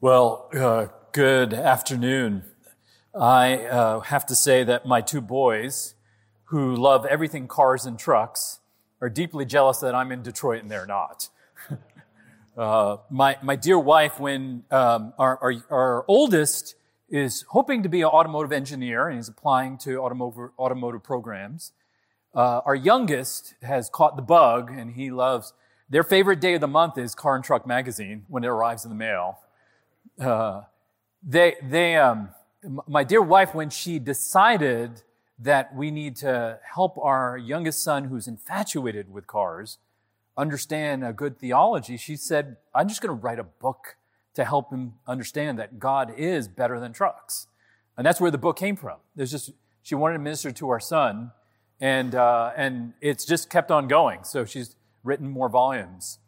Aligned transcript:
Well, 0.00 0.48
uh, 0.54 0.86
good 1.10 1.52
afternoon. 1.52 2.44
I 3.12 3.64
uh, 3.66 3.98
have 3.98 4.26
to 4.26 4.36
say 4.36 4.62
that 4.62 4.86
my 4.86 5.00
two 5.00 5.20
boys, 5.20 5.96
who 6.44 6.76
love 6.76 7.04
everything 7.04 7.48
cars 7.48 7.84
and 7.84 7.98
trucks, 7.98 8.60
are 9.00 9.08
deeply 9.08 9.44
jealous 9.44 9.78
that 9.78 9.96
I'm 9.96 10.12
in 10.12 10.22
Detroit 10.22 10.62
and 10.62 10.70
they're 10.70 10.86
not. 10.86 11.30
uh, 12.56 12.98
my, 13.10 13.38
my 13.42 13.56
dear 13.56 13.76
wife, 13.76 14.20
when 14.20 14.62
um, 14.70 15.14
our, 15.18 15.36
our, 15.42 15.54
our, 15.68 16.04
oldest 16.06 16.76
is 17.08 17.44
hoping 17.48 17.82
to 17.82 17.88
be 17.88 18.02
an 18.02 18.06
automotive 18.06 18.52
engineer 18.52 19.08
and 19.08 19.18
he's 19.18 19.28
applying 19.28 19.78
to 19.78 19.98
automotive, 19.98 20.50
automotive 20.60 21.02
programs, 21.02 21.72
uh, 22.36 22.60
our 22.64 22.76
youngest 22.76 23.54
has 23.62 23.90
caught 23.90 24.14
the 24.14 24.22
bug 24.22 24.70
and 24.70 24.92
he 24.92 25.10
loves 25.10 25.54
their 25.90 26.04
favorite 26.04 26.38
day 26.38 26.54
of 26.54 26.60
the 26.60 26.68
month 26.68 26.98
is 26.98 27.16
Car 27.16 27.34
and 27.34 27.42
Truck 27.42 27.66
Magazine 27.66 28.26
when 28.28 28.44
it 28.44 28.48
arrives 28.48 28.84
in 28.84 28.90
the 28.90 28.96
mail. 28.96 29.40
Uh, 30.20 30.62
they, 31.22 31.56
they, 31.62 31.96
um, 31.96 32.30
my 32.86 33.04
dear 33.04 33.22
wife, 33.22 33.54
when 33.54 33.70
she 33.70 33.98
decided 33.98 35.02
that 35.38 35.74
we 35.74 35.90
need 35.90 36.16
to 36.16 36.58
help 36.62 36.98
our 36.98 37.38
youngest 37.38 37.82
son, 37.82 38.04
who's 38.04 38.26
infatuated 38.26 39.12
with 39.12 39.26
cars, 39.26 39.78
understand 40.36 41.04
a 41.04 41.12
good 41.12 41.38
theology, 41.38 41.96
she 41.96 42.16
said, 42.16 42.56
I'm 42.74 42.88
just 42.88 43.00
going 43.00 43.16
to 43.16 43.22
write 43.22 43.38
a 43.38 43.44
book 43.44 43.96
to 44.34 44.44
help 44.44 44.70
him 44.72 44.94
understand 45.06 45.58
that 45.58 45.78
God 45.78 46.12
is 46.16 46.48
better 46.48 46.78
than 46.80 46.92
trucks. 46.92 47.46
And 47.96 48.06
that's 48.06 48.20
where 48.20 48.30
the 48.30 48.38
book 48.38 48.56
came 48.56 48.76
from. 48.76 48.98
There's 49.16 49.30
just, 49.30 49.50
she 49.82 49.94
wanted 49.94 50.14
to 50.14 50.20
minister 50.20 50.50
to 50.52 50.68
our 50.70 50.80
son, 50.80 51.32
and, 51.80 52.14
uh, 52.14 52.52
and 52.56 52.92
it's 53.00 53.24
just 53.24 53.50
kept 53.50 53.70
on 53.70 53.88
going. 53.88 54.24
So 54.24 54.44
she's 54.44 54.76
written 55.04 55.28
more 55.28 55.48
volumes 55.48 56.18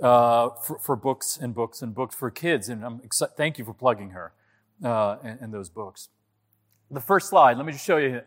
uh, 0.00 0.50
for, 0.62 0.78
for, 0.78 0.96
books 0.96 1.38
and 1.40 1.54
books 1.54 1.82
and 1.82 1.94
books 1.94 2.14
for 2.14 2.30
kids. 2.30 2.68
And 2.68 2.84
I'm 2.84 3.00
excited. 3.02 3.36
Thank 3.36 3.58
you 3.58 3.64
for 3.64 3.72
plugging 3.72 4.10
her 4.10 4.32
uh, 4.84 5.16
and, 5.22 5.40
and, 5.40 5.54
those 5.54 5.70
books. 5.70 6.10
The 6.90 7.00
first 7.00 7.28
slide, 7.28 7.56
let 7.56 7.64
me 7.64 7.72
just 7.72 7.84
show 7.84 7.96
you 7.96 8.20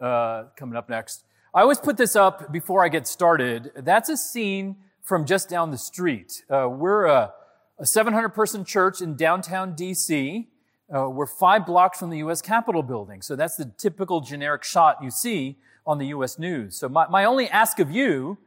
uh, 0.00 0.44
coming 0.56 0.76
up 0.76 0.88
next. 0.88 1.24
I 1.52 1.62
always 1.62 1.78
put 1.78 1.96
this 1.96 2.16
up 2.16 2.52
before 2.52 2.84
I 2.84 2.88
get 2.88 3.06
started. 3.06 3.72
That's 3.76 4.08
a 4.08 4.16
scene 4.16 4.76
from 5.02 5.26
just 5.26 5.48
down 5.48 5.70
the 5.70 5.78
street. 5.78 6.44
Uh, 6.48 6.68
we're 6.68 7.06
a, 7.06 7.32
a 7.78 7.86
700 7.86 8.30
person 8.30 8.64
church 8.64 9.00
in 9.00 9.16
downtown 9.16 9.74
DC. 9.74 10.46
Uh, 10.94 11.08
we're 11.08 11.26
five 11.26 11.66
blocks 11.66 11.98
from 11.98 12.10
the 12.10 12.18
U.S. 12.18 12.40
Capitol 12.40 12.82
building. 12.82 13.22
So 13.22 13.36
that's 13.36 13.56
the 13.56 13.72
typical 13.76 14.20
generic 14.20 14.64
shot 14.64 15.02
you 15.02 15.10
see 15.10 15.58
on 15.86 15.98
the 15.98 16.06
U.S. 16.06 16.38
news. 16.38 16.76
So 16.76 16.88
my, 16.88 17.06
my 17.08 17.24
only 17.24 17.48
ask 17.48 17.78
of 17.78 17.90
you 17.90 18.38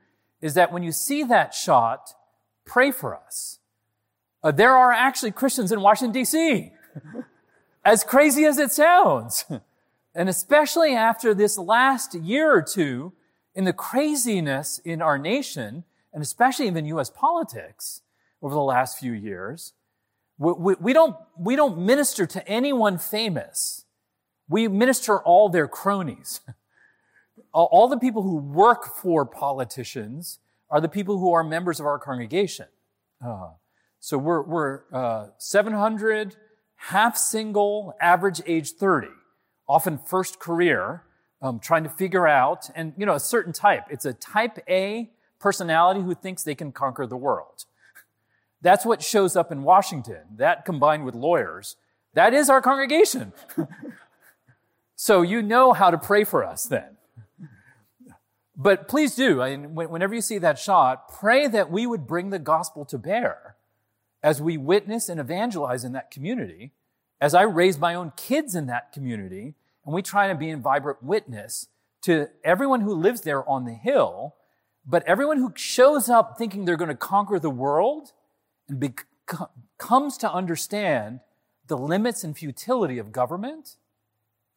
is 0.42 0.54
that 0.56 0.72
when 0.72 0.84
you 0.84 0.92
see 0.92 1.24
that 1.24 1.54
shot, 1.54 2.14
pray 2.66 2.92
for 2.92 3.16
us. 3.16 3.60
Uh, 4.44 4.52
there 4.52 4.76
are 4.76 4.92
actually 4.92 5.32
Christians 5.32 5.72
in 5.72 5.82
Washington, 5.82 6.12
D.C. 6.14 6.72
as 7.86 8.04
crazy 8.04 8.46
as 8.46 8.58
it 8.58 8.72
sounds. 8.72 9.46
And 10.16 10.30
especially 10.30 10.94
after 10.94 11.34
this 11.34 11.58
last 11.58 12.14
year 12.14 12.54
or 12.54 12.62
two 12.62 13.14
in 13.56 13.64
the 13.64 13.74
craziness 13.74 14.80
in 14.80 15.02
our 15.02 15.18
nation, 15.18 15.84
and 16.14 16.22
especially 16.22 16.68
even 16.68 16.86
U.S. 16.88 17.10
politics 17.10 18.02
over 18.42 18.54
the 18.54 18.62
last 18.62 19.00
few 19.00 19.14
years, 19.14 19.74
we, 20.38 20.54
we, 20.54 20.76
we, 20.80 20.94
don't, 20.94 21.16
we 21.38 21.56
don't 21.56 21.80
minister 21.80 22.26
to 22.28 22.48
anyone 22.48 22.98
famous. 22.98 23.86
We 24.48 24.68
minister 24.68 25.20
all 25.20 25.50
their 25.50 25.68
cronies. 25.68 26.42
all 27.54 27.88
the 27.88 27.98
people 27.98 28.22
who 28.24 28.36
work 28.36 28.86
for 28.86 29.26
politicians 29.26 30.40
are 30.74 30.82
the 30.82 30.90
people 30.90 31.20
who 31.20 31.32
are 31.32 31.44
members 31.44 31.80
of 31.80 31.86
our 31.86 32.00
congregation. 32.00 32.66
Uh, 33.24 33.52
so 34.00 34.18
we're, 34.18 34.42
we're 34.42 34.82
uh, 34.92 35.28
700, 35.38 36.36
half 36.76 37.16
single, 37.16 37.94
average 38.02 38.42
age 38.48 38.72
30, 38.72 39.08
often 39.70 40.00
first 40.00 40.40
career, 40.40 41.04
um, 41.44 41.60
trying 41.60 41.84
to 41.84 41.90
figure 41.90 42.28
out, 42.28 42.72
and 42.76 42.94
you 42.98 43.06
know, 43.06 43.14
a 43.14 43.20
certain 43.20 43.54
type. 43.54 43.84
It's 43.92 44.06
a 44.06 44.14
type 44.14 44.58
A 44.68 45.12
personality 45.40 46.02
who 46.02 46.16
thinks 46.16 46.42
they 46.42 46.56
can 46.56 46.72
conquer 46.72 47.06
the 47.06 47.18
world. 47.18 47.66
That's 48.60 48.84
what 48.84 49.04
shows 49.04 49.36
up 49.36 49.52
in 49.52 49.62
Washington. 49.62 50.22
That 50.38 50.66
combined 50.66 51.06
with 51.06 51.14
lawyers, 51.14 51.76
that 52.16 52.34
is 52.34 52.50
our 52.50 52.64
congregation. 52.64 53.32
so 54.96 55.22
you 55.22 55.44
know 55.44 55.74
how 55.74 55.92
to 55.92 56.00
pray 56.00 56.24
for 56.24 56.44
us 56.44 56.64
then. 56.64 56.93
But 58.56 58.88
please 58.88 59.16
do, 59.16 59.42
I 59.42 59.56
mean, 59.56 59.74
whenever 59.74 60.14
you 60.14 60.22
see 60.22 60.38
that 60.38 60.60
shot, 60.60 61.10
pray 61.10 61.48
that 61.48 61.72
we 61.72 61.88
would 61.88 62.06
bring 62.06 62.30
the 62.30 62.40
gospel 62.40 62.86
to 62.86 62.98
bear 62.98 63.56
as 64.22 64.42
we 64.42 64.58
witness 64.58 65.10
and 65.10 65.20
evangelize 65.20 65.84
in 65.84 65.92
that 65.94 66.12
community, 66.12 66.72
as 67.20 67.34
I 67.34 67.42
raise 67.42 67.80
my 67.80 67.96
own 67.96 68.14
kids 68.16 68.56
in 68.56 68.68
that 68.68 68.92
community, 68.92 69.56
and 69.86 69.94
we 69.94 70.02
try 70.02 70.28
to 70.28 70.36
be 70.36 70.52
a 70.52 70.58
vibrant 70.58 71.02
witness 71.04 71.68
to 72.04 72.30
everyone 72.44 72.82
who 72.82 72.94
lives 72.94 73.22
there 73.22 73.48
on 73.50 73.66
the 73.66 73.74
hill, 73.74 74.36
but 74.86 75.04
everyone 75.04 75.38
who 75.38 75.52
shows 75.56 76.08
up 76.10 76.38
thinking 76.38 76.66
they're 76.66 76.78
going 76.78 76.90
to 76.90 76.96
conquer 76.96 77.40
the 77.40 77.50
world 77.50 78.12
and 78.68 78.80
be- 78.80 78.94
comes 79.78 80.18
to 80.18 80.32
understand 80.32 81.22
the 81.68 81.78
limits 81.78 82.24
and 82.24 82.38
futility 82.38 82.98
of 82.98 83.12
government 83.12 83.78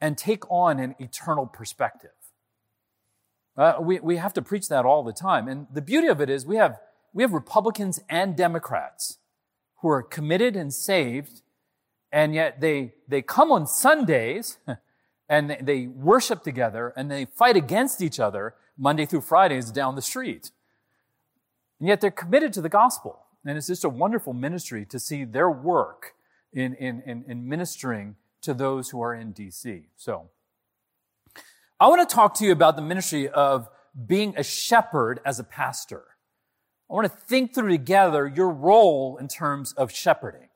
and 0.00 0.18
take 0.18 0.48
on 0.50 0.78
an 0.78 0.94
eternal 0.98 1.46
perspective. 1.46 2.10
Uh, 3.56 3.76
we, 3.80 3.98
we 4.00 4.16
have 4.16 4.34
to 4.34 4.42
preach 4.42 4.68
that 4.68 4.84
all 4.84 5.02
the 5.02 5.12
time. 5.12 5.48
And 5.48 5.66
the 5.72 5.80
beauty 5.80 6.08
of 6.08 6.20
it 6.20 6.28
is 6.28 6.44
we 6.44 6.56
have, 6.56 6.78
we 7.12 7.22
have 7.22 7.32
Republicans 7.32 8.00
and 8.08 8.36
Democrats 8.36 9.18
who 9.80 9.88
are 9.88 10.02
committed 10.02 10.56
and 10.56 10.72
saved, 10.72 11.42
and 12.12 12.34
yet 12.34 12.60
they, 12.60 12.94
they 13.08 13.22
come 13.22 13.50
on 13.50 13.66
Sundays 13.66 14.58
and 15.28 15.56
they, 15.60 15.86
worship 15.86 16.42
together 16.42 16.92
and 16.96 17.10
they 17.10 17.24
fight 17.24 17.56
against 17.56 18.02
each 18.02 18.20
other 18.20 18.54
Monday 18.78 19.06
through 19.06 19.22
Fridays 19.22 19.70
down 19.70 19.94
the 19.94 20.02
street. 20.02 20.50
And 21.80 21.88
yet 21.88 22.00
they're 22.00 22.10
committed 22.10 22.52
to 22.54 22.60
the 22.60 22.68
gospel. 22.68 23.20
And 23.44 23.56
it's 23.56 23.68
just 23.68 23.84
a 23.84 23.88
wonderful 23.88 24.32
ministry 24.32 24.84
to 24.86 24.98
see 24.98 25.24
their 25.24 25.50
work 25.50 26.14
in, 26.52 26.74
in, 26.74 27.02
in, 27.06 27.24
in 27.28 27.48
ministering 27.48 28.16
to 28.42 28.54
those 28.54 28.90
who 28.90 29.00
are 29.00 29.14
in 29.14 29.32
DC. 29.32 29.84
So, 29.96 30.30
I 31.78 31.88
want 31.88 32.08
to 32.08 32.14
talk 32.14 32.34
to 32.36 32.44
you 32.46 32.52
about 32.52 32.76
the 32.76 32.82
ministry 32.82 33.28
of 33.28 33.68
being 34.06 34.34
a 34.38 34.42
shepherd 34.42 35.20
as 35.26 35.38
a 35.38 35.44
pastor. 35.44 36.04
I 36.90 36.94
want 36.94 37.10
to 37.10 37.18
think 37.18 37.54
through 37.54 37.68
together 37.68 38.26
your 38.26 38.48
role 38.48 39.18
in 39.18 39.28
terms 39.28 39.74
of 39.74 39.92
shepherding. 39.92 40.48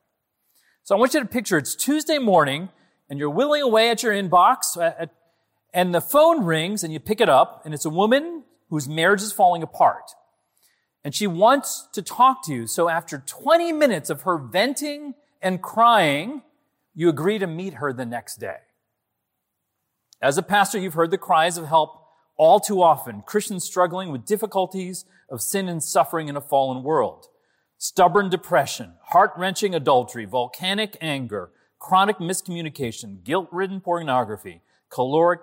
So 0.83 0.95
I 0.95 0.99
want 0.99 1.13
you 1.13 1.19
to 1.19 1.27
picture 1.27 1.59
it's 1.59 1.75
Tuesday 1.75 2.17
morning 2.17 2.69
and 3.07 3.19
you're 3.19 3.29
whittling 3.29 3.61
away 3.61 3.91
at 3.91 4.01
your 4.01 4.13
inbox 4.13 4.77
uh, 4.77 5.05
and 5.71 5.93
the 5.93 6.01
phone 6.01 6.43
rings 6.43 6.83
and 6.83 6.91
you 6.91 6.99
pick 6.99 7.21
it 7.21 7.29
up 7.29 7.61
and 7.65 7.73
it's 7.75 7.85
a 7.85 7.89
woman 7.89 8.43
whose 8.69 8.89
marriage 8.89 9.21
is 9.21 9.31
falling 9.31 9.61
apart. 9.61 10.11
And 11.03 11.13
she 11.13 11.27
wants 11.27 11.87
to 11.93 12.01
talk 12.01 12.43
to 12.45 12.53
you. 12.53 12.65
So 12.65 12.89
after 12.89 13.19
20 13.23 13.71
minutes 13.73 14.09
of 14.09 14.23
her 14.23 14.39
venting 14.39 15.13
and 15.39 15.61
crying, 15.61 16.41
you 16.95 17.09
agree 17.09 17.37
to 17.37 17.47
meet 17.47 17.75
her 17.75 17.93
the 17.93 18.05
next 18.07 18.37
day. 18.37 18.57
As 20.21 20.37
a 20.37 20.43
pastor, 20.43 20.77
you've 20.77 20.93
heard 20.93 21.09
the 21.09 21.17
cries 21.17 21.57
of 21.57 21.65
help 21.65 22.05
all 22.37 22.59
too 22.59 22.83
often. 22.83 23.23
Christians 23.23 23.63
struggling 23.63 24.11
with 24.11 24.25
difficulties 24.25 25.05
of 25.29 25.41
sin 25.41 25.67
and 25.67 25.81
suffering 25.81 26.27
in 26.27 26.35
a 26.35 26.41
fallen 26.41 26.83
world. 26.83 27.27
Stubborn 27.77 28.29
depression, 28.29 28.93
heart-wrenching 29.05 29.73
adultery, 29.73 30.25
volcanic 30.25 30.95
anger, 31.01 31.49
chronic 31.79 32.17
miscommunication, 32.17 33.23
guilt-ridden 33.23 33.81
pornography, 33.81 34.61
caloric, 34.89 35.41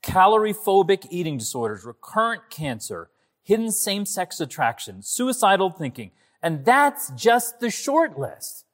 calorie-phobic 0.00 1.06
eating 1.10 1.36
disorders, 1.36 1.84
recurrent 1.84 2.48
cancer, 2.48 3.10
hidden 3.42 3.70
same-sex 3.70 4.40
attraction, 4.40 5.02
suicidal 5.02 5.68
thinking. 5.68 6.10
And 6.42 6.64
that's 6.64 7.10
just 7.10 7.60
the 7.60 7.70
short 7.70 8.18
list. 8.18 8.64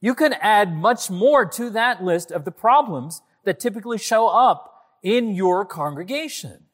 You 0.00 0.14
can 0.14 0.32
add 0.34 0.74
much 0.74 1.10
more 1.10 1.44
to 1.44 1.68
that 1.70 2.02
list 2.02 2.30
of 2.30 2.46
the 2.46 2.50
problems 2.50 3.20
that 3.44 3.60
typically 3.60 3.98
show 3.98 4.28
up 4.28 4.70
in 5.02 5.34
your 5.34 5.64
congregation. 5.64 6.64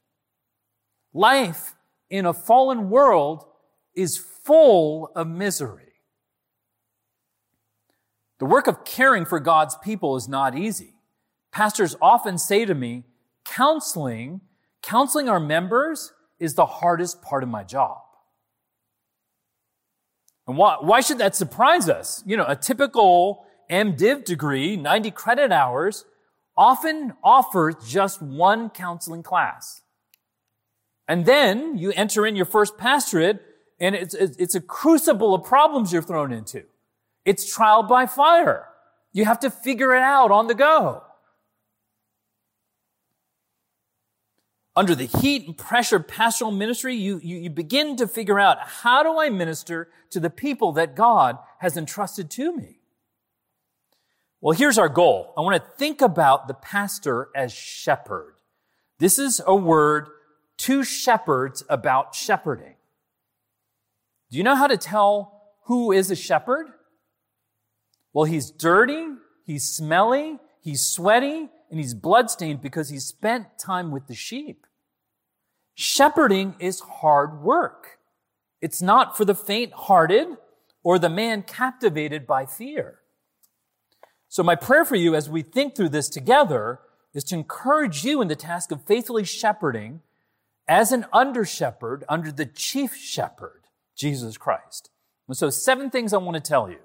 Life 1.13 1.75
in 2.09 2.27
a 2.27 2.33
fallen 2.33 2.91
world 2.91 3.45
is 3.95 4.17
full 4.17 5.11
of 5.15 5.27
misery. 5.27 5.93
The 8.39 8.47
work 8.47 8.67
of 8.67 8.85
caring 8.85 9.27
for 9.27 9.39
God's 9.39 9.77
people 9.83 10.17
is 10.17 10.29
not 10.29 10.57
easy. 10.57 10.95
Pastors 11.53 11.97
often 12.01 12.39
say 12.39 12.65
to 12.65 12.75
me, 12.75 13.05
counseling, 13.45 14.41
counseling 14.83 15.29
our 15.29 15.41
members 15.41 16.13
is 16.39 16.55
the 16.55 16.67
hardest 16.67 17.21
part 17.21 17.43
of 17.43 17.49
my 17.49 17.65
job. 17.65 17.99
And 20.47 20.57
why, 20.57 20.77
why 20.81 21.01
should 21.01 21.19
that 21.19 21.37
surprise 21.37 21.89
us? 21.89 22.23
You 22.27 22.37
know, 22.37 22.47
a 22.47 22.57
typical 22.57 23.45
MDiv 23.71 24.25
degree, 24.25 24.77
90 24.77 25.11
credit 25.13 25.53
hours, 25.53 26.05
often 26.61 27.15
offers 27.25 27.75
just 27.89 28.21
one 28.21 28.69
counseling 28.69 29.23
class. 29.23 29.81
And 31.09 31.25
then 31.25 31.79
you 31.79 31.91
enter 31.93 32.27
in 32.27 32.37
your 32.37 32.45
first 32.45 32.77
pastorate 32.77 33.41
and 33.81 33.95
it's, 33.95 34.13
it's 34.15 34.55
a 34.55 34.61
crucible 34.61 35.35
of 35.35 35.43
problems 35.43 35.91
you're 35.91 36.03
thrown 36.03 36.33
into. 36.33 36.65
It's 37.25 37.51
trial 37.51 37.83
by 37.83 38.05
fire. 38.05 38.67
You 39.15 39.25
have 39.25 39.41
to 39.41 39.51
figure 39.51 39.95
it 39.95 40.03
out 40.03 40.31
on 40.31 40.49
the 40.49 40.55
go. 40.55 41.03
Under 44.77 44.95
the 44.95 45.07
heat 45.07 45.47
and 45.47 45.57
pressure 45.57 45.97
of 45.97 46.09
pastoral 46.09 46.51
ministry, 46.51 46.95
you, 46.95 47.21
you, 47.25 47.39
you 47.39 47.51
begin 47.51 47.97
to 47.97 48.07
figure 48.07 48.39
out 48.39 48.59
how 48.61 49.03
do 49.03 49.19
I 49.19 49.31
minister 49.31 49.89
to 50.11 50.21
the 50.21 50.31
people 50.31 50.73
that 50.73 50.95
God 50.95 51.39
has 51.61 51.79
entrusted 51.79 52.31
to 52.33 52.55
me? 52.55 52.80
Well, 54.41 54.57
here's 54.57 54.79
our 54.79 54.89
goal. 54.89 55.35
I 55.37 55.43
want 55.43 55.63
to 55.63 55.71
think 55.77 56.01
about 56.01 56.49
the 56.49 56.55
pastor 56.55 57.29
as 57.35 57.53
shepherd. 57.53 58.37
This 58.99 59.19
is 59.19 59.43
a 59.47 59.55
word 59.55 60.09
to 60.59 60.83
shepherds 60.83 61.63
about 61.69 62.15
shepherding. 62.15 62.75
Do 64.31 64.39
you 64.39 64.45
know 64.45 64.55
how 64.55 64.67
to 64.67 64.77
tell 64.77 65.43
who 65.65 65.93
is 65.93 66.11
a 66.11 66.17
shepherd? 66.17 66.69
Well, 68.13 68.25
he's 68.25 68.51
dirty, 68.51 69.09
he's 69.45 69.65
smelly, 69.65 70.39
he's 70.61 70.87
sweaty, 70.87 71.49
and 71.71 71.79
he's 71.79 71.95
bloodstained 71.95 72.63
because 72.63 72.89
he 72.89 72.99
spent 72.99 73.59
time 73.59 73.91
with 73.91 74.07
the 74.07 74.15
sheep. 74.15 74.67
Shepherding 75.75 76.57
is 76.59 76.81
hard 76.81 77.43
work. 77.43 77.99
It's 78.61 78.83
not 78.83 79.17
for 79.17 79.25
the 79.25 79.35
faint 79.35 79.73
hearted 79.73 80.29
or 80.83 80.99
the 80.99 81.09
man 81.09 81.43
captivated 81.43 82.27
by 82.27 82.47
fear. 82.47 83.00
So 84.31 84.45
my 84.45 84.55
prayer 84.55 84.85
for 84.85 84.95
you 84.95 85.17
as 85.17 85.29
we 85.29 85.43
think 85.43 85.75
through 85.75 85.89
this 85.89 86.09
together 86.09 86.79
is 87.13 87.25
to 87.25 87.35
encourage 87.35 88.05
you 88.05 88.23
in 88.23 88.29
the 88.29 88.37
task 88.37 88.71
of 88.71 88.87
faithfully 88.87 89.25
shepherding 89.25 90.03
as 90.69 90.93
an 90.93 91.05
under 91.13 91.45
shepherd 91.45 92.05
under 92.09 92.31
the 92.31 92.47
chief 92.47 92.95
shepherd, 92.95 93.65
Jesus 93.97 94.39
Christ. 94.39 94.89
And 95.27 95.37
so 95.37 95.51
seven 95.51 95.91
things 95.91 96.13
I 96.13 96.19
want 96.19 96.37
to 96.37 96.41
tell 96.41 96.71
you 96.71 96.79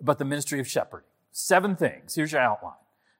about 0.00 0.18
the 0.18 0.24
ministry 0.24 0.58
of 0.58 0.66
shepherding. 0.66 1.10
Seven 1.32 1.76
things. 1.76 2.14
Here's 2.14 2.32
your 2.32 2.40
outline. 2.40 2.72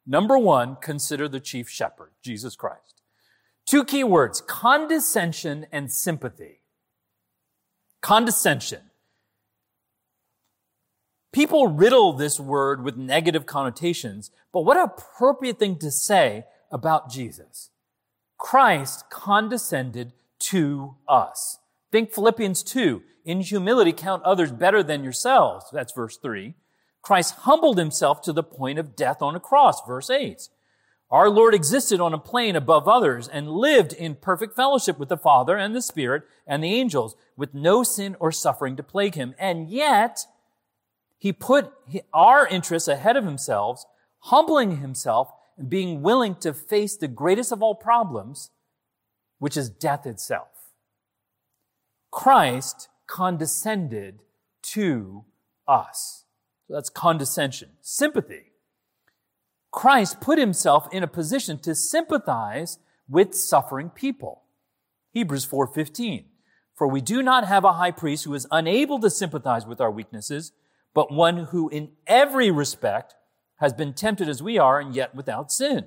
Number 0.07 0.39
one, 0.39 0.77
consider 0.81 1.29
the 1.29 1.39
chief 1.39 1.69
shepherd, 1.69 2.13
Jesus 2.23 2.57
Christ. 2.57 3.03
Two 3.67 3.85
key 3.85 4.05
words, 4.05 4.41
condescension 4.41 5.67
and 5.71 5.93
sympathy. 5.93 6.61
Condescension. 8.01 8.81
People 11.37 11.69
riddle 11.69 12.15
this 12.15 12.41
word 12.41 12.83
with 12.83 12.97
negative 12.97 13.45
connotations, 13.45 14.31
but 14.55 14.63
what 14.63 14.79
an 14.79 14.85
appropriate 14.85 15.59
thing 15.59 15.77
to 15.81 15.91
say 15.91 16.47
about 16.73 17.11
Jesus. 17.11 17.69
Christ 18.39 19.11
condescended 19.11 20.15
to 20.39 20.95
us. 21.07 21.59
Think 21.93 22.15
Philippians 22.15 22.63
2. 22.63 23.03
In 23.27 23.43
humility, 23.43 23.93
count 23.93 24.23
others 24.23 24.51
better 24.51 24.83
than 24.83 25.05
yourselves. 25.05 25.67
That's 25.71 25.93
verse 25.93 26.17
3. 26.17 26.55
Christ 27.03 27.35
humbled 27.41 27.77
himself 27.77 28.23
to 28.23 28.33
the 28.33 28.43
point 28.43 28.79
of 28.79 28.97
death 28.97 29.21
on 29.21 29.37
a 29.37 29.41
cross. 29.41 29.87
Verse 29.87 30.09
8. 30.09 30.49
Our 31.11 31.29
Lord 31.29 31.53
existed 31.53 32.01
on 32.01 32.15
a 32.15 32.19
plane 32.19 32.57
above 32.57 32.89
others 32.89 33.29
and 33.29 33.51
lived 33.51 33.93
in 33.93 34.15
perfect 34.15 34.57
fellowship 34.57 34.99
with 34.99 35.11
the 35.11 35.19
Father 35.19 35.59
and 35.59 35.77
the 35.77 35.83
Spirit 35.83 36.23
and 36.47 36.65
the 36.65 36.73
angels 36.73 37.15
with 37.37 37.53
no 37.53 37.83
sin 37.83 38.17
or 38.21 38.33
suffering 38.33 38.75
to 38.77 38.83
plague 38.83 39.17
him. 39.17 39.35
And 39.39 39.69
yet, 39.69 40.25
he 41.19 41.33
put 41.33 41.73
our 42.13 42.47
interests 42.47 42.89
ahead 42.89 43.17
of 43.17 43.25
himself, 43.25 43.85
humbling 44.21 44.79
himself 44.79 45.31
and 45.57 45.71
being 45.71 46.03
willing 46.03 46.35
to 46.37 46.53
face 46.53 46.97
the 46.97 47.09
greatest 47.09 47.53
of 47.53 47.63
all 47.63 47.75
problems, 47.75 48.51
which 49.39 49.57
is 49.57 49.71
death 49.71 50.07
itself. 50.07 50.49
Christ 52.11 52.89
condescended 53.07 54.21
to 54.63 55.25
us. 55.67 56.25
So 56.67 56.75
that's 56.75 56.91
condescension. 56.91 57.71
Sympathy. 57.81 58.53
Christ 59.71 60.21
put 60.21 60.39
himself 60.39 60.89
in 60.93 61.03
a 61.03 61.09
position 61.09 61.59
to 61.61 61.75
sympathize 61.75 62.79
with 63.09 63.35
suffering 63.35 63.91
people. 63.91 64.43
Hebrews 65.13 65.45
4:15. 65.45 66.31
For 66.75 66.87
we 66.87 67.01
do 67.01 67.23
not 67.23 67.47
have 67.47 67.65
a 67.65 67.75
high 67.75 67.91
priest 67.91 68.25
who 68.25 68.35
is 68.35 68.47
unable 68.51 68.99
to 69.01 69.11
sympathize 69.11 69.67
with 69.67 69.81
our 69.81 69.91
weaknesses, 69.91 70.53
but 70.97 71.13
one 71.13 71.37
who 71.51 71.69
in 71.69 71.91
every 72.07 72.51
respect 72.51 73.15
has 73.57 73.75
been 73.75 73.93
tempted 73.93 74.31
as 74.31 74.43
we 74.43 74.57
are 74.57 74.81
and 74.81 74.97
yet 74.97 75.15
without 75.15 75.53
sin. 75.53 75.85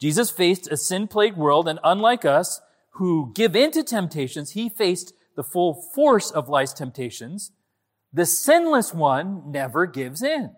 Jesus 0.00 0.30
faced 0.30 0.70
a 0.70 0.76
sin-plagued 0.76 1.36
world 1.36 1.66
and 1.66 1.80
unlike 1.82 2.24
us 2.24 2.60
who 2.90 3.32
give 3.34 3.56
in 3.56 3.72
to 3.72 3.82
temptations, 3.82 4.52
he 4.52 4.68
faced 4.68 5.14
the 5.34 5.42
full 5.42 5.74
force 5.74 6.30
of 6.30 6.48
life's 6.48 6.72
temptations. 6.72 7.50
The 8.12 8.24
sinless 8.24 8.94
one 8.94 9.50
never 9.50 9.84
gives 9.84 10.22
in. 10.22 10.54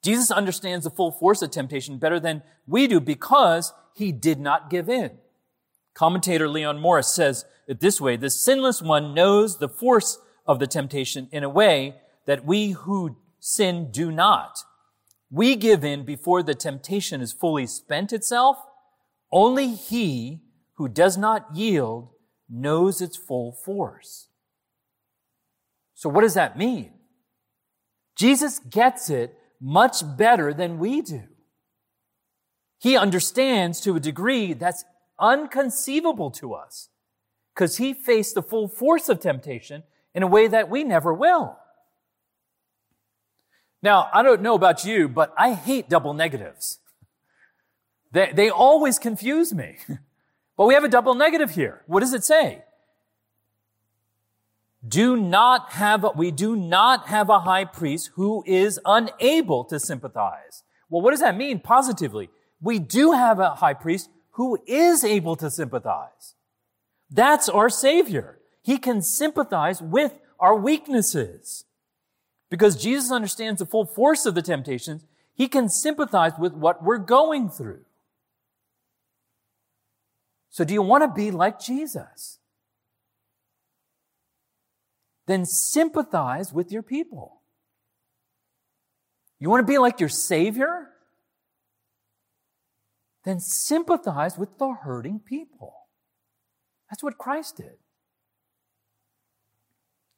Jesus 0.00 0.30
understands 0.30 0.84
the 0.84 0.90
full 0.90 1.10
force 1.10 1.42
of 1.42 1.50
temptation 1.50 1.98
better 1.98 2.20
than 2.20 2.44
we 2.68 2.86
do 2.86 3.00
because 3.00 3.72
he 3.96 4.12
did 4.12 4.38
not 4.38 4.70
give 4.70 4.88
in. 4.88 5.18
Commentator 5.92 6.48
Leon 6.48 6.78
Morris 6.78 7.12
says 7.12 7.46
it 7.66 7.80
this 7.80 8.00
way, 8.00 8.16
the 8.16 8.30
sinless 8.30 8.80
one 8.80 9.12
knows 9.12 9.58
the 9.58 9.68
force 9.68 10.18
of 10.46 10.58
the 10.58 10.66
temptation 10.66 11.28
in 11.32 11.42
a 11.42 11.48
way 11.48 11.96
that 12.26 12.44
we 12.44 12.70
who 12.70 13.16
sin 13.40 13.90
do 13.90 14.10
not. 14.10 14.58
We 15.30 15.56
give 15.56 15.84
in 15.84 16.04
before 16.04 16.42
the 16.42 16.54
temptation 16.54 17.20
is 17.20 17.32
fully 17.32 17.66
spent 17.66 18.12
itself. 18.12 18.56
Only 19.32 19.74
he 19.74 20.42
who 20.74 20.88
does 20.88 21.16
not 21.16 21.54
yield 21.54 22.10
knows 22.48 23.00
its 23.00 23.16
full 23.16 23.52
force. 23.52 24.28
So 25.94 26.08
what 26.08 26.20
does 26.20 26.34
that 26.34 26.58
mean? 26.58 26.92
Jesus 28.16 28.58
gets 28.58 29.10
it 29.10 29.36
much 29.60 30.02
better 30.16 30.52
than 30.52 30.78
we 30.78 31.00
do. 31.00 31.24
He 32.78 32.96
understands 32.96 33.80
to 33.80 33.96
a 33.96 34.00
degree 34.00 34.52
that's 34.52 34.84
unconceivable 35.18 36.30
to 36.32 36.54
us 36.54 36.90
because 37.54 37.78
he 37.78 37.94
faced 37.94 38.34
the 38.34 38.42
full 38.42 38.68
force 38.68 39.08
of 39.08 39.20
temptation 39.20 39.82
in 40.16 40.22
a 40.22 40.26
way 40.26 40.48
that 40.48 40.70
we 40.70 40.82
never 40.82 41.12
will. 41.12 41.58
Now, 43.82 44.08
I 44.14 44.22
don't 44.22 44.40
know 44.40 44.54
about 44.54 44.86
you, 44.86 45.08
but 45.08 45.34
I 45.36 45.52
hate 45.52 45.90
double 45.90 46.14
negatives. 46.14 46.80
They, 48.12 48.32
they 48.32 48.48
always 48.48 48.98
confuse 48.98 49.52
me. 49.52 49.76
but 50.56 50.64
we 50.64 50.72
have 50.72 50.84
a 50.84 50.88
double 50.88 51.14
negative 51.14 51.50
here. 51.50 51.82
What 51.86 52.00
does 52.00 52.14
it 52.14 52.24
say? 52.24 52.64
Do 54.88 55.16
not 55.18 55.72
have, 55.72 56.06
we 56.16 56.30
do 56.30 56.56
not 56.56 57.08
have 57.08 57.28
a 57.28 57.40
high 57.40 57.66
priest 57.66 58.10
who 58.14 58.42
is 58.46 58.80
unable 58.86 59.64
to 59.64 59.78
sympathize. 59.78 60.62
Well, 60.88 61.02
what 61.02 61.10
does 61.10 61.20
that 61.20 61.36
mean 61.36 61.60
positively? 61.60 62.30
We 62.62 62.78
do 62.78 63.12
have 63.12 63.38
a 63.38 63.56
high 63.56 63.74
priest 63.74 64.08
who 64.32 64.58
is 64.66 65.04
able 65.04 65.36
to 65.36 65.50
sympathize. 65.50 66.34
That's 67.10 67.50
our 67.50 67.68
Savior. 67.68 68.38
He 68.66 68.78
can 68.78 69.00
sympathize 69.00 69.80
with 69.80 70.18
our 70.40 70.56
weaknesses. 70.56 71.66
Because 72.50 72.74
Jesus 72.74 73.12
understands 73.12 73.60
the 73.60 73.64
full 73.64 73.86
force 73.86 74.26
of 74.26 74.34
the 74.34 74.42
temptations, 74.42 75.04
he 75.34 75.46
can 75.46 75.68
sympathize 75.68 76.32
with 76.36 76.52
what 76.52 76.82
we're 76.82 76.98
going 76.98 77.48
through. 77.48 77.84
So 80.50 80.64
do 80.64 80.74
you 80.74 80.82
want 80.82 81.04
to 81.04 81.08
be 81.08 81.30
like 81.30 81.60
Jesus? 81.60 82.40
Then 85.28 85.46
sympathize 85.46 86.52
with 86.52 86.72
your 86.72 86.82
people. 86.82 87.42
You 89.38 89.48
want 89.48 89.64
to 89.64 89.72
be 89.72 89.78
like 89.78 90.00
your 90.00 90.08
Savior? 90.08 90.88
Then 93.22 93.38
sympathize 93.38 94.36
with 94.36 94.58
the 94.58 94.74
hurting 94.82 95.20
people. 95.20 95.72
That's 96.90 97.04
what 97.04 97.16
Christ 97.16 97.58
did. 97.58 97.76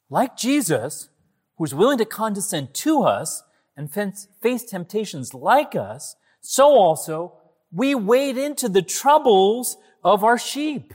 Like 0.09 0.35
Jesus, 0.35 1.09
who 1.57 1.65
is 1.65 1.75
willing 1.75 1.97
to 1.99 2.05
condescend 2.05 2.73
to 2.75 3.03
us 3.03 3.43
and 3.77 3.91
face 3.91 4.63
temptations 4.63 5.33
like 5.33 5.75
us, 5.75 6.15
so 6.41 6.65
also 6.65 7.33
we 7.71 7.93
wade 7.93 8.37
into 8.37 8.67
the 8.67 8.81
troubles 8.81 9.77
of 10.03 10.23
our 10.23 10.37
sheep. 10.37 10.93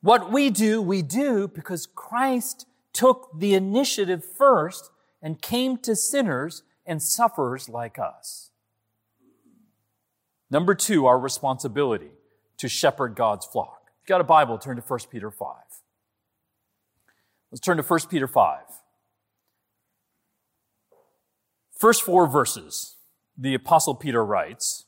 What 0.00 0.32
we 0.32 0.50
do, 0.50 0.80
we 0.82 1.02
do 1.02 1.48
because 1.48 1.86
Christ 1.86 2.66
took 2.92 3.30
the 3.38 3.54
initiative 3.54 4.24
first 4.24 4.90
and 5.22 5.40
came 5.40 5.78
to 5.78 5.96
sinners 5.96 6.62
and 6.84 7.02
sufferers 7.02 7.68
like 7.68 7.98
us. 7.98 8.50
Number 10.50 10.74
two, 10.74 11.06
our 11.06 11.18
responsibility 11.18 12.10
to 12.58 12.68
shepherd 12.68 13.14
God's 13.14 13.46
flock. 13.46 13.82
If 13.86 14.02
you've 14.02 14.08
got 14.08 14.20
a 14.20 14.24
Bible, 14.24 14.58
turn 14.58 14.76
to 14.76 14.82
1 14.82 15.00
Peter 15.10 15.30
5. 15.30 15.56
Let's 17.52 17.60
turn 17.60 17.76
to 17.76 17.82
1 17.82 18.00
Peter 18.08 18.26
5. 18.26 18.60
First 21.78 22.02
four 22.02 22.26
verses, 22.26 22.96
the 23.36 23.52
Apostle 23.52 23.94
Peter 23.94 24.24
writes, 24.24 24.86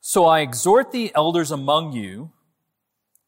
So 0.00 0.24
I 0.26 0.40
exhort 0.40 0.90
the 0.90 1.12
elders 1.14 1.52
among 1.52 1.92
you, 1.92 2.32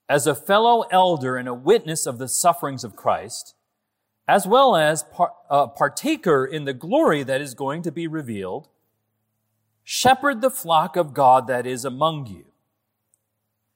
as 0.09 0.27
a 0.27 0.35
fellow 0.35 0.83
elder 0.91 1.37
and 1.37 1.47
a 1.47 1.55
witness 1.55 2.05
of 2.05 2.19
the 2.19 2.29
sufferings 2.29 2.83
of 2.83 2.97
Christ, 2.97 3.55
as 4.27 4.45
well 4.45 4.75
as 4.75 5.05
uh, 5.49 5.69
partaker 5.69 6.45
in 6.45 6.65
the 6.65 6.75
glory 6.75 7.23
that 7.23 7.41
is 7.41 7.55
going 7.55 7.83
to 7.83 7.93
be 7.93 8.09
revealed, 8.09 8.69
shepherd 9.85 10.41
the 10.41 10.51
flock 10.51 10.97
of 10.97 11.15
God 11.15 11.47
that 11.47 11.65
is 11.65 11.85
among 11.85 12.27
you, 12.27 12.47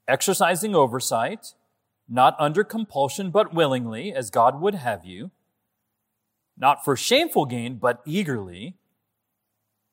exercising 0.08 0.74
oversight, 0.74 1.54
not 2.10 2.34
under 2.40 2.64
compulsion, 2.64 3.30
but 3.30 3.54
willingly, 3.54 4.12
as 4.12 4.30
God 4.30 4.60
would 4.60 4.74
have 4.74 5.04
you, 5.04 5.30
not 6.58 6.84
for 6.84 6.96
shameful 6.96 7.46
gain, 7.46 7.76
but 7.76 8.02
eagerly, 8.04 8.76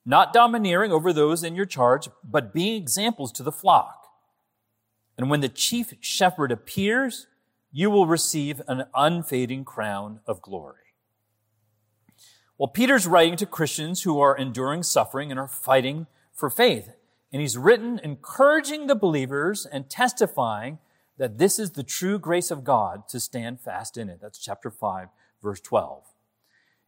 not 0.03 0.33
domineering 0.33 0.91
over 0.91 1.13
those 1.13 1.43
in 1.43 1.55
your 1.55 1.65
charge, 1.65 2.09
but 2.23 2.53
being 2.53 2.75
examples 2.75 3.31
to 3.33 3.43
the 3.43 3.51
flock. 3.51 4.07
And 5.17 5.29
when 5.29 5.41
the 5.41 5.49
chief 5.49 5.93
shepherd 5.99 6.51
appears, 6.51 7.27
you 7.71 7.89
will 7.91 8.07
receive 8.07 8.61
an 8.67 8.85
unfading 8.95 9.63
crown 9.63 10.19
of 10.25 10.41
glory. 10.41 10.75
Well, 12.57 12.67
Peter's 12.67 13.05
writing 13.05 13.35
to 13.37 13.45
Christians 13.45 14.01
who 14.03 14.19
are 14.19 14.35
enduring 14.35 14.81
suffering 14.81 15.29
and 15.29 15.39
are 15.39 15.47
fighting 15.47 16.07
for 16.33 16.49
faith. 16.49 16.89
And 17.31 17.41
he's 17.41 17.57
written 17.57 17.99
encouraging 18.03 18.87
the 18.87 18.95
believers 18.95 19.67
and 19.67 19.89
testifying 19.89 20.79
that 21.17 21.37
this 21.37 21.59
is 21.59 21.71
the 21.71 21.83
true 21.83 22.19
grace 22.19 22.51
of 22.51 22.63
God 22.63 23.07
to 23.09 23.19
stand 23.19 23.59
fast 23.59 23.97
in 23.97 24.09
it. 24.09 24.19
That's 24.21 24.39
chapter 24.39 24.69
5, 24.69 25.07
verse 25.41 25.59
12. 25.61 26.03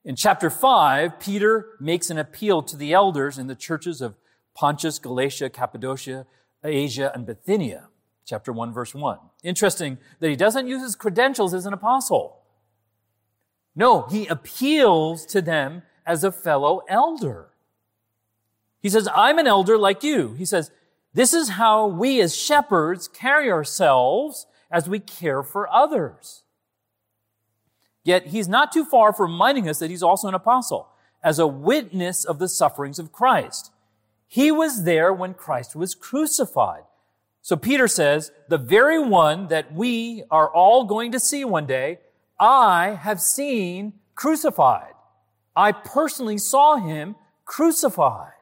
In 0.05 0.15
chapter 0.15 0.49
5, 0.49 1.19
Peter 1.19 1.67
makes 1.79 2.09
an 2.09 2.17
appeal 2.17 2.61
to 2.63 2.77
the 2.77 2.93
elders 2.93 3.37
in 3.37 3.47
the 3.47 3.55
churches 3.55 4.01
of 4.01 4.15
Pontus, 4.55 4.99
Galatia, 4.99 5.49
Cappadocia, 5.49 6.25
Asia, 6.63 7.11
and 7.13 7.25
Bithynia. 7.25 7.89
Chapter 8.25 8.53
1, 8.53 8.71
verse 8.73 8.93
1. 8.93 9.17
Interesting 9.43 9.97
that 10.19 10.29
he 10.29 10.35
doesn't 10.35 10.67
use 10.67 10.83
his 10.83 10.95
credentials 10.95 11.53
as 11.53 11.65
an 11.65 11.73
apostle. 11.73 12.37
No, 13.75 14.03
he 14.03 14.27
appeals 14.27 15.25
to 15.27 15.41
them 15.41 15.83
as 16.05 16.23
a 16.23 16.31
fellow 16.31 16.81
elder. 16.87 17.49
He 18.81 18.89
says, 18.89 19.07
I'm 19.13 19.39
an 19.39 19.47
elder 19.47 19.77
like 19.77 20.03
you. 20.03 20.33
He 20.33 20.45
says, 20.45 20.71
this 21.13 21.33
is 21.33 21.49
how 21.49 21.87
we 21.87 22.21
as 22.21 22.35
shepherds 22.35 23.07
carry 23.07 23.51
ourselves 23.51 24.45
as 24.71 24.87
we 24.87 24.99
care 24.99 25.43
for 25.43 25.71
others. 25.73 26.43
Yet 28.03 28.27
he's 28.27 28.47
not 28.47 28.71
too 28.71 28.85
far 28.85 29.11
from 29.13 29.31
reminding 29.31 29.67
us 29.67 29.79
that 29.79 29.89
he's 29.89 30.03
also 30.03 30.27
an 30.27 30.33
apostle, 30.33 30.87
as 31.23 31.39
a 31.39 31.47
witness 31.47 32.23
of 32.23 32.39
the 32.39 32.47
sufferings 32.47 32.99
of 32.99 33.11
Christ. 33.11 33.71
He 34.27 34.51
was 34.51 34.83
there 34.83 35.11
when 35.11 35.33
Christ 35.33 35.75
was 35.75 35.95
crucified. 35.95 36.83
So 37.41 37.55
Peter 37.55 37.87
says, 37.87 38.31
the 38.47 38.57
very 38.57 38.99
one 38.99 39.47
that 39.47 39.73
we 39.73 40.23
are 40.29 40.49
all 40.49 40.85
going 40.85 41.11
to 41.13 41.19
see 41.19 41.43
one 41.43 41.65
day, 41.65 41.99
I 42.39 42.99
have 43.01 43.19
seen 43.21 43.93
crucified. 44.15 44.93
I 45.55 45.71
personally 45.71 46.37
saw 46.37 46.75
him 46.75 47.15
crucified. 47.45 48.33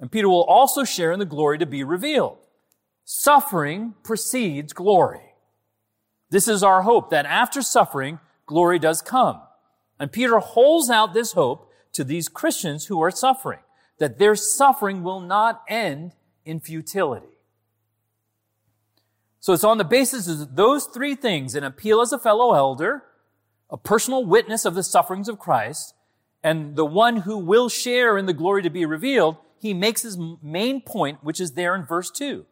And 0.00 0.10
Peter 0.10 0.28
will 0.28 0.44
also 0.44 0.84
share 0.84 1.12
in 1.12 1.18
the 1.18 1.24
glory 1.24 1.58
to 1.58 1.66
be 1.66 1.84
revealed. 1.84 2.38
Suffering 3.04 3.94
precedes 4.02 4.72
glory. 4.72 5.34
This 6.30 6.48
is 6.48 6.62
our 6.62 6.82
hope 6.82 7.10
that 7.10 7.26
after 7.26 7.62
suffering, 7.62 8.18
glory 8.46 8.78
does 8.78 9.02
come. 9.02 9.40
And 10.00 10.10
Peter 10.10 10.38
holds 10.38 10.90
out 10.90 11.14
this 11.14 11.32
hope 11.32 11.70
to 11.92 12.02
these 12.02 12.28
Christians 12.28 12.86
who 12.86 13.00
are 13.02 13.10
suffering, 13.10 13.60
that 13.98 14.18
their 14.18 14.34
suffering 14.34 15.02
will 15.02 15.20
not 15.20 15.62
end 15.68 16.12
in 16.44 16.60
futility. 16.60 17.38
So 19.38 19.52
it's 19.52 19.64
on 19.64 19.78
the 19.78 19.84
basis 19.84 20.26
of 20.26 20.56
those 20.56 20.86
three 20.86 21.14
things, 21.14 21.54
an 21.54 21.64
appeal 21.64 22.00
as 22.00 22.12
a 22.12 22.18
fellow 22.18 22.54
elder, 22.54 23.04
a 23.70 23.76
personal 23.76 24.24
witness 24.24 24.64
of 24.64 24.74
the 24.74 24.82
sufferings 24.82 25.28
of 25.28 25.38
Christ, 25.38 25.94
and 26.42 26.76
the 26.76 26.84
one 26.84 27.18
who 27.18 27.38
will 27.38 27.68
share 27.68 28.18
in 28.18 28.26
the 28.26 28.32
glory 28.32 28.62
to 28.62 28.70
be 28.70 28.86
revealed, 28.86 29.36
he 29.64 29.72
makes 29.72 30.02
his 30.02 30.18
main 30.42 30.82
point, 30.82 31.24
which 31.24 31.40
is 31.40 31.52
there 31.52 31.74
in 31.74 31.86
verse 31.86 32.10
2. 32.10 32.44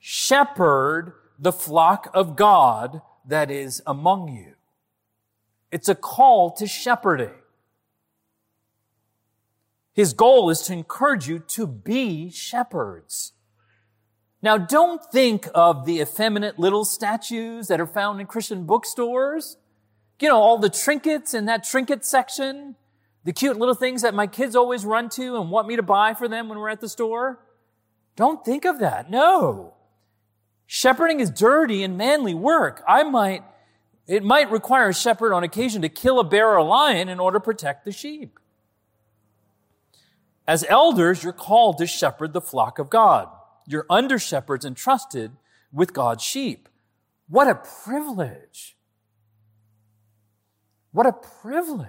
Shepherd 0.00 1.12
the 1.38 1.52
flock 1.52 2.10
of 2.12 2.34
God 2.34 3.02
that 3.24 3.52
is 3.52 3.80
among 3.86 4.34
you. 4.34 4.54
It's 5.70 5.88
a 5.88 5.94
call 5.94 6.50
to 6.54 6.66
shepherding. 6.66 7.34
His 9.92 10.12
goal 10.12 10.50
is 10.50 10.62
to 10.62 10.72
encourage 10.72 11.28
you 11.28 11.38
to 11.38 11.68
be 11.68 12.30
shepherds. 12.30 13.32
Now, 14.42 14.58
don't 14.58 15.04
think 15.12 15.46
of 15.54 15.86
the 15.86 16.00
effeminate 16.00 16.58
little 16.58 16.84
statues 16.84 17.68
that 17.68 17.80
are 17.80 17.86
found 17.86 18.20
in 18.20 18.26
Christian 18.26 18.64
bookstores. 18.64 19.56
You 20.18 20.30
know, 20.30 20.40
all 20.40 20.58
the 20.58 20.68
trinkets 20.68 21.32
in 21.32 21.44
that 21.44 21.62
trinket 21.62 22.04
section 22.04 22.74
the 23.24 23.32
cute 23.32 23.58
little 23.58 23.74
things 23.74 24.02
that 24.02 24.14
my 24.14 24.26
kids 24.26 24.54
always 24.54 24.84
run 24.84 25.08
to 25.10 25.36
and 25.36 25.50
want 25.50 25.66
me 25.66 25.76
to 25.76 25.82
buy 25.82 26.14
for 26.14 26.28
them 26.28 26.48
when 26.48 26.58
we're 26.58 26.68
at 26.68 26.80
the 26.80 26.88
store. 26.88 27.40
Don't 28.16 28.44
think 28.44 28.64
of 28.64 28.78
that. 28.80 29.10
No. 29.10 29.74
Shepherding 30.66 31.20
is 31.20 31.30
dirty 31.30 31.82
and 31.82 31.96
manly 31.96 32.34
work. 32.34 32.82
I 32.86 33.02
might, 33.02 33.42
it 34.06 34.22
might 34.22 34.50
require 34.50 34.90
a 34.90 34.94
shepherd 34.94 35.32
on 35.32 35.42
occasion 35.42 35.82
to 35.82 35.88
kill 35.88 36.20
a 36.20 36.24
bear 36.24 36.50
or 36.50 36.56
a 36.56 36.64
lion 36.64 37.08
in 37.08 37.18
order 37.18 37.38
to 37.38 37.44
protect 37.44 37.84
the 37.84 37.92
sheep. 37.92 38.38
As 40.46 40.64
elders, 40.68 41.24
you're 41.24 41.32
called 41.32 41.78
to 41.78 41.86
shepherd 41.86 42.34
the 42.34 42.40
flock 42.40 42.78
of 42.78 42.90
God. 42.90 43.28
You're 43.66 43.86
under 43.88 44.18
shepherds 44.18 44.66
entrusted 44.66 45.32
with 45.72 45.94
God's 45.94 46.22
sheep. 46.22 46.68
What 47.28 47.48
a 47.48 47.54
privilege. 47.54 48.76
What 50.92 51.06
a 51.06 51.12
privilege 51.12 51.88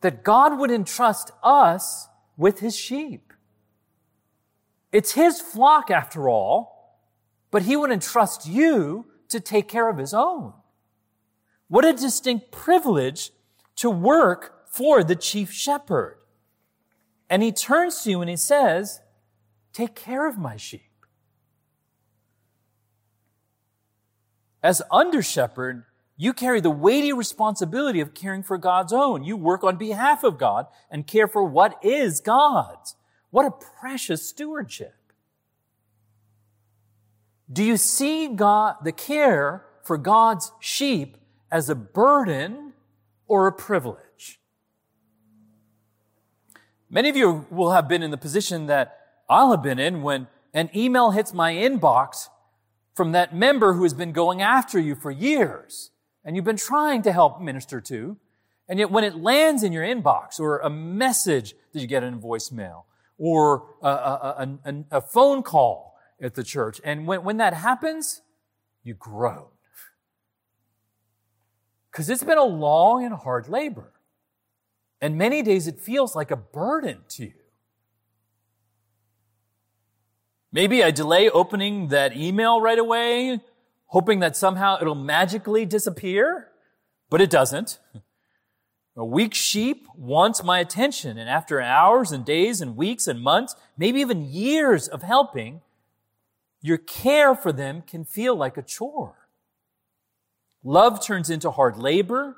that 0.00 0.24
God 0.24 0.58
would 0.58 0.70
entrust 0.70 1.30
us 1.42 2.08
with 2.36 2.60
his 2.60 2.76
sheep. 2.76 3.32
It's 4.92 5.12
his 5.12 5.40
flock 5.40 5.90
after 5.90 6.28
all, 6.28 6.98
but 7.50 7.62
he 7.62 7.76
would 7.76 7.90
entrust 7.90 8.46
you 8.46 9.06
to 9.28 9.40
take 9.40 9.68
care 9.68 9.88
of 9.88 9.98
his 9.98 10.14
own. 10.14 10.52
What 11.68 11.84
a 11.84 11.92
distinct 11.92 12.50
privilege 12.50 13.30
to 13.76 13.90
work 13.90 14.66
for 14.68 15.04
the 15.04 15.16
chief 15.16 15.52
shepherd. 15.52 16.18
And 17.28 17.42
he 17.42 17.52
turns 17.52 18.02
to 18.02 18.10
you 18.10 18.20
and 18.20 18.28
he 18.28 18.36
says, 18.36 19.00
take 19.72 19.94
care 19.94 20.26
of 20.26 20.36
my 20.36 20.56
sheep. 20.56 20.82
As 24.62 24.82
under 24.90 25.22
shepherd, 25.22 25.84
you 26.22 26.34
carry 26.34 26.60
the 26.60 26.70
weighty 26.70 27.14
responsibility 27.14 27.98
of 27.98 28.12
caring 28.12 28.42
for 28.42 28.58
God's 28.58 28.92
own. 28.92 29.24
You 29.24 29.38
work 29.38 29.64
on 29.64 29.78
behalf 29.78 30.22
of 30.22 30.36
God 30.36 30.66
and 30.90 31.06
care 31.06 31.26
for 31.26 31.42
what 31.42 31.82
is 31.82 32.20
God's. 32.20 32.94
What 33.30 33.46
a 33.46 33.50
precious 33.50 34.28
stewardship. 34.28 34.94
Do 37.50 37.64
you 37.64 37.78
see 37.78 38.28
God, 38.28 38.76
the 38.84 38.92
care 38.92 39.64
for 39.82 39.96
God's 39.96 40.52
sheep 40.60 41.16
as 41.50 41.70
a 41.70 41.74
burden 41.74 42.74
or 43.26 43.46
a 43.46 43.52
privilege? 43.52 44.40
Many 46.90 47.08
of 47.08 47.16
you 47.16 47.46
will 47.48 47.70
have 47.70 47.88
been 47.88 48.02
in 48.02 48.10
the 48.10 48.18
position 48.18 48.66
that 48.66 48.98
I'll 49.26 49.52
have 49.52 49.62
been 49.62 49.78
in 49.78 50.02
when 50.02 50.26
an 50.52 50.68
email 50.76 51.12
hits 51.12 51.32
my 51.32 51.54
inbox 51.54 52.28
from 52.94 53.12
that 53.12 53.34
member 53.34 53.72
who 53.72 53.84
has 53.84 53.94
been 53.94 54.12
going 54.12 54.42
after 54.42 54.78
you 54.78 54.94
for 54.94 55.10
years 55.10 55.92
and 56.30 56.36
you've 56.36 56.44
been 56.44 56.56
trying 56.56 57.02
to 57.02 57.10
help 57.10 57.40
minister 57.40 57.80
to, 57.80 58.16
and 58.68 58.78
yet 58.78 58.88
when 58.88 59.02
it 59.02 59.16
lands 59.16 59.64
in 59.64 59.72
your 59.72 59.82
inbox 59.82 60.38
or 60.38 60.60
a 60.60 60.70
message 60.70 61.54
that 61.72 61.80
you 61.80 61.88
get 61.88 62.04
in 62.04 62.20
voicemail 62.20 62.84
or 63.18 63.66
a, 63.82 63.88
a, 63.88 64.58
a, 64.64 64.84
a 64.92 65.00
phone 65.00 65.42
call 65.42 65.96
at 66.22 66.36
the 66.36 66.44
church, 66.44 66.80
and 66.84 67.04
when, 67.04 67.24
when 67.24 67.38
that 67.38 67.52
happens, 67.52 68.22
you 68.84 68.94
groan. 68.94 69.48
Because 71.90 72.08
it's 72.08 72.22
been 72.22 72.38
a 72.38 72.44
long 72.44 73.04
and 73.04 73.12
hard 73.12 73.48
labor. 73.48 73.90
And 75.00 75.18
many 75.18 75.42
days 75.42 75.66
it 75.66 75.80
feels 75.80 76.14
like 76.14 76.30
a 76.30 76.36
burden 76.36 76.98
to 77.08 77.24
you. 77.24 77.32
Maybe 80.52 80.84
I 80.84 80.92
delay 80.92 81.28
opening 81.28 81.88
that 81.88 82.16
email 82.16 82.60
right 82.60 82.78
away 82.78 83.40
hoping 83.90 84.20
that 84.20 84.36
somehow 84.36 84.78
it'll 84.80 84.94
magically 84.94 85.66
disappear, 85.66 86.48
but 87.08 87.20
it 87.20 87.28
doesn't. 87.30 87.78
A 88.96 89.04
weak 89.04 89.34
sheep 89.34 89.86
wants 89.96 90.44
my 90.44 90.60
attention, 90.60 91.18
and 91.18 91.28
after 91.28 91.60
hours 91.60 92.12
and 92.12 92.24
days 92.24 92.60
and 92.60 92.76
weeks 92.76 93.06
and 93.06 93.20
months, 93.20 93.56
maybe 93.76 94.00
even 94.00 94.22
years 94.22 94.86
of 94.86 95.02
helping, 95.02 95.60
your 96.60 96.78
care 96.78 97.34
for 97.34 97.52
them 97.52 97.82
can 97.82 98.04
feel 98.04 98.36
like 98.36 98.56
a 98.56 98.62
chore. 98.62 99.28
Love 100.62 101.04
turns 101.04 101.30
into 101.30 101.50
hard 101.50 101.76
labor, 101.76 102.36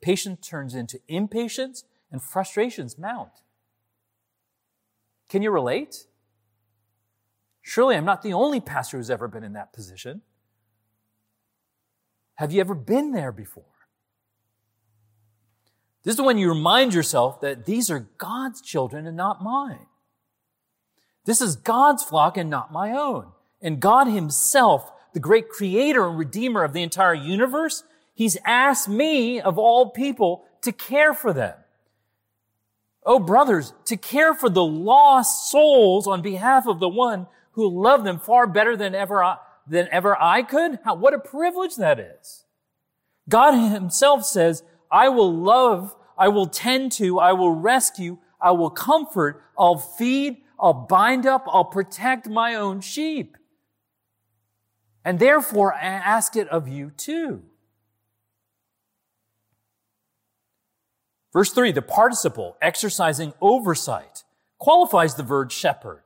patience 0.00 0.46
turns 0.46 0.74
into 0.74 1.00
impatience, 1.08 1.84
and 2.12 2.22
frustrations 2.22 2.96
mount. 2.96 3.30
Can 5.28 5.42
you 5.42 5.50
relate? 5.50 6.04
Surely 7.62 7.96
I'm 7.96 8.04
not 8.04 8.22
the 8.22 8.34
only 8.34 8.60
pastor 8.60 8.98
who's 8.98 9.10
ever 9.10 9.26
been 9.26 9.42
in 9.42 9.54
that 9.54 9.72
position. 9.72 10.22
Have 12.42 12.50
you 12.50 12.60
ever 12.60 12.74
been 12.74 13.12
there 13.12 13.30
before? 13.30 13.62
This 16.02 16.16
is 16.16 16.20
when 16.20 16.38
you 16.38 16.48
remind 16.48 16.92
yourself 16.92 17.40
that 17.40 17.66
these 17.66 17.88
are 17.88 18.08
God's 18.18 18.60
children 18.60 19.06
and 19.06 19.16
not 19.16 19.44
mine. 19.44 19.86
This 21.24 21.40
is 21.40 21.54
God's 21.54 22.02
flock 22.02 22.36
and 22.36 22.50
not 22.50 22.72
my 22.72 22.90
own. 22.90 23.28
And 23.60 23.78
God 23.78 24.08
himself, 24.08 24.90
the 25.12 25.20
great 25.20 25.50
creator 25.50 26.04
and 26.04 26.18
redeemer 26.18 26.64
of 26.64 26.72
the 26.72 26.82
entire 26.82 27.14
universe, 27.14 27.84
he's 28.12 28.36
asked 28.44 28.88
me 28.88 29.40
of 29.40 29.56
all 29.56 29.90
people 29.90 30.44
to 30.62 30.72
care 30.72 31.14
for 31.14 31.32
them. 31.32 31.54
Oh, 33.06 33.20
brothers, 33.20 33.72
to 33.84 33.96
care 33.96 34.34
for 34.34 34.50
the 34.50 34.64
lost 34.64 35.48
souls 35.48 36.08
on 36.08 36.22
behalf 36.22 36.66
of 36.66 36.80
the 36.80 36.88
one 36.88 37.28
who 37.52 37.68
loved 37.68 38.04
them 38.04 38.18
far 38.18 38.48
better 38.48 38.76
than 38.76 38.96
ever 38.96 39.22
I, 39.22 39.36
than 39.66 39.88
ever 39.90 40.20
I 40.20 40.42
could? 40.42 40.78
How, 40.84 40.94
what 40.94 41.14
a 41.14 41.18
privilege 41.18 41.76
that 41.76 41.98
is. 42.00 42.44
God 43.28 43.52
himself 43.52 44.24
says, 44.24 44.62
I 44.90 45.08
will 45.08 45.32
love, 45.32 45.94
I 46.18 46.28
will 46.28 46.46
tend 46.46 46.92
to, 46.92 47.18
I 47.18 47.32
will 47.32 47.52
rescue, 47.52 48.18
I 48.40 48.50
will 48.52 48.70
comfort, 48.70 49.42
I'll 49.58 49.78
feed, 49.78 50.38
I'll 50.58 50.74
bind 50.74 51.26
up, 51.26 51.44
I'll 51.48 51.64
protect 51.64 52.28
my 52.28 52.54
own 52.54 52.80
sheep. 52.80 53.36
And 55.04 55.18
therefore, 55.18 55.74
I 55.74 55.80
ask 55.80 56.36
it 56.36 56.48
of 56.48 56.68
you 56.68 56.90
too. 56.96 57.42
Verse 61.32 61.50
3, 61.50 61.72
the 61.72 61.82
participle, 61.82 62.56
exercising 62.60 63.32
oversight, 63.40 64.24
qualifies 64.58 65.14
the 65.14 65.22
verb 65.22 65.50
shepherd. 65.50 66.02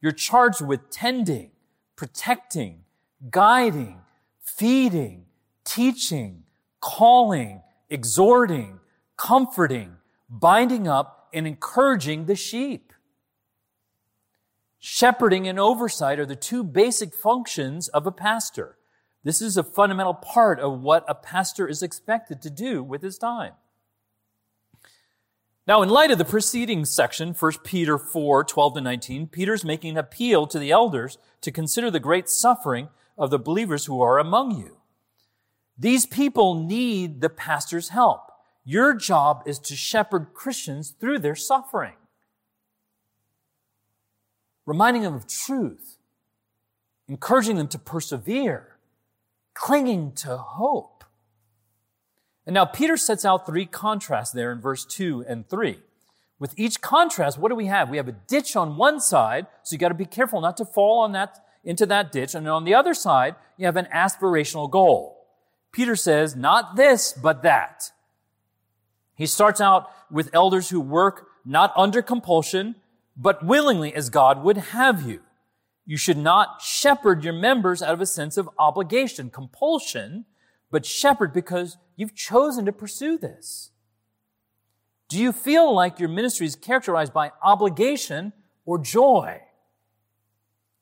You're 0.00 0.12
charged 0.12 0.60
with 0.60 0.90
tending, 0.90 1.50
protecting, 1.96 2.81
guiding, 3.30 4.00
feeding, 4.40 5.26
teaching, 5.64 6.44
calling, 6.80 7.62
exhorting, 7.88 8.80
comforting, 9.16 9.96
binding 10.28 10.88
up, 10.88 11.28
and 11.32 11.46
encouraging 11.46 12.26
the 12.26 12.36
sheep. 12.36 12.92
Shepherding 14.78 15.46
and 15.46 15.60
oversight 15.60 16.18
are 16.18 16.26
the 16.26 16.34
two 16.34 16.64
basic 16.64 17.14
functions 17.14 17.88
of 17.88 18.06
a 18.06 18.12
pastor. 18.12 18.76
This 19.22 19.40
is 19.40 19.56
a 19.56 19.62
fundamental 19.62 20.14
part 20.14 20.58
of 20.58 20.80
what 20.80 21.04
a 21.06 21.14
pastor 21.14 21.68
is 21.68 21.82
expected 21.82 22.42
to 22.42 22.50
do 22.50 22.82
with 22.82 23.02
his 23.02 23.16
time. 23.16 23.52
Now, 25.64 25.80
in 25.82 25.88
light 25.88 26.10
of 26.10 26.18
the 26.18 26.24
preceding 26.24 26.84
section, 26.84 27.34
1 27.38 27.52
Peter 27.62 27.96
4, 27.96 28.42
12 28.42 28.74
to 28.74 28.80
19, 28.80 29.28
Peter's 29.28 29.64
making 29.64 29.92
an 29.92 29.98
appeal 29.98 30.48
to 30.48 30.58
the 30.58 30.72
elders 30.72 31.18
to 31.40 31.52
consider 31.52 31.88
the 31.88 32.00
great 32.00 32.28
suffering 32.28 32.88
of 33.22 33.30
the 33.30 33.38
believers 33.38 33.86
who 33.86 34.02
are 34.02 34.18
among 34.18 34.58
you. 34.58 34.78
These 35.78 36.06
people 36.06 36.54
need 36.60 37.20
the 37.20 37.28
pastor's 37.28 37.90
help. 37.90 38.32
Your 38.64 38.94
job 38.94 39.44
is 39.46 39.60
to 39.60 39.76
shepherd 39.76 40.34
Christians 40.34 40.90
through 40.90 41.20
their 41.20 41.36
suffering, 41.36 41.94
reminding 44.66 45.02
them 45.02 45.14
of 45.14 45.28
truth, 45.28 45.98
encouraging 47.06 47.54
them 47.54 47.68
to 47.68 47.78
persevere, 47.78 48.76
clinging 49.54 50.12
to 50.16 50.36
hope. 50.36 51.04
And 52.44 52.54
now 52.54 52.64
Peter 52.64 52.96
sets 52.96 53.24
out 53.24 53.46
three 53.46 53.66
contrasts 53.66 54.32
there 54.32 54.50
in 54.50 54.60
verse 54.60 54.84
2 54.84 55.26
and 55.28 55.48
3. 55.48 55.78
With 56.40 56.58
each 56.58 56.80
contrast, 56.80 57.38
what 57.38 57.50
do 57.50 57.54
we 57.54 57.66
have? 57.66 57.88
We 57.88 57.98
have 57.98 58.08
a 58.08 58.12
ditch 58.26 58.56
on 58.56 58.76
one 58.76 58.98
side, 58.98 59.46
so 59.62 59.74
you 59.74 59.78
got 59.78 59.90
to 59.90 59.94
be 59.94 60.06
careful 60.06 60.40
not 60.40 60.56
to 60.56 60.64
fall 60.64 60.98
on 60.98 61.12
that, 61.12 61.38
into 61.64 61.86
that 61.86 62.12
ditch. 62.12 62.34
And 62.34 62.48
on 62.48 62.64
the 62.64 62.74
other 62.74 62.94
side, 62.94 63.36
you 63.56 63.66
have 63.66 63.76
an 63.76 63.88
aspirational 63.94 64.70
goal. 64.70 65.26
Peter 65.72 65.96
says, 65.96 66.36
not 66.36 66.76
this, 66.76 67.12
but 67.12 67.42
that. 67.42 67.90
He 69.14 69.26
starts 69.26 69.60
out 69.60 69.90
with 70.10 70.30
elders 70.34 70.70
who 70.70 70.80
work 70.80 71.28
not 71.44 71.72
under 71.76 72.02
compulsion, 72.02 72.76
but 73.16 73.44
willingly 73.44 73.94
as 73.94 74.10
God 74.10 74.42
would 74.42 74.56
have 74.56 75.02
you. 75.02 75.20
You 75.84 75.96
should 75.96 76.18
not 76.18 76.62
shepherd 76.62 77.24
your 77.24 77.32
members 77.32 77.82
out 77.82 77.94
of 77.94 78.00
a 78.00 78.06
sense 78.06 78.36
of 78.36 78.48
obligation, 78.58 79.30
compulsion, 79.30 80.26
but 80.70 80.86
shepherd 80.86 81.32
because 81.32 81.76
you've 81.96 82.14
chosen 82.14 82.64
to 82.66 82.72
pursue 82.72 83.18
this. 83.18 83.70
Do 85.08 85.18
you 85.18 85.32
feel 85.32 85.74
like 85.74 85.98
your 85.98 86.08
ministry 86.08 86.46
is 86.46 86.56
characterized 86.56 87.12
by 87.12 87.32
obligation 87.42 88.32
or 88.64 88.78
joy? 88.78 89.40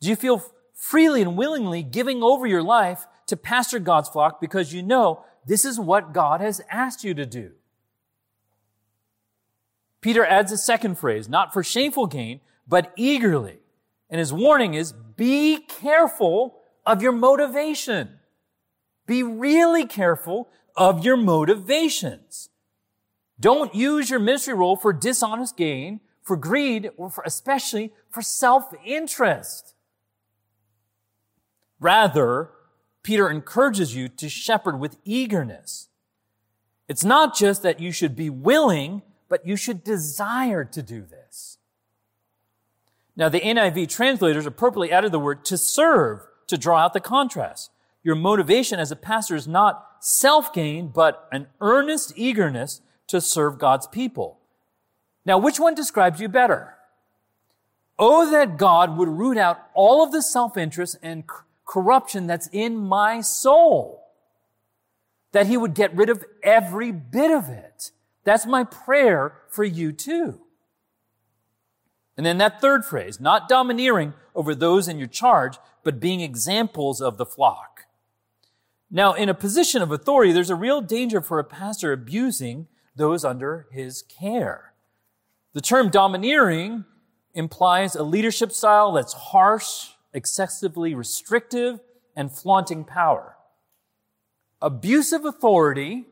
Do 0.01 0.09
you 0.09 0.17
feel 0.17 0.43
freely 0.81 1.21
and 1.21 1.37
willingly 1.37 1.83
giving 1.83 2.23
over 2.23 2.47
your 2.47 2.63
life 2.63 3.07
to 3.27 3.37
pastor 3.37 3.79
God's 3.79 4.09
flock 4.09 4.41
because 4.41 4.73
you 4.73 4.83
know 4.83 5.25
this 5.47 5.67
is 5.67 5.79
what 5.79 6.15
God 6.15 6.41
has 6.41 6.63
asked 6.71 7.05
you 7.05 7.13
to 7.15 7.27
do? 7.27 7.53
Peter 10.01 10.25
adds 10.25 10.51
a 10.51 10.57
second 10.57 10.97
phrase, 10.97 11.29
not 11.29 11.53
for 11.53 11.63
shameful 11.63 12.07
gain, 12.07 12.41
but 12.67 12.93
eagerly. 12.97 13.59
And 14.09 14.19
his 14.19 14.33
warning 14.33 14.73
is 14.73 14.95
be 15.17 15.59
careful 15.59 16.57
of 16.87 17.03
your 17.03 17.13
motivation. 17.13 18.19
Be 19.07 19.23
really 19.23 19.87
careful 19.87 20.49
of 20.75 21.05
your 21.05 21.19
motivations. 21.19 22.49
Don't 23.39 23.75
use 23.75 24.09
your 24.09 24.19
ministry 24.19 24.55
role 24.55 24.77
for 24.77 24.95
dishonest 24.95 25.59
gain, 25.59 26.01
for 26.23 26.39
greed, 26.39 26.91
or 26.97 27.11
for 27.11 27.23
especially 27.27 27.93
for 28.09 28.23
self-interest. 28.23 29.75
Rather, 31.81 32.51
Peter 33.03 33.31
encourages 33.31 33.97
you 33.97 34.09
to 34.09 34.29
shepherd 34.29 34.79
with 34.79 34.99
eagerness. 35.05 35.89
It's 36.87 37.05
not 37.05 37.35
just 37.35 37.63
that 37.63 37.81
you 37.81 37.91
should 37.91 38.15
be 38.15 38.29
willing, 38.29 39.03
but 39.29 39.47
you 39.47 39.57
should 39.57 39.83
desire 39.83 40.65
to 40.65 40.83
do 40.83 41.03
this. 41.03 41.59
Now, 43.17 43.29
the 43.29 43.41
NIV 43.41 43.89
translators 43.89 44.47
appropriately 44.47 44.93
added 44.93 45.13
the 45.13 45.19
word 45.19 45.45
to 45.47 45.59
serve 45.59 46.27
to 46.47 46.59
draw 46.59 46.79
out 46.79 46.93
the 46.93 47.01
contrast. 47.01 47.71
Your 48.03 48.15
motivation 48.15 48.81
as 48.81 48.91
a 48.91 48.97
pastor 48.97 49.37
is 49.37 49.47
not 49.47 49.87
self-gain, 50.01 50.89
but 50.89 51.29
an 51.33 51.47
earnest 51.61 52.13
eagerness 52.17 52.81
to 53.09 53.21
serve 53.21 53.59
God's 53.59 53.87
people. 53.87 54.39
Now, 55.25 55.39
which 55.39 55.61
one 55.61 55.75
describes 55.75 56.21
you 56.21 56.29
better? 56.29 56.75
Oh, 57.99 58.31
that 58.31 58.57
God 58.57 58.97
would 58.97 59.09
root 59.09 59.37
out 59.37 59.69
all 59.75 60.03
of 60.03 60.13
the 60.13 60.23
self-interest 60.23 60.97
and 61.03 61.25
corruption 61.71 62.27
that's 62.27 62.49
in 62.49 62.77
my 62.77 63.21
soul. 63.21 64.09
That 65.31 65.47
he 65.47 65.57
would 65.57 65.75
get 65.75 65.95
rid 65.95 66.11
of 66.11 66.25
every 66.43 66.91
bit 66.91 67.31
of 67.31 67.49
it. 67.49 67.93
That's 68.25 68.45
my 68.45 68.65
prayer 68.65 69.35
for 69.49 69.63
you 69.63 69.93
too. 69.93 70.41
And 72.17 72.27
then 72.27 72.39
that 72.39 72.61
third 72.61 72.85
phrase, 72.85 73.21
not 73.21 73.49
domineering 73.49 74.15
over 74.35 74.53
those 74.53 74.89
in 74.89 74.99
your 74.99 75.07
charge, 75.07 75.59
but 75.85 76.01
being 76.01 76.21
examples 76.21 77.01
of 77.01 77.17
the 77.19 77.25
flock. 77.25 77.87
Now, 78.91 79.13
in 79.15 79.29
a 79.29 79.35
position 79.35 79.81
of 79.81 79.93
authority, 79.93 80.33
there's 80.33 80.51
a 80.51 80.57
real 80.57 80.81
danger 80.81 81.21
for 81.21 81.39
a 81.39 81.45
pastor 81.45 81.93
abusing 81.93 82.67
those 82.97 83.25
under 83.25 83.69
his 83.71 84.03
care. 84.03 84.73
The 85.53 85.61
term 85.61 85.89
domineering 85.89 86.85
implies 87.33 87.95
a 87.95 88.03
leadership 88.03 88.51
style 88.51 88.91
that's 88.93 89.13
harsh, 89.13 89.91
excessively 90.13 90.95
restrictive, 90.95 91.81
and 92.17 92.31
flaunting 92.31 92.85
power. 92.85 93.37
Abusive 94.61 95.25
authority 95.25 96.07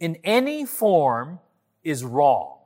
in 0.00 0.16
any 0.24 0.64
form 0.64 1.38
is 1.84 2.04
wrong. 2.04 2.58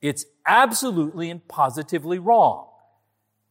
It's 0.00 0.24
absolutely 0.46 1.30
and 1.30 1.46
positively 1.46 2.18
wrong. 2.18 2.68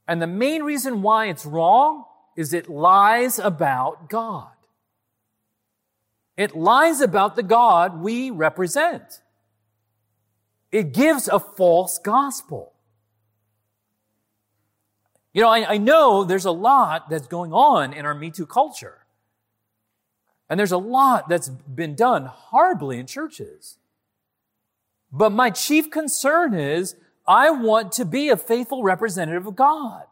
And 0.07 0.21
the 0.21 0.27
main 0.27 0.63
reason 0.63 1.01
why 1.01 1.27
it's 1.27 1.45
wrong 1.45 2.05
is 2.35 2.53
it 2.53 2.69
lies 2.69 3.39
about 3.39 4.09
God. 4.09 4.51
It 6.35 6.55
lies 6.55 7.01
about 7.01 7.35
the 7.35 7.43
God 7.43 7.99
we 7.99 8.29
represent. 8.29 9.21
It 10.71 10.93
gives 10.93 11.27
a 11.27 11.39
false 11.39 11.97
gospel. 11.97 12.73
You 15.37 15.43
know, 15.43 15.49
I, 15.49 15.73
I, 15.73 15.77
know 15.77 16.23
there's 16.23 16.45
a 16.45 16.51
lot 16.51 17.11
that's 17.11 17.27
going 17.27 17.53
on 17.53 17.93
in 17.93 18.07
our 18.07 18.15
Me 18.15 18.31
Too 18.31 18.47
culture. 18.47 19.05
And 20.49 20.59
there's 20.59 20.71
a 20.71 20.79
lot 20.79 21.29
that's 21.29 21.47
been 21.47 21.93
done 21.93 22.25
horribly 22.25 22.97
in 22.97 23.05
churches. 23.05 23.77
But 25.11 25.31
my 25.31 25.51
chief 25.51 25.91
concern 25.91 26.55
is 26.55 26.95
I 27.27 27.51
want 27.51 27.91
to 27.91 28.05
be 28.05 28.29
a 28.29 28.35
faithful 28.35 28.81
representative 28.81 29.45
of 29.45 29.55
God. 29.55 30.05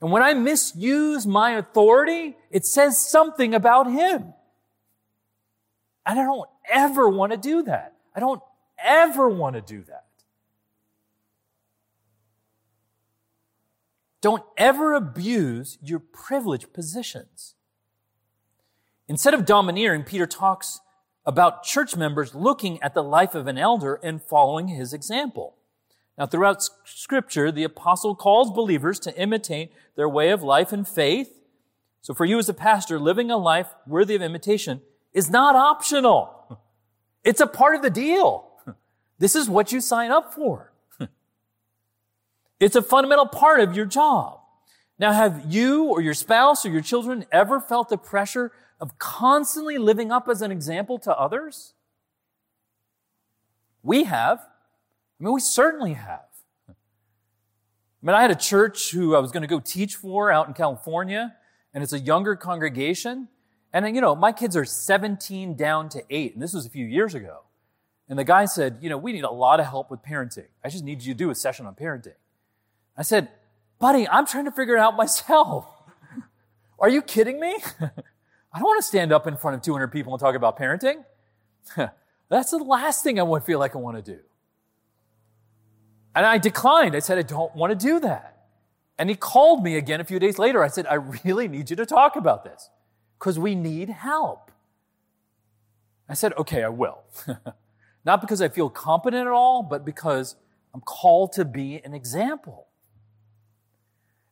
And 0.00 0.12
when 0.12 0.22
I 0.22 0.32
misuse 0.32 1.26
my 1.26 1.56
authority, 1.56 2.36
it 2.52 2.64
says 2.64 3.04
something 3.04 3.52
about 3.52 3.90
Him. 3.90 4.32
And 6.06 6.20
I 6.20 6.22
don't 6.22 6.48
ever 6.70 7.08
want 7.08 7.32
to 7.32 7.36
do 7.36 7.64
that. 7.64 7.94
I 8.14 8.20
don't 8.20 8.42
ever 8.80 9.28
want 9.28 9.56
to 9.56 9.60
do 9.60 9.82
that. 9.88 10.04
Don't 14.20 14.42
ever 14.56 14.94
abuse 14.94 15.78
your 15.82 16.00
privileged 16.00 16.72
positions. 16.72 17.54
Instead 19.06 19.34
of 19.34 19.46
domineering, 19.46 20.02
Peter 20.02 20.26
talks 20.26 20.80
about 21.24 21.62
church 21.62 21.96
members 21.96 22.34
looking 22.34 22.82
at 22.82 22.94
the 22.94 23.02
life 23.02 23.34
of 23.34 23.46
an 23.46 23.58
elder 23.58 24.00
and 24.02 24.22
following 24.22 24.68
his 24.68 24.92
example. 24.92 25.56
Now, 26.16 26.26
throughout 26.26 26.68
scripture, 26.84 27.52
the 27.52 27.64
apostle 27.64 28.14
calls 28.14 28.50
believers 28.50 28.98
to 29.00 29.16
imitate 29.16 29.72
their 29.94 30.08
way 30.08 30.30
of 30.30 30.42
life 30.42 30.72
and 30.72 30.86
faith. 30.86 31.32
So 32.02 32.12
for 32.12 32.24
you 32.24 32.38
as 32.38 32.48
a 32.48 32.54
pastor, 32.54 32.98
living 32.98 33.30
a 33.30 33.36
life 33.36 33.68
worthy 33.86 34.16
of 34.16 34.22
imitation 34.22 34.80
is 35.12 35.30
not 35.30 35.54
optional. 35.54 36.34
It's 37.24 37.40
a 37.40 37.46
part 37.46 37.76
of 37.76 37.82
the 37.82 37.90
deal. 37.90 38.46
This 39.20 39.34
is 39.34 39.50
what 39.50 39.72
you 39.72 39.80
sign 39.80 40.12
up 40.12 40.32
for. 40.32 40.72
It's 42.60 42.76
a 42.76 42.82
fundamental 42.82 43.26
part 43.26 43.60
of 43.60 43.76
your 43.76 43.86
job. 43.86 44.40
Now, 44.98 45.12
have 45.12 45.44
you 45.48 45.84
or 45.84 46.00
your 46.00 46.14
spouse 46.14 46.66
or 46.66 46.70
your 46.70 46.80
children 46.80 47.24
ever 47.30 47.60
felt 47.60 47.88
the 47.88 47.98
pressure 47.98 48.50
of 48.80 48.98
constantly 48.98 49.78
living 49.78 50.10
up 50.10 50.28
as 50.28 50.42
an 50.42 50.50
example 50.50 50.98
to 51.00 51.16
others? 51.16 51.74
We 53.82 54.04
have. 54.04 54.40
I 54.40 55.24
mean, 55.24 55.32
we 55.32 55.40
certainly 55.40 55.94
have. 55.94 56.24
I 56.68 58.06
mean, 58.06 58.14
I 58.14 58.22
had 58.22 58.30
a 58.30 58.36
church 58.36 58.90
who 58.90 59.14
I 59.14 59.20
was 59.20 59.32
going 59.32 59.42
to 59.42 59.48
go 59.48 59.60
teach 59.60 59.96
for 59.96 60.30
out 60.30 60.46
in 60.46 60.54
California, 60.54 61.34
and 61.74 61.82
it's 61.82 61.92
a 61.92 61.98
younger 61.98 62.36
congregation. 62.36 63.28
And, 63.72 63.94
you 63.94 64.00
know, 64.00 64.14
my 64.14 64.32
kids 64.32 64.56
are 64.56 64.64
17 64.64 65.56
down 65.56 65.88
to 65.90 66.02
8, 66.10 66.34
and 66.34 66.42
this 66.42 66.54
was 66.54 66.66
a 66.66 66.70
few 66.70 66.86
years 66.86 67.14
ago. 67.14 67.42
And 68.08 68.18
the 68.18 68.24
guy 68.24 68.46
said, 68.46 68.78
you 68.80 68.88
know, 68.88 68.96
we 68.96 69.12
need 69.12 69.24
a 69.24 69.30
lot 69.30 69.60
of 69.60 69.66
help 69.66 69.90
with 69.90 70.02
parenting. 70.02 70.46
I 70.64 70.70
just 70.70 70.84
need 70.84 71.02
you 71.02 71.12
to 71.12 71.18
do 71.18 71.30
a 71.30 71.34
session 71.34 71.66
on 71.66 71.74
parenting. 71.74 72.14
I 72.98 73.02
said, 73.02 73.28
buddy, 73.78 74.08
I'm 74.08 74.26
trying 74.26 74.44
to 74.46 74.50
figure 74.50 74.76
it 74.76 74.80
out 74.80 74.96
myself. 74.96 75.66
Are 76.80 76.88
you 76.88 77.00
kidding 77.00 77.38
me? 77.38 77.56
I 77.80 78.58
don't 78.58 78.64
want 78.64 78.82
to 78.82 78.86
stand 78.86 79.12
up 79.12 79.28
in 79.28 79.36
front 79.36 79.54
of 79.54 79.62
200 79.62 79.88
people 79.88 80.12
and 80.12 80.20
talk 80.20 80.34
about 80.34 80.58
parenting. 80.58 81.04
That's 82.28 82.50
the 82.50 82.58
last 82.58 83.04
thing 83.04 83.20
I 83.20 83.22
would 83.22 83.44
feel 83.44 83.60
like 83.60 83.76
I 83.76 83.78
want 83.78 84.04
to 84.04 84.14
do. 84.14 84.20
And 86.14 86.26
I 86.26 86.38
declined. 86.38 86.96
I 86.96 86.98
said, 86.98 87.18
I 87.18 87.22
don't 87.22 87.54
want 87.54 87.78
to 87.78 87.86
do 87.86 88.00
that. 88.00 88.46
And 88.98 89.08
he 89.08 89.14
called 89.14 89.62
me 89.62 89.76
again 89.76 90.00
a 90.00 90.04
few 90.04 90.18
days 90.18 90.38
later. 90.38 90.64
I 90.64 90.68
said, 90.68 90.86
I 90.86 90.94
really 91.24 91.46
need 91.46 91.70
you 91.70 91.76
to 91.76 91.86
talk 91.86 92.16
about 92.16 92.42
this 92.42 92.68
because 93.18 93.38
we 93.38 93.54
need 93.54 93.88
help. 93.90 94.50
I 96.08 96.14
said, 96.14 96.32
okay, 96.34 96.64
I 96.64 96.68
will. 96.68 97.04
Not 98.04 98.20
because 98.20 98.42
I 98.42 98.48
feel 98.48 98.70
competent 98.70 99.26
at 99.26 99.32
all, 99.32 99.62
but 99.62 99.84
because 99.84 100.34
I'm 100.74 100.80
called 100.80 101.32
to 101.34 101.44
be 101.44 101.80
an 101.84 101.94
example. 101.94 102.67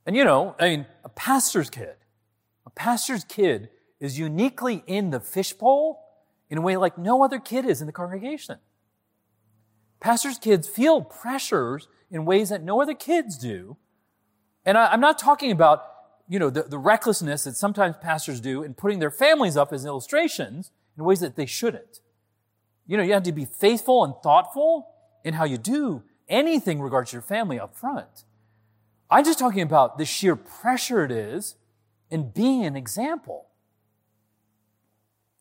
And 0.06 0.16
you 0.16 0.24
know, 0.24 0.54
I 0.58 0.68
mean, 0.68 0.86
a 1.04 1.08
pastor's 1.08 1.68
kid, 1.68 1.96
a 2.64 2.70
pastor's 2.70 3.24
kid 3.24 3.68
is 3.98 4.18
uniquely 4.18 4.84
in 4.86 5.10
the 5.10 5.20
fishbowl 5.20 6.02
in 6.48 6.58
a 6.58 6.60
way 6.60 6.76
like 6.76 6.96
no 6.96 7.24
other 7.24 7.40
kid 7.40 7.64
is 7.64 7.80
in 7.80 7.86
the 7.86 7.92
congregation. 7.92 8.58
Pastors' 10.00 10.38
kids 10.38 10.68
feel 10.68 11.02
pressures 11.02 11.88
in 12.10 12.24
ways 12.24 12.50
that 12.50 12.62
no 12.62 12.80
other 12.80 12.94
kids 12.94 13.36
do. 13.36 13.76
And 14.64 14.76
I, 14.76 14.92
am 14.92 15.00
not 15.00 15.18
talking 15.18 15.50
about, 15.50 15.84
you 16.28 16.38
know, 16.38 16.50
the, 16.50 16.62
the 16.64 16.78
recklessness 16.78 17.44
that 17.44 17.56
sometimes 17.56 17.96
pastors 18.00 18.40
do 18.40 18.62
in 18.62 18.74
putting 18.74 18.98
their 18.98 19.10
families 19.10 19.56
up 19.56 19.72
as 19.72 19.84
illustrations 19.84 20.70
in 20.96 21.04
ways 21.04 21.20
that 21.20 21.36
they 21.36 21.46
shouldn't. 21.46 22.00
You 22.86 22.96
know, 22.96 23.02
you 23.02 23.14
have 23.14 23.24
to 23.24 23.32
be 23.32 23.44
faithful 23.44 24.04
and 24.04 24.14
thoughtful 24.22 24.88
in 25.24 25.34
how 25.34 25.44
you 25.44 25.58
do 25.58 26.02
anything 26.28 26.80
regards 26.80 27.12
your 27.12 27.22
family 27.22 27.58
up 27.58 27.74
front. 27.74 28.24
I'm 29.10 29.24
just 29.24 29.38
talking 29.38 29.62
about 29.62 29.98
the 29.98 30.04
sheer 30.04 30.36
pressure 30.36 31.04
it 31.04 31.10
is 31.10 31.56
in 32.10 32.30
being 32.30 32.64
an 32.64 32.76
example. 32.76 33.46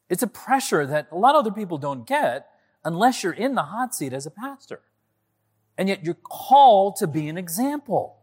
It's 0.10 0.24
a 0.24 0.28
pressure 0.28 0.86
that 0.86 1.08
a 1.12 1.16
lot 1.16 1.36
of 1.36 1.40
other 1.40 1.52
people 1.52 1.78
don't 1.78 2.06
get 2.06 2.48
unless 2.84 3.24
you're 3.24 3.34
in 3.34 3.56
the 3.56 3.64
hot 3.64 3.96
seat 3.96 4.14
as 4.14 4.26
a 4.26 4.32
pastor. 4.32 4.82
And 5.78 5.90
yet 5.90 6.06
you're 6.06 6.14
called 6.14 6.96
to 6.98 7.08
be 7.08 7.28
an 7.28 7.38
example. 7.38 8.18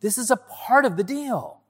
This 0.00 0.18
is 0.18 0.30
a 0.30 0.36
part 0.36 0.84
of 0.84 0.96
the 0.96 1.04
deal. 1.04 1.60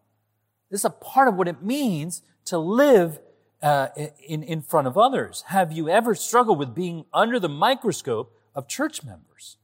This 0.70 0.80
is 0.80 0.84
a 0.84 0.90
part 0.90 1.28
of 1.28 1.34
what 1.34 1.48
it 1.48 1.62
means 1.62 2.22
to 2.46 2.58
live 2.58 3.18
uh, 3.60 3.88
in, 4.24 4.42
in 4.42 4.62
front 4.62 4.86
of 4.86 4.96
others. 4.96 5.42
Have 5.48 5.72
you 5.72 5.88
ever 5.88 6.14
struggled 6.14 6.58
with 6.58 6.74
being 6.74 7.04
under 7.12 7.40
the 7.40 7.48
microscope 7.48 8.32
of 8.54 8.68
church 8.68 9.02
members? 9.02 9.56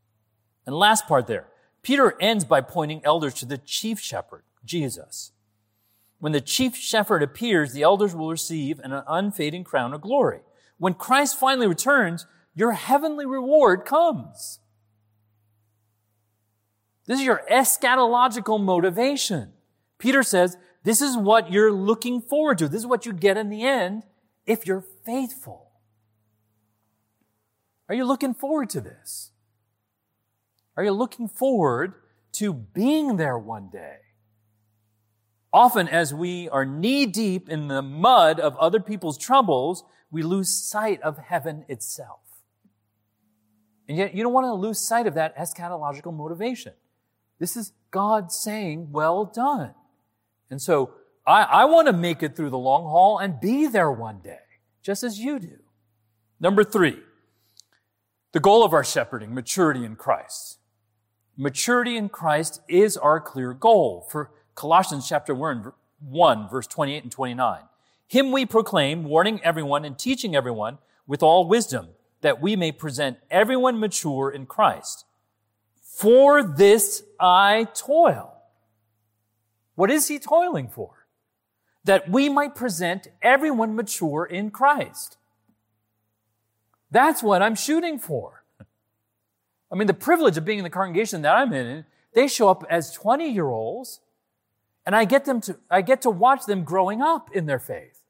And 0.66 0.75
last 0.75 1.07
part 1.07 1.27
there, 1.27 1.46
Peter 1.83 2.16
ends 2.21 2.45
by 2.45 2.61
pointing 2.61 3.05
elders 3.05 3.35
to 3.35 3.47
the 3.47 3.59
chief 3.59 3.99
shepherd, 3.99 4.45
Jesus. 4.64 5.33
When 6.21 6.33
the 6.33 6.40
chief 6.40 6.77
shepherd 6.77 7.23
appears, 7.23 7.73
the 7.73 7.83
elders 7.83 8.14
will 8.14 8.31
receive 8.31 8.79
an 8.79 9.03
unfading 9.09 9.64
crown 9.64 9.92
of 9.92 10.01
glory. 10.01 10.40
When 10.79 10.95
Christ 10.95 11.38
finally 11.38 11.66
returns, 11.66 12.27
your 12.55 12.73
heavenly 12.73 13.27
reward 13.27 13.85
comes. 13.85 14.61
This 17.07 17.18
is 17.18 17.25
your 17.25 17.42
eschatological 17.51 18.62
motivation. 18.62 19.53
Peter 19.99 20.23
says, 20.23 20.57
this 20.85 21.03
is 21.03 21.16
what 21.16 21.51
you're 21.51 21.73
looking 21.73 22.21
forward 22.21 22.59
to. 22.59 22.68
This 22.68 22.81
is 22.81 22.87
what 22.87 23.05
you 23.07 23.12
get 23.12 23.37
in 23.37 23.49
the 23.49 23.64
end 23.64 24.05
if 24.47 24.66
you're 24.66 24.85
faithful. 25.05 25.71
Are 27.88 27.95
you 27.95 28.05
looking 28.05 28.35
forward 28.35 28.71
to 28.71 28.81
this? 28.81 29.32
Are 30.77 30.85
you 30.85 30.93
looking 30.93 31.29
forward 31.29 31.95
to 32.33 32.53
being 32.53 33.17
there 33.17 33.39
one 33.39 33.69
day? 33.71 33.97
Often, 35.53 35.89
as 35.89 36.15
we 36.15 36.49
are 36.49 36.65
knee 36.65 37.05
deep 37.05 37.49
in 37.49 37.69
the 37.69 37.83
mud 37.83 38.41
of 38.41 38.57
other 38.57 38.81
people's 38.81 39.19
troubles, 39.19 39.85
we 40.11 40.23
lose 40.23 40.49
sight 40.49 41.01
of 41.03 41.19
heaven 41.19 41.67
itself. 41.69 42.21
And 43.87 43.99
yet, 43.99 44.15
you 44.15 44.23
don't 44.23 44.33
want 44.33 44.47
to 44.47 44.55
lose 44.55 44.79
sight 44.79 45.07
of 45.07 45.15
that 45.15 45.37
eschatological 45.37 46.15
motivation. 46.15 46.73
This 47.39 47.57
is 47.57 47.73
God 47.91 48.33
saying, 48.33 48.93
Well 48.93 49.27
done. 49.27 49.75
And 50.49 50.61
so, 50.63 50.95
I, 51.27 51.43
I 51.43 51.65
want 51.67 51.87
to 51.87 51.93
make 51.93 52.23
it 52.23 52.35
through 52.35 52.51
the 52.51 52.59
long 52.59 52.85
haul 52.85 53.19
and 53.19 53.39
be 53.39 53.67
there 53.67 53.93
one 53.93 54.21
day, 54.21 54.41
just 54.83 55.03
as 55.03 55.19
you 55.19 55.39
do. 55.39 55.59
Number 56.41 56.65
three, 56.65 56.99
the 58.33 58.41
goal 58.41 58.65
of 58.65 58.73
our 58.73 58.83
shepherding, 58.83 59.35
maturity 59.35 59.85
in 59.85 59.97
Christ. 59.97 60.59
Maturity 61.37 61.97
in 61.97 62.09
Christ 62.09 62.61
is 62.68 62.97
our 62.97 63.21
clear 63.21 63.55
goal. 63.55 64.07
For 64.11 64.31
Colossians 64.55 65.09
chapter 65.09 65.35
1, 65.35 65.73
verse 66.51 66.66
28 66.66 67.03
and 67.05 67.12
29. 67.12 67.61
Him 68.07 68.33
we 68.33 68.45
proclaim, 68.45 69.05
warning 69.05 69.40
everyone 69.42 69.85
and 69.85 69.99
teaching 69.99 70.37
everyone 70.37 70.79
with 71.07 71.23
all 71.23 71.49
wisdom, 71.49 71.88
that 72.21 72.40
we 72.42 72.55
may 72.55 72.71
present 72.71 73.18
everyone 73.31 73.81
mature 73.81 74.31
in 74.31 74.47
Christ. 74.47 75.07
For 75.81 76.42
this 76.42 77.03
I 77.18 77.68
toil. 77.75 78.35
What 79.75 79.90
is 79.90 80.09
he 80.09 80.18
toiling 80.18 80.68
for? 80.68 81.07
That 81.85 82.09
we 82.09 82.29
might 82.29 82.55
present 82.55 83.09
everyone 83.23 83.75
mature 83.75 84.25
in 84.27 84.51
Christ. 84.51 85.16
That's 86.90 87.23
what 87.23 87.40
I'm 87.40 87.55
shooting 87.55 87.99
for. 87.99 88.41
I 89.73 89.77
mean, 89.77 89.87
the 89.87 89.95
privilege 89.95 90.37
of 90.37 90.45
being 90.45 90.59
in 90.59 90.65
the 90.65 90.71
congregation 90.71 91.23
that 91.23 91.35
I'm 91.35 91.53
in, 91.55 91.87
they 92.15 92.29
show 92.29 92.51
up 92.51 92.63
as 92.69 92.93
20 92.93 93.29
year 93.31 93.49
olds 93.49 94.01
and 94.85 94.95
I 94.95 95.05
get 95.05 95.25
them 95.25 95.41
to, 95.43 95.57
I 95.71 95.81
get 95.81 96.03
to 96.03 96.11
watch 96.11 96.45
them 96.45 96.63
growing 96.63 97.01
up 97.01 97.35
in 97.35 97.47
their 97.47 97.59
faith. 97.59 98.01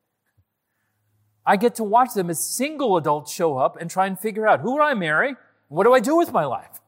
I 1.46 1.56
get 1.56 1.74
to 1.76 1.84
watch 1.84 2.14
them 2.14 2.30
as 2.30 2.44
single 2.44 2.96
adults 2.96 3.32
show 3.32 3.58
up 3.58 3.76
and 3.80 3.90
try 3.90 4.06
and 4.06 4.18
figure 4.18 4.46
out 4.46 4.60
who 4.60 4.76
do 4.76 4.82
I 4.82 4.94
marry? 4.94 5.36
What 5.68 5.84
do 5.84 5.92
I 5.92 6.00
do 6.00 6.16
with 6.16 6.32
my 6.32 6.44
life? 6.44 6.80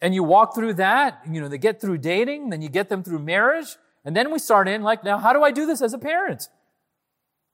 And 0.00 0.14
you 0.14 0.22
walk 0.22 0.54
through 0.54 0.74
that, 0.74 1.22
you 1.30 1.40
know, 1.40 1.48
they 1.48 1.58
get 1.58 1.80
through 1.80 1.98
dating, 1.98 2.50
then 2.50 2.60
you 2.60 2.68
get 2.68 2.88
them 2.88 3.02
through 3.02 3.20
marriage, 3.20 3.76
and 4.04 4.16
then 4.16 4.32
we 4.32 4.38
start 4.38 4.68
in 4.68 4.82
like, 4.82 5.04
now 5.04 5.18
how 5.18 5.32
do 5.32 5.42
I 5.42 5.50
do 5.50 5.64
this 5.64 5.80
as 5.80 5.94
a 5.94 5.98
parent? 5.98 6.48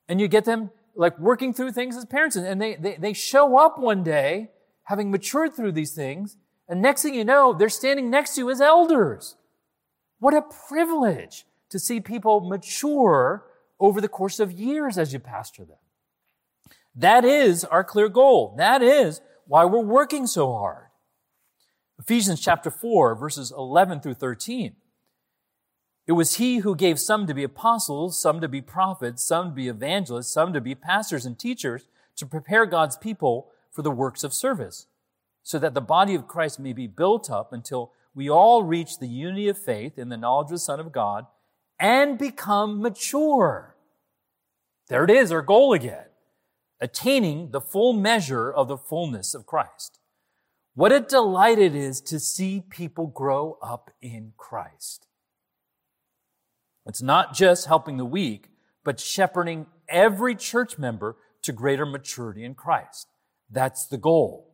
And 0.08 0.20
you 0.20 0.28
get 0.28 0.46
them 0.46 0.70
like 0.94 1.18
working 1.18 1.52
through 1.52 1.72
things 1.72 1.96
as 1.96 2.04
parents, 2.06 2.36
and 2.36 2.60
they, 2.60 2.74
they, 2.76 2.96
they 2.96 3.12
show 3.12 3.58
up 3.58 3.78
one 3.78 4.02
day 4.02 4.50
having 4.88 5.10
matured 5.10 5.54
through 5.54 5.70
these 5.70 5.92
things, 5.92 6.38
and 6.66 6.80
next 6.80 7.02
thing 7.02 7.14
you 7.14 7.24
know, 7.24 7.52
they're 7.52 7.68
standing 7.68 8.08
next 8.08 8.34
to 8.34 8.40
you 8.40 8.50
as 8.50 8.58
elders. 8.58 9.36
What 10.18 10.32
a 10.32 10.40
privilege 10.40 11.44
to 11.68 11.78
see 11.78 12.00
people 12.00 12.40
mature 12.40 13.44
over 13.78 14.00
the 14.00 14.08
course 14.08 14.40
of 14.40 14.50
years 14.50 14.96
as 14.96 15.12
you 15.12 15.18
pastor 15.18 15.66
them. 15.66 15.76
That 16.94 17.22
is 17.22 17.64
our 17.64 17.84
clear 17.84 18.08
goal. 18.08 18.54
That 18.56 18.82
is 18.82 19.20
why 19.46 19.66
we're 19.66 19.80
working 19.80 20.26
so 20.26 20.54
hard. 20.54 20.86
Ephesians 21.98 22.40
chapter 22.40 22.70
4, 22.70 23.14
verses 23.14 23.52
11 23.54 24.00
through 24.00 24.14
13. 24.14 24.74
It 26.06 26.12
was 26.12 26.36
he 26.36 26.58
who 26.58 26.74
gave 26.74 26.98
some 26.98 27.26
to 27.26 27.34
be 27.34 27.42
apostles, 27.42 28.18
some 28.18 28.40
to 28.40 28.48
be 28.48 28.62
prophets, 28.62 29.22
some 29.22 29.50
to 29.50 29.54
be 29.54 29.68
evangelists, 29.68 30.32
some 30.32 30.54
to 30.54 30.62
be 30.62 30.74
pastors 30.74 31.26
and 31.26 31.38
teachers 31.38 31.88
to 32.16 32.24
prepare 32.24 32.64
God's 32.64 32.96
people 32.96 33.50
for 33.78 33.82
the 33.82 33.92
works 33.92 34.24
of 34.24 34.34
service, 34.34 34.88
so 35.44 35.56
that 35.56 35.72
the 35.72 35.80
body 35.80 36.16
of 36.16 36.26
Christ 36.26 36.58
may 36.58 36.72
be 36.72 36.88
built 36.88 37.30
up 37.30 37.52
until 37.52 37.92
we 38.12 38.28
all 38.28 38.64
reach 38.64 38.98
the 38.98 39.06
unity 39.06 39.46
of 39.46 39.56
faith 39.56 39.96
in 39.96 40.08
the 40.08 40.16
knowledge 40.16 40.46
of 40.46 40.50
the 40.50 40.58
Son 40.58 40.80
of 40.80 40.90
God 40.90 41.26
and 41.78 42.18
become 42.18 42.82
mature. 42.82 43.76
There 44.88 45.04
it 45.04 45.10
is, 45.10 45.30
our 45.30 45.42
goal 45.42 45.74
again. 45.74 46.06
Attaining 46.80 47.52
the 47.52 47.60
full 47.60 47.92
measure 47.92 48.52
of 48.52 48.66
the 48.66 48.76
fullness 48.76 49.32
of 49.32 49.46
Christ. 49.46 50.00
What 50.74 50.90
a 50.90 50.98
delight 50.98 51.60
it 51.60 51.76
is 51.76 52.00
to 52.00 52.18
see 52.18 52.64
people 52.68 53.06
grow 53.06 53.58
up 53.62 53.92
in 54.02 54.32
Christ. 54.36 55.06
It's 56.84 57.00
not 57.00 57.32
just 57.32 57.66
helping 57.66 57.96
the 57.96 58.04
weak, 58.04 58.48
but 58.82 58.98
shepherding 58.98 59.66
every 59.88 60.34
church 60.34 60.78
member 60.78 61.14
to 61.42 61.52
greater 61.52 61.86
maturity 61.86 62.42
in 62.42 62.56
Christ. 62.56 63.06
That's 63.50 63.86
the 63.86 63.98
goal. 63.98 64.48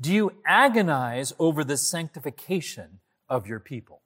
Do 0.00 0.12
you 0.12 0.32
agonize 0.46 1.32
over 1.38 1.62
the 1.62 1.76
sanctification 1.76 3.00
of 3.28 3.46
your 3.46 3.60
people? 3.60 4.02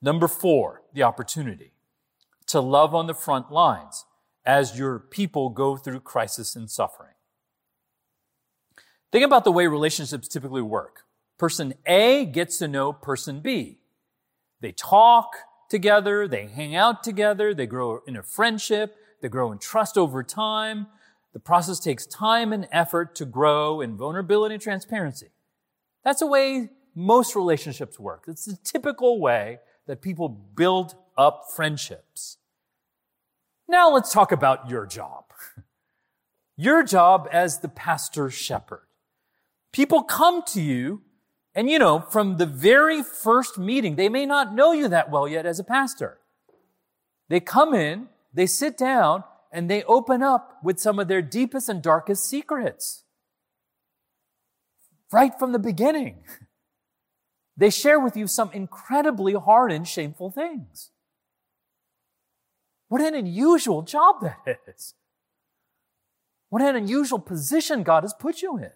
Number 0.00 0.28
four, 0.28 0.82
the 0.92 1.02
opportunity 1.02 1.72
to 2.46 2.60
love 2.60 2.94
on 2.94 3.06
the 3.06 3.14
front 3.14 3.50
lines 3.50 4.04
as 4.44 4.78
your 4.78 4.98
people 4.98 5.50
go 5.50 5.76
through 5.76 6.00
crisis 6.00 6.54
and 6.54 6.70
suffering. 6.70 7.14
Think 9.12 9.24
about 9.24 9.44
the 9.44 9.52
way 9.52 9.66
relationships 9.66 10.28
typically 10.28 10.62
work. 10.62 11.02
Person 11.38 11.74
A 11.86 12.24
gets 12.24 12.58
to 12.58 12.68
know 12.68 12.92
person 12.92 13.40
B. 13.40 13.80
They 14.60 14.72
talk 14.72 15.36
together, 15.68 16.26
they 16.26 16.46
hang 16.46 16.74
out 16.74 17.02
together, 17.02 17.52
they 17.52 17.66
grow 17.66 18.00
in 18.06 18.16
a 18.16 18.22
friendship, 18.22 18.96
they 19.20 19.28
grow 19.28 19.52
in 19.52 19.58
trust 19.58 19.98
over 19.98 20.22
time. 20.22 20.86
The 21.36 21.40
process 21.40 21.78
takes 21.78 22.06
time 22.06 22.50
and 22.54 22.66
effort 22.72 23.14
to 23.16 23.26
grow 23.26 23.82
in 23.82 23.98
vulnerability 23.98 24.54
and 24.54 24.62
transparency. 24.62 25.32
That's 26.02 26.20
the 26.20 26.26
way 26.26 26.70
most 26.94 27.36
relationships 27.36 28.00
work. 28.00 28.24
It's 28.26 28.46
the 28.46 28.56
typical 28.64 29.20
way 29.20 29.58
that 29.86 30.00
people 30.00 30.30
build 30.30 30.94
up 31.14 31.48
friendships. 31.54 32.38
Now 33.68 33.92
let's 33.92 34.14
talk 34.14 34.32
about 34.32 34.70
your 34.70 34.86
job. 34.86 35.24
Your 36.56 36.82
job 36.82 37.28
as 37.30 37.58
the 37.58 37.68
pastor 37.68 38.30
shepherd. 38.30 38.86
People 39.74 40.04
come 40.04 40.42
to 40.54 40.62
you 40.62 41.02
and 41.54 41.68
you 41.68 41.78
know, 41.78 42.00
from 42.00 42.38
the 42.38 42.46
very 42.46 43.02
first 43.02 43.58
meeting, 43.58 43.96
they 43.96 44.08
may 44.08 44.24
not 44.24 44.54
know 44.54 44.72
you 44.72 44.88
that 44.88 45.10
well 45.10 45.28
yet 45.28 45.44
as 45.44 45.58
a 45.58 45.64
pastor. 45.64 46.16
They 47.28 47.40
come 47.40 47.74
in, 47.74 48.08
they 48.32 48.46
sit 48.46 48.78
down, 48.78 49.22
and 49.52 49.70
they 49.70 49.82
open 49.84 50.22
up 50.22 50.58
with 50.62 50.78
some 50.78 50.98
of 50.98 51.08
their 51.08 51.22
deepest 51.22 51.68
and 51.68 51.82
darkest 51.82 52.28
secrets. 52.28 53.04
Right 55.12 55.32
from 55.38 55.52
the 55.52 55.58
beginning. 55.58 56.24
They 57.56 57.70
share 57.70 57.98
with 57.98 58.16
you 58.16 58.26
some 58.26 58.50
incredibly 58.52 59.32
hard 59.32 59.72
and 59.72 59.88
shameful 59.88 60.30
things. 60.30 60.90
What 62.88 63.00
an 63.00 63.14
unusual 63.14 63.82
job 63.82 64.16
that 64.20 64.58
is. 64.76 64.94
What 66.48 66.62
an 66.62 66.76
unusual 66.76 67.18
position 67.18 67.82
God 67.82 68.04
has 68.04 68.14
put 68.14 68.42
you 68.42 68.58
in. 68.58 68.70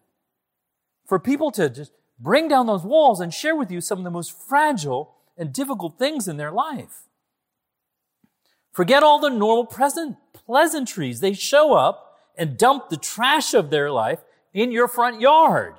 For 1.07 1.19
people 1.19 1.51
to 1.53 1.69
just 1.69 1.93
bring 2.19 2.49
down 2.49 2.67
those 2.67 2.85
walls 2.85 3.21
and 3.21 3.33
share 3.33 3.55
with 3.55 3.71
you 3.71 3.81
some 3.81 3.99
of 3.99 4.05
the 4.05 4.11
most 4.11 4.33
fragile 4.33 5.15
and 5.37 5.53
difficult 5.53 5.99
things 5.99 6.27
in 6.27 6.37
their 6.37 6.51
life. 6.51 7.03
Forget 8.73 9.03
all 9.03 9.21
the 9.21 9.31
normal 9.31 9.67
present 9.67 10.17
pleasantries. 10.51 11.21
They 11.21 11.33
show 11.33 11.75
up 11.75 12.19
and 12.37 12.59
dump 12.59 12.89
the 12.89 12.97
trash 12.97 13.55
of 13.55 13.71
their 13.71 13.89
life 13.89 14.19
in 14.53 14.73
your 14.73 14.89
front 14.89 15.21
yard, 15.21 15.75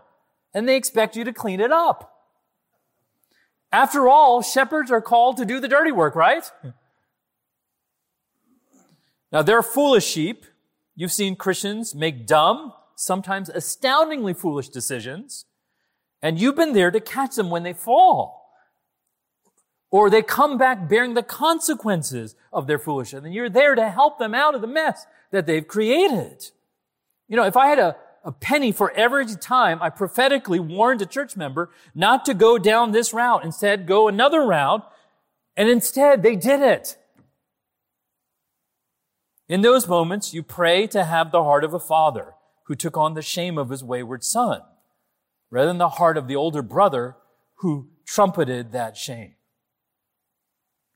and 0.53 0.65
they 0.65 0.77
expect 0.77 1.17
you 1.17 1.25
to 1.25 1.33
clean 1.33 1.59
it 1.59 1.73
up. 1.73 2.23
After 3.73 4.07
all, 4.07 4.41
shepherds 4.41 4.89
are 4.89 5.01
called 5.01 5.35
to 5.37 5.45
do 5.45 5.59
the 5.59 5.67
dirty 5.67 5.91
work, 5.91 6.15
right? 6.15 6.49
Now, 9.29 9.41
they're 9.41 9.61
foolish 9.61 10.05
sheep. 10.05 10.45
You've 10.95 11.11
seen 11.11 11.35
Christians 11.35 11.93
make 11.93 12.25
dumb, 12.25 12.71
sometimes 12.95 13.49
astoundingly 13.49 14.33
foolish 14.33 14.69
decisions, 14.69 15.47
and 16.21 16.39
you've 16.39 16.55
been 16.55 16.71
there 16.71 16.91
to 16.91 17.01
catch 17.01 17.35
them 17.35 17.49
when 17.49 17.63
they 17.63 17.73
fall. 17.73 18.40
Or 19.91 20.09
they 20.09 20.21
come 20.21 20.57
back 20.57 20.87
bearing 20.87 21.13
the 21.13 21.23
consequences 21.23 22.35
of 22.51 22.65
their 22.65 22.79
foolishness, 22.79 23.25
and 23.25 23.33
you're 23.33 23.49
there 23.49 23.75
to 23.75 23.89
help 23.89 24.17
them 24.17 24.33
out 24.33 24.55
of 24.55 24.61
the 24.61 24.67
mess 24.67 25.05
that 25.31 25.45
they've 25.45 25.67
created. 25.67 26.45
You 27.27 27.35
know, 27.35 27.43
if 27.43 27.57
I 27.57 27.67
had 27.67 27.79
a, 27.79 27.97
a 28.23 28.31
penny 28.31 28.71
for 28.71 28.91
every 28.91 29.25
time 29.25 29.81
I 29.81 29.89
prophetically 29.89 30.59
warned 30.59 31.01
a 31.01 31.05
church 31.05 31.35
member 31.35 31.69
not 31.93 32.23
to 32.25 32.33
go 32.33 32.57
down 32.57 32.91
this 32.91 33.13
route, 33.13 33.43
instead 33.43 33.85
go 33.85 34.07
another 34.07 34.45
route, 34.45 34.89
and 35.57 35.69
instead 35.69 36.23
they 36.23 36.37
did 36.37 36.61
it. 36.61 36.97
In 39.49 39.61
those 39.61 39.89
moments, 39.89 40.33
you 40.33 40.41
pray 40.41 40.87
to 40.87 41.03
have 41.03 41.31
the 41.31 41.43
heart 41.43 41.65
of 41.65 41.73
a 41.73 41.79
father 41.79 42.35
who 42.63 42.75
took 42.75 42.95
on 42.95 43.13
the 43.13 43.21
shame 43.21 43.57
of 43.57 43.69
his 43.69 43.83
wayward 43.83 44.23
son, 44.23 44.61
rather 45.49 45.67
than 45.67 45.77
the 45.77 45.89
heart 45.89 46.15
of 46.15 46.29
the 46.29 46.37
older 46.37 46.61
brother 46.61 47.17
who 47.55 47.89
trumpeted 48.05 48.71
that 48.71 48.95
shame. 48.95 49.35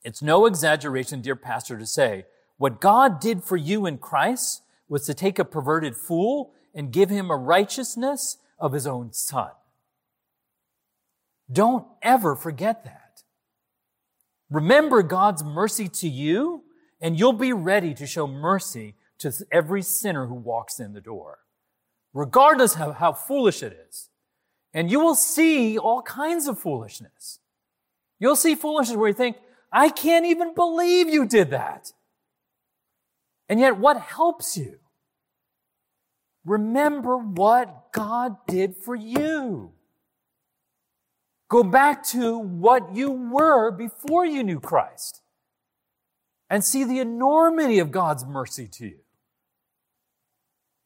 It's 0.06 0.22
no 0.22 0.46
exaggeration, 0.46 1.22
dear 1.22 1.36
pastor, 1.36 1.80
to 1.80 1.86
say 1.86 2.26
what 2.58 2.80
God 2.80 3.20
did 3.20 3.44
for 3.44 3.58
you 3.58 3.88
in 3.88 3.98
Christ 3.98 4.62
was 4.88 5.06
to 5.08 5.16
take 5.16 5.40
a 5.40 5.44
perverted 5.44 5.98
fool 5.98 6.54
and 6.76 6.94
give 6.94 7.10
him 7.10 7.32
a 7.32 7.36
righteousness 7.36 8.38
of 8.60 8.74
his 8.74 8.86
own 8.86 9.12
son. 9.14 9.50
Don't 11.52 11.88
ever 12.04 12.36
forget 12.36 12.84
that. 12.86 13.24
Remember 14.52 15.02
God's 15.02 15.44
mercy 15.44 15.90
to 15.90 16.08
you 16.08 16.64
and 17.02 17.20
you'll 17.20 17.34
be 17.34 17.52
ready 17.52 17.96
to 17.96 18.06
show 18.06 18.28
mercy 18.28 18.94
to 19.18 19.34
every 19.52 19.82
sinner 19.82 20.28
who 20.28 20.36
walks 20.36 20.80
in 20.80 20.94
the 20.94 21.02
door, 21.02 21.40
regardless 22.14 22.80
of 22.80 22.98
how 22.98 23.12
foolish 23.12 23.64
it 23.64 23.76
is. 23.90 24.10
And 24.72 24.92
you 24.92 25.00
will 25.00 25.16
see 25.16 25.80
all 25.80 26.04
kinds 26.04 26.48
of 26.48 26.60
foolishness. 26.60 27.40
You'll 28.20 28.36
see 28.36 28.54
foolishness 28.54 28.98
where 28.98 29.08
you 29.08 29.14
think, 29.14 29.38
I 29.76 29.90
can't 29.90 30.26
even 30.26 30.56
believe 30.56 31.10
you 31.10 31.26
did 31.26 31.50
that. 31.50 31.92
And 33.50 33.60
yet, 33.60 33.78
what 33.78 34.00
helps 34.00 34.56
you? 34.56 34.80
Remember 36.46 37.18
what 37.18 37.92
God 37.92 38.38
did 38.48 38.78
for 38.78 38.96
you. 38.96 39.74
Go 41.50 41.62
back 41.62 42.06
to 42.08 42.38
what 42.38 42.96
you 42.96 43.12
were 43.12 43.70
before 43.70 44.26
you 44.26 44.44
knew 44.44 44.62
Christ 44.62 45.22
and 46.50 46.64
see 46.64 46.86
the 46.86 47.00
enormity 47.00 47.80
of 47.80 47.92
God's 47.92 48.26
mercy 48.26 48.70
to 48.70 48.86
you. 48.86 49.00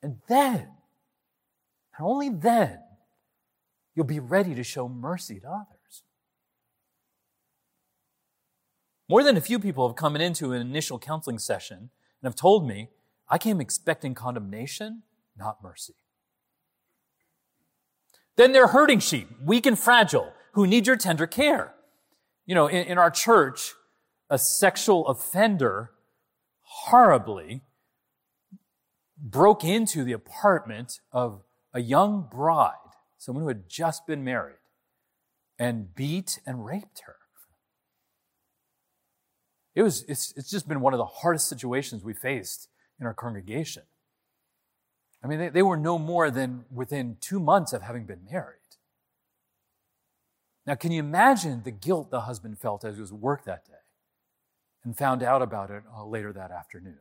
And 0.01 0.17
then, 0.27 0.67
and 1.95 2.07
only 2.07 2.29
then, 2.29 2.79
you'll 3.93 4.05
be 4.07 4.19
ready 4.19 4.55
to 4.55 4.63
show 4.63 4.89
mercy 4.89 5.39
to 5.41 5.47
others. 5.47 5.78
More 9.09 9.23
than 9.23 9.35
a 9.35 9.41
few 9.41 9.57
people 9.59 9.87
have 9.87 9.95
come 9.95 10.15
into 10.15 10.53
an 10.53 10.61
initial 10.61 10.99
counseling 10.99 11.39
session 11.39 11.77
and 11.77 11.89
have 12.23 12.35
told 12.35 12.67
me, 12.67 12.89
I 13.27 13.39
came 13.39 13.59
expecting 13.59 14.13
condemnation, 14.13 15.01
not 15.35 15.63
mercy. 15.63 15.95
Then 18.35 18.51
they're 18.51 18.67
hurting 18.67 18.99
sheep, 18.99 19.27
weak 19.43 19.65
and 19.65 19.77
fragile, 19.77 20.31
who 20.53 20.67
need 20.67 20.85
your 20.85 20.95
tender 20.95 21.25
care. 21.25 21.73
You 22.45 22.53
know, 22.53 22.67
in, 22.67 22.85
in 22.85 22.97
our 22.99 23.09
church, 23.09 23.73
a 24.29 24.37
sexual 24.37 25.07
offender 25.07 25.91
horribly 26.61 27.61
broke 29.17 29.63
into 29.63 30.03
the 30.03 30.13
apartment 30.13 30.99
of 31.11 31.41
a 31.73 31.81
young 31.81 32.27
bride, 32.31 32.73
someone 33.17 33.41
who 33.41 33.47
had 33.47 33.67
just 33.67 34.05
been 34.05 34.23
married, 34.23 34.57
and 35.57 35.93
beat 35.95 36.39
and 36.45 36.63
raped 36.63 37.01
her. 37.05 37.15
It 39.75 39.83
was, 39.83 40.03
it's, 40.07 40.33
it's 40.35 40.49
just 40.49 40.67
been 40.67 40.81
one 40.81 40.93
of 40.93 40.97
the 40.97 41.05
hardest 41.05 41.47
situations 41.47 42.03
we 42.03 42.13
faced 42.13 42.69
in 42.99 43.05
our 43.05 43.13
congregation. 43.13 43.83
I 45.23 45.27
mean, 45.27 45.39
they, 45.39 45.49
they 45.49 45.61
were 45.61 45.77
no 45.77 45.99
more 45.99 46.31
than 46.31 46.65
within 46.71 47.17
two 47.21 47.39
months 47.39 47.73
of 47.73 47.81
having 47.81 48.05
been 48.05 48.25
married. 48.31 48.55
Now, 50.65 50.75
can 50.75 50.91
you 50.91 50.99
imagine 50.99 51.63
the 51.63 51.71
guilt 51.71 52.11
the 52.11 52.21
husband 52.21 52.59
felt 52.59 52.83
as 52.83 52.95
he 52.95 53.01
was 53.01 53.11
at 53.11 53.17
work 53.17 53.45
that 53.45 53.65
day? 53.65 53.73
and 54.83 54.97
found 54.97 55.23
out 55.23 55.41
about 55.41 55.69
it 55.69 55.83
uh, 55.95 56.05
later 56.05 56.31
that 56.33 56.51
afternoon. 56.51 56.99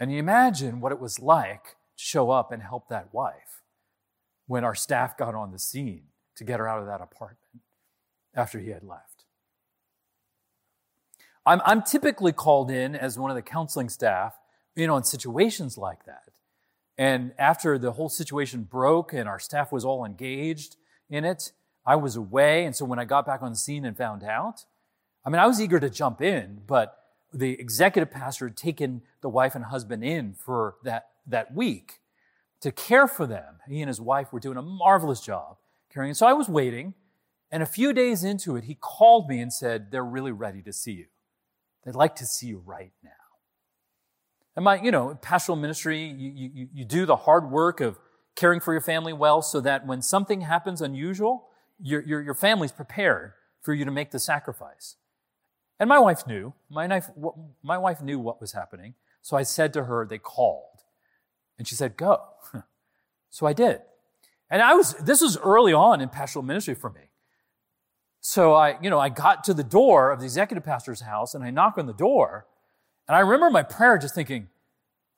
And 0.00 0.12
you 0.12 0.18
imagine 0.18 0.80
what 0.80 0.92
it 0.92 1.00
was 1.00 1.18
like 1.18 1.76
to 1.96 2.04
show 2.04 2.30
up 2.30 2.52
and 2.52 2.62
help 2.62 2.88
that 2.88 3.12
wife 3.12 3.62
when 4.46 4.64
our 4.64 4.74
staff 4.74 5.16
got 5.16 5.34
on 5.34 5.50
the 5.50 5.58
scene 5.58 6.04
to 6.36 6.44
get 6.44 6.60
her 6.60 6.68
out 6.68 6.80
of 6.80 6.86
that 6.86 7.00
apartment 7.00 7.62
after 8.34 8.60
he 8.60 8.70
had 8.70 8.84
left. 8.84 9.17
I'm, 11.48 11.62
I'm 11.64 11.82
typically 11.82 12.32
called 12.32 12.70
in 12.70 12.94
as 12.94 13.18
one 13.18 13.30
of 13.30 13.34
the 13.34 13.42
counseling 13.42 13.88
staff, 13.88 14.34
you 14.76 14.86
know, 14.86 14.98
in 14.98 15.04
situations 15.04 15.78
like 15.78 16.04
that. 16.04 16.24
And 16.98 17.32
after 17.38 17.78
the 17.78 17.92
whole 17.92 18.10
situation 18.10 18.64
broke 18.64 19.14
and 19.14 19.26
our 19.26 19.38
staff 19.38 19.72
was 19.72 19.82
all 19.82 20.04
engaged 20.04 20.76
in 21.08 21.24
it, 21.24 21.52
I 21.86 21.96
was 21.96 22.16
away. 22.16 22.66
And 22.66 22.76
so 22.76 22.84
when 22.84 22.98
I 22.98 23.06
got 23.06 23.24
back 23.24 23.40
on 23.40 23.50
the 23.50 23.56
scene 23.56 23.86
and 23.86 23.96
found 23.96 24.22
out, 24.22 24.66
I 25.24 25.30
mean, 25.30 25.38
I 25.38 25.46
was 25.46 25.58
eager 25.58 25.80
to 25.80 25.88
jump 25.88 26.20
in, 26.20 26.60
but 26.66 26.98
the 27.32 27.52
executive 27.52 28.10
pastor 28.10 28.48
had 28.48 28.56
taken 28.56 29.00
the 29.22 29.30
wife 29.30 29.54
and 29.54 29.64
husband 29.64 30.04
in 30.04 30.34
for 30.34 30.74
that, 30.84 31.08
that 31.26 31.54
week 31.54 32.00
to 32.60 32.70
care 32.70 33.08
for 33.08 33.26
them. 33.26 33.60
He 33.66 33.80
and 33.80 33.88
his 33.88 34.02
wife 34.02 34.34
were 34.34 34.40
doing 34.40 34.58
a 34.58 34.62
marvelous 34.62 35.22
job 35.22 35.56
caring. 35.90 36.12
So 36.12 36.26
I 36.26 36.34
was 36.34 36.48
waiting, 36.48 36.92
and 37.50 37.62
a 37.62 37.66
few 37.66 37.94
days 37.94 38.22
into 38.22 38.54
it, 38.56 38.64
he 38.64 38.74
called 38.74 39.30
me 39.30 39.40
and 39.40 39.50
said, 39.50 39.90
They're 39.90 40.04
really 40.04 40.32
ready 40.32 40.60
to 40.62 40.74
see 40.74 40.92
you. 40.92 41.06
They'd 41.88 41.94
like 41.94 42.16
to 42.16 42.26
see 42.26 42.48
you 42.48 42.62
right 42.66 42.92
now. 43.02 43.10
And 44.54 44.62
my, 44.62 44.78
you 44.78 44.90
know, 44.90 45.18
pastoral 45.22 45.56
ministry, 45.56 46.04
you, 46.04 46.50
you, 46.52 46.68
you 46.74 46.84
do 46.84 47.06
the 47.06 47.16
hard 47.16 47.50
work 47.50 47.80
of 47.80 47.98
caring 48.36 48.60
for 48.60 48.74
your 48.74 48.82
family 48.82 49.14
well 49.14 49.40
so 49.40 49.58
that 49.62 49.86
when 49.86 50.02
something 50.02 50.42
happens 50.42 50.82
unusual, 50.82 51.48
your, 51.80 52.02
your, 52.02 52.20
your 52.20 52.34
family's 52.34 52.72
prepared 52.72 53.32
for 53.62 53.72
you 53.72 53.86
to 53.86 53.90
make 53.90 54.10
the 54.10 54.18
sacrifice. 54.18 54.96
And 55.80 55.88
my 55.88 55.98
wife 55.98 56.26
knew. 56.26 56.52
My, 56.68 56.86
wife, 56.86 57.08
my 57.62 57.78
wife 57.78 58.02
knew 58.02 58.18
what 58.18 58.38
was 58.38 58.52
happening. 58.52 58.92
So 59.22 59.38
I 59.38 59.42
said 59.42 59.72
to 59.72 59.84
her, 59.84 60.04
they 60.04 60.18
called. 60.18 60.82
And 61.58 61.66
she 61.66 61.74
said, 61.74 61.96
go. 61.96 62.20
so 63.30 63.46
I 63.46 63.54
did. 63.54 63.80
And 64.50 64.60
I 64.60 64.74
was, 64.74 64.92
this 64.92 65.22
was 65.22 65.38
early 65.38 65.72
on 65.72 66.02
in 66.02 66.10
pastoral 66.10 66.44
ministry 66.44 66.74
for 66.74 66.90
me. 66.90 67.07
So 68.20 68.54
I, 68.54 68.80
you 68.80 68.90
know, 68.90 68.98
I 68.98 69.08
got 69.08 69.44
to 69.44 69.54
the 69.54 69.64
door 69.64 70.10
of 70.10 70.20
the 70.20 70.24
executive 70.24 70.64
pastor's 70.64 71.00
house 71.00 71.34
and 71.34 71.44
I 71.44 71.50
knock 71.50 71.78
on 71.78 71.86
the 71.86 71.92
door. 71.92 72.46
And 73.06 73.16
I 73.16 73.20
remember 73.20 73.50
my 73.50 73.62
prayer 73.62 73.96
just 73.98 74.14
thinking, 74.14 74.48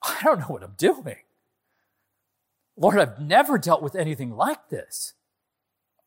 I 0.03 0.19
don't 0.23 0.39
know 0.39 0.45
what 0.45 0.63
I'm 0.63 0.75
doing. 0.77 1.17
Lord, 2.77 2.97
I've 2.97 3.19
never 3.19 3.57
dealt 3.57 3.81
with 3.81 3.95
anything 3.95 4.31
like 4.31 4.69
this. 4.69 5.13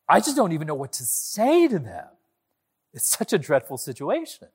I 0.09 0.19
just 0.19 0.35
don't 0.35 0.51
even 0.51 0.67
know 0.67 0.75
what 0.75 0.93
to 0.93 1.03
say 1.03 1.67
to 1.67 1.79
them. 1.79 2.07
It's 2.93 3.07
such 3.09 3.33
a 3.33 3.37
dreadful 3.37 3.77
situation. 3.77 4.47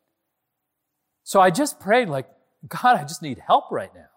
So 1.25 1.41
I 1.41 1.51
just 1.51 1.79
prayed, 1.79 2.09
like, 2.09 2.27
God, 2.67 2.97
I 2.97 3.03
just 3.03 3.23
need 3.23 3.43
help 3.47 3.71
right 3.71 3.95
now 3.95 4.09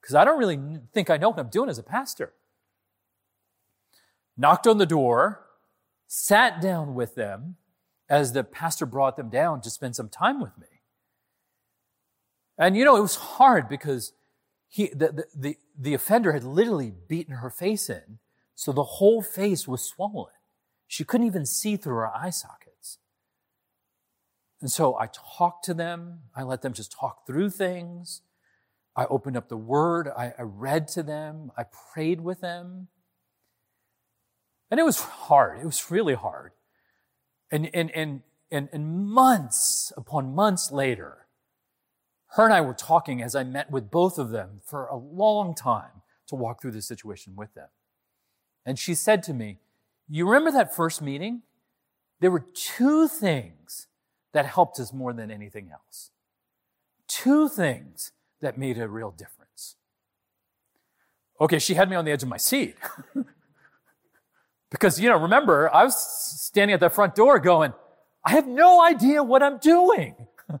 because 0.00 0.14
I 0.14 0.24
don't 0.24 0.38
really 0.38 0.58
think 0.92 1.10
I 1.10 1.16
know 1.16 1.30
what 1.30 1.38
I'm 1.38 1.48
doing 1.48 1.68
as 1.68 1.78
a 1.78 1.82
pastor. 1.82 2.32
Knocked 4.36 4.66
on 4.66 4.78
the 4.78 4.86
door, 4.86 5.44
sat 6.06 6.60
down 6.60 6.94
with 6.94 7.14
them 7.14 7.56
as 8.08 8.32
the 8.32 8.44
pastor 8.44 8.86
brought 8.86 9.16
them 9.16 9.30
down 9.30 9.60
to 9.62 9.70
spend 9.70 9.96
some 9.96 10.08
time 10.08 10.40
with 10.40 10.56
me. 10.58 10.66
And 12.58 12.76
you 12.76 12.84
know, 12.84 12.96
it 12.96 13.02
was 13.02 13.16
hard 13.16 13.68
because 13.68 14.12
he, 14.68 14.88
the, 14.88 15.12
the, 15.12 15.24
the, 15.34 15.56
the 15.78 15.94
offender 15.94 16.32
had 16.32 16.44
literally 16.44 16.92
beaten 17.08 17.36
her 17.36 17.50
face 17.50 17.88
in, 17.88 18.18
so 18.54 18.72
the 18.72 18.84
whole 18.84 19.22
face 19.22 19.66
was 19.66 19.82
swollen. 19.82 20.32
She 20.86 21.04
couldn't 21.04 21.26
even 21.26 21.46
see 21.46 21.76
through 21.76 21.94
her 21.94 22.14
eye 22.14 22.30
sockets. 22.30 22.98
And 24.60 24.70
so 24.70 24.96
I 24.98 25.08
talked 25.36 25.64
to 25.66 25.74
them. 25.74 26.20
I 26.34 26.42
let 26.42 26.62
them 26.62 26.72
just 26.72 26.92
talk 26.92 27.26
through 27.26 27.50
things. 27.50 28.22
I 28.96 29.06
opened 29.06 29.36
up 29.36 29.48
the 29.48 29.56
word. 29.56 30.08
I, 30.08 30.32
I 30.38 30.42
read 30.42 30.88
to 30.88 31.02
them. 31.02 31.50
I 31.58 31.64
prayed 31.92 32.20
with 32.20 32.40
them. 32.40 32.88
And 34.70 34.80
it 34.80 34.84
was 34.84 35.00
hard. 35.00 35.60
It 35.60 35.66
was 35.66 35.90
really 35.90 36.14
hard. 36.14 36.52
And, 37.50 37.70
and, 37.74 37.90
and, 37.92 38.22
and, 38.50 38.68
and 38.72 39.06
months 39.06 39.92
upon 39.96 40.34
months 40.34 40.72
later, 40.72 41.26
her 42.34 42.44
and 42.44 42.52
I 42.52 42.60
were 42.60 42.74
talking 42.74 43.22
as 43.22 43.34
I 43.34 43.44
met 43.44 43.70
with 43.70 43.90
both 43.90 44.18
of 44.18 44.30
them 44.30 44.60
for 44.64 44.86
a 44.86 44.96
long 44.96 45.54
time 45.54 46.02
to 46.28 46.34
walk 46.34 46.60
through 46.60 46.72
this 46.72 46.86
situation 46.86 47.34
with 47.36 47.54
them. 47.54 47.68
And 48.66 48.78
she 48.78 48.94
said 48.94 49.22
to 49.24 49.34
me, 49.34 49.58
You 50.08 50.26
remember 50.26 50.50
that 50.52 50.74
first 50.74 51.00
meeting? 51.02 51.42
There 52.20 52.30
were 52.30 52.44
two 52.54 53.06
things 53.08 53.86
that 54.32 54.46
helped 54.46 54.80
us 54.80 54.92
more 54.92 55.12
than 55.12 55.30
anything 55.30 55.70
else. 55.70 56.10
Two 57.06 57.48
things 57.48 58.12
that 58.40 58.58
made 58.58 58.78
a 58.78 58.88
real 58.88 59.10
difference. 59.10 59.76
Okay, 61.40 61.58
she 61.58 61.74
had 61.74 61.90
me 61.90 61.96
on 61.96 62.04
the 62.04 62.10
edge 62.10 62.22
of 62.22 62.28
my 62.28 62.36
seat. 62.36 62.76
because, 64.74 64.98
you 64.98 65.08
know, 65.08 65.16
remember, 65.16 65.72
I 65.72 65.84
was 65.84 65.96
standing 65.96 66.74
at 66.74 66.80
the 66.80 66.90
front 66.90 67.14
door 67.14 67.38
going, 67.38 67.72
I 68.24 68.32
have 68.32 68.48
no 68.48 68.82
idea 68.84 69.22
what 69.22 69.40
I'm 69.40 69.58
doing. 69.58 70.16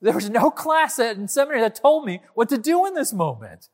there 0.00 0.14
was 0.14 0.30
no 0.30 0.52
class 0.52 1.00
at 1.00 1.16
in 1.16 1.26
seminary 1.26 1.62
that 1.62 1.74
told 1.74 2.04
me 2.04 2.20
what 2.34 2.48
to 2.48 2.58
do 2.58 2.86
in 2.86 2.94
this 2.94 3.12
moment. 3.12 3.70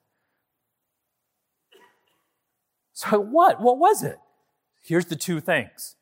So 2.95 3.21
what? 3.21 3.61
What 3.61 3.77
was 3.77 4.03
it? 4.03 4.17
Here's 4.83 5.05
the 5.05 5.17
two 5.17 5.41
things. 5.41 5.97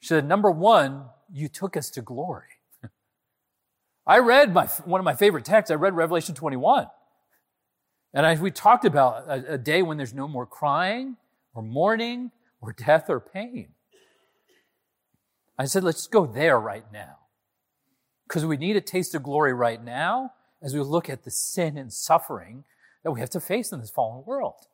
She 0.00 0.08
said, 0.08 0.26
number 0.26 0.50
one, 0.50 1.04
you 1.30 1.46
took 1.46 1.76
us 1.76 1.90
to 1.90 2.00
glory. 2.00 2.48
I 4.06 4.20
read 4.20 4.54
my, 4.54 4.64
one 4.86 4.98
of 4.98 5.04
my 5.04 5.14
favorite 5.14 5.44
texts. 5.44 5.70
I 5.70 5.74
read 5.74 5.94
Revelation 5.94 6.34
21. 6.34 6.86
And 8.14 8.24
I, 8.24 8.34
we 8.36 8.50
talked 8.50 8.86
about 8.86 9.28
a, 9.28 9.54
a 9.54 9.58
day 9.58 9.82
when 9.82 9.98
there's 9.98 10.14
no 10.14 10.26
more 10.26 10.46
crying 10.46 11.18
or 11.56 11.62
mourning 11.62 12.30
or 12.60 12.72
death 12.72 13.08
or 13.08 13.20
pain. 13.20 13.68
I 15.58 15.64
said, 15.64 15.84
let's 15.84 16.06
go 16.06 16.26
there 16.26 16.60
right 16.60 16.84
now. 16.92 17.16
Because 18.28 18.44
we 18.44 18.56
need 18.56 18.76
a 18.76 18.80
taste 18.80 19.14
of 19.14 19.22
glory 19.22 19.54
right 19.54 19.82
now 19.82 20.32
as 20.62 20.74
we 20.74 20.80
look 20.80 21.08
at 21.08 21.24
the 21.24 21.30
sin 21.30 21.78
and 21.78 21.92
suffering 21.92 22.64
that 23.04 23.12
we 23.12 23.20
have 23.20 23.30
to 23.30 23.40
face 23.40 23.72
in 23.72 23.80
this 23.80 23.90
fallen 23.90 24.24
world. 24.26 24.66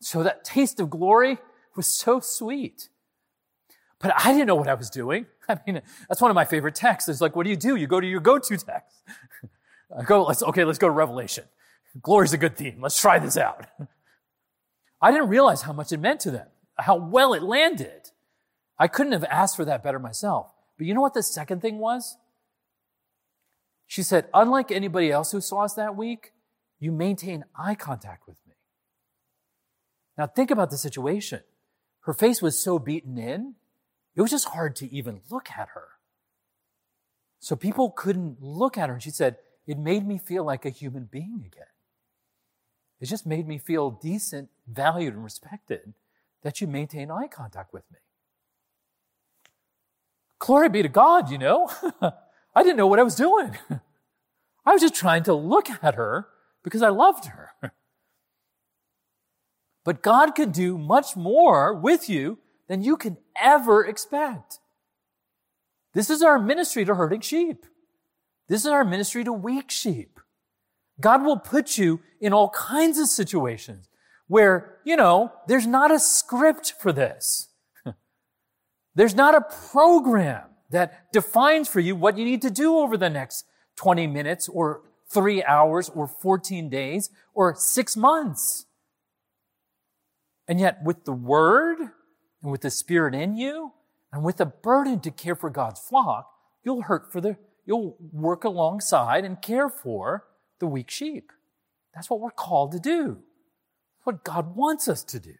So 0.00 0.22
that 0.22 0.44
taste 0.44 0.80
of 0.80 0.88
glory 0.88 1.38
was 1.74 1.86
so 1.86 2.20
sweet. 2.20 2.88
But 3.98 4.12
I 4.16 4.32
didn't 4.32 4.46
know 4.46 4.54
what 4.54 4.68
I 4.68 4.74
was 4.74 4.90
doing. 4.90 5.26
I 5.48 5.58
mean, 5.66 5.82
that's 6.08 6.20
one 6.20 6.30
of 6.30 6.34
my 6.34 6.44
favorite 6.44 6.74
texts. 6.74 7.08
It's 7.08 7.20
like, 7.20 7.34
what 7.34 7.44
do 7.44 7.50
you 7.50 7.56
do? 7.56 7.76
You 7.76 7.86
go 7.86 8.00
to 8.00 8.06
your 8.06 8.20
go-to 8.20 8.56
text. 8.56 9.02
I 9.98 10.02
go, 10.02 10.24
let's, 10.24 10.42
okay, 10.42 10.64
let's 10.64 10.78
go 10.78 10.86
to 10.88 10.92
Revelation. 10.92 11.44
Glory's 12.02 12.32
a 12.32 12.38
good 12.38 12.56
theme. 12.56 12.80
Let's 12.80 13.00
try 13.00 13.18
this 13.18 13.36
out. 13.36 13.66
I 15.00 15.10
didn't 15.10 15.28
realize 15.28 15.62
how 15.62 15.72
much 15.72 15.92
it 15.92 16.00
meant 16.00 16.20
to 16.20 16.30
them, 16.30 16.46
how 16.76 16.96
well 16.96 17.34
it 17.34 17.42
landed. 17.42 18.10
I 18.78 18.88
couldn't 18.88 19.12
have 19.12 19.24
asked 19.24 19.56
for 19.56 19.64
that 19.64 19.82
better 19.82 19.98
myself. 19.98 20.52
But 20.76 20.86
you 20.86 20.94
know 20.94 21.00
what 21.00 21.14
the 21.14 21.22
second 21.22 21.62
thing 21.62 21.78
was? 21.78 22.16
She 23.86 24.02
said, 24.02 24.28
unlike 24.34 24.70
anybody 24.70 25.10
else 25.10 25.32
who 25.32 25.40
saw 25.40 25.64
us 25.64 25.74
that 25.74 25.96
week, 25.96 26.32
you 26.78 26.92
maintain 26.92 27.44
eye 27.56 27.74
contact 27.74 28.26
with 28.26 28.36
me. 28.46 28.54
Now 30.18 30.26
think 30.26 30.50
about 30.50 30.70
the 30.70 30.76
situation. 30.78 31.40
Her 32.00 32.12
face 32.12 32.42
was 32.42 32.62
so 32.62 32.78
beaten 32.78 33.16
in 33.16 33.54
it 34.16 34.22
was 34.22 34.30
just 34.30 34.48
hard 34.48 34.74
to 34.76 34.92
even 34.92 35.20
look 35.30 35.50
at 35.50 35.68
her. 35.74 35.88
So 37.38 37.54
people 37.54 37.90
couldn't 37.90 38.42
look 38.42 38.78
at 38.78 38.88
her. 38.88 38.94
And 38.94 39.02
she 39.02 39.10
said, 39.10 39.36
It 39.66 39.78
made 39.78 40.06
me 40.06 40.18
feel 40.18 40.42
like 40.42 40.64
a 40.64 40.70
human 40.70 41.04
being 41.04 41.44
again. 41.46 41.66
It 43.00 43.06
just 43.06 43.26
made 43.26 43.46
me 43.46 43.58
feel 43.58 43.90
decent, 43.90 44.48
valued, 44.66 45.14
and 45.14 45.24
respected 45.24 45.94
that 46.42 46.60
you 46.60 46.66
maintain 46.66 47.10
eye 47.10 47.28
contact 47.28 47.72
with 47.72 47.84
me. 47.92 47.98
Glory 50.38 50.68
be 50.68 50.82
to 50.82 50.88
God, 50.88 51.30
you 51.30 51.38
know. 51.38 51.70
I 52.54 52.62
didn't 52.62 52.76
know 52.76 52.86
what 52.86 52.98
I 52.98 53.02
was 53.02 53.14
doing. 53.14 53.56
I 54.66 54.72
was 54.72 54.80
just 54.80 54.94
trying 54.94 55.22
to 55.24 55.34
look 55.34 55.68
at 55.82 55.94
her 55.94 56.28
because 56.62 56.82
I 56.82 56.88
loved 56.88 57.26
her. 57.26 57.52
But 59.84 60.02
God 60.02 60.34
could 60.34 60.50
do 60.50 60.76
much 60.76 61.14
more 61.14 61.72
with 61.72 62.10
you 62.10 62.38
than 62.66 62.82
you 62.82 62.96
can 62.96 63.18
ever 63.40 63.84
expect. 63.84 64.58
This 65.94 66.10
is 66.10 66.22
our 66.22 66.40
ministry 66.40 66.84
to 66.84 66.96
herding 66.96 67.20
sheep. 67.20 67.66
This 68.48 68.62
is 68.62 68.66
our 68.66 68.84
ministry 68.84 69.22
to 69.22 69.32
weak 69.32 69.70
sheep. 69.70 70.15
God 71.00 71.24
will 71.24 71.38
put 71.38 71.76
you 71.76 72.00
in 72.20 72.32
all 72.32 72.48
kinds 72.50 72.98
of 72.98 73.08
situations 73.08 73.88
where, 74.28 74.78
you 74.84 74.96
know, 74.96 75.32
there's 75.46 75.66
not 75.66 75.90
a 75.90 75.98
script 75.98 76.74
for 76.80 76.92
this. 76.92 77.48
there's 78.94 79.14
not 79.14 79.34
a 79.34 79.42
program 79.70 80.44
that 80.70 81.12
defines 81.12 81.68
for 81.68 81.80
you 81.80 81.94
what 81.94 82.18
you 82.18 82.24
need 82.24 82.42
to 82.42 82.50
do 82.50 82.76
over 82.76 82.96
the 82.96 83.10
next 83.10 83.44
20 83.76 84.06
minutes 84.06 84.48
or 84.48 84.82
three 85.08 85.42
hours 85.44 85.88
or 85.90 86.08
14 86.08 86.68
days 86.68 87.10
or 87.34 87.54
six 87.54 87.96
months. 87.96 88.66
And 90.48 90.58
yet 90.58 90.82
with 90.82 91.04
the 91.04 91.12
word, 91.12 91.78
and 92.42 92.52
with 92.52 92.60
the 92.60 92.70
Spirit 92.70 93.14
in 93.14 93.36
you, 93.36 93.72
and 94.12 94.22
with 94.22 94.40
a 94.40 94.46
burden 94.46 95.00
to 95.00 95.10
care 95.10 95.34
for 95.34 95.50
God's 95.50 95.80
flock, 95.80 96.30
you'll 96.64 96.82
hurt 96.82 97.12
for 97.12 97.20
the, 97.20 97.36
you'll 97.64 97.96
work 98.12 98.44
alongside 98.44 99.24
and 99.24 99.40
care 99.42 99.68
for 99.68 100.24
the 100.58 100.66
weak 100.66 100.90
sheep. 100.90 101.32
That's 101.94 102.10
what 102.10 102.20
we're 102.20 102.30
called 102.30 102.72
to 102.72 102.80
do. 102.80 103.18
what 104.04 104.22
God 104.22 104.54
wants 104.54 104.86
us 104.86 105.02
to 105.02 105.18
do. 105.18 105.34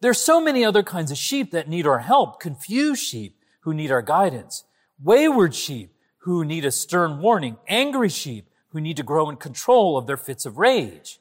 There's 0.00 0.20
so 0.20 0.40
many 0.40 0.64
other 0.64 0.84
kinds 0.84 1.10
of 1.10 1.18
sheep 1.18 1.50
that 1.50 1.68
need 1.68 1.84
our 1.84 1.98
help, 1.98 2.38
confused 2.38 3.02
sheep 3.02 3.36
who 3.62 3.74
need 3.74 3.90
our 3.90 4.02
guidance, 4.02 4.62
wayward 5.02 5.52
sheep 5.52 5.94
who 6.18 6.44
need 6.44 6.64
a 6.64 6.70
stern 6.70 7.20
warning, 7.20 7.56
angry 7.66 8.08
sheep 8.08 8.48
who 8.68 8.80
need 8.80 8.96
to 8.98 9.02
grow 9.02 9.28
in 9.28 9.36
control 9.36 9.98
of 9.98 10.06
their 10.06 10.16
fits 10.16 10.46
of 10.46 10.58
rage. 10.58 11.18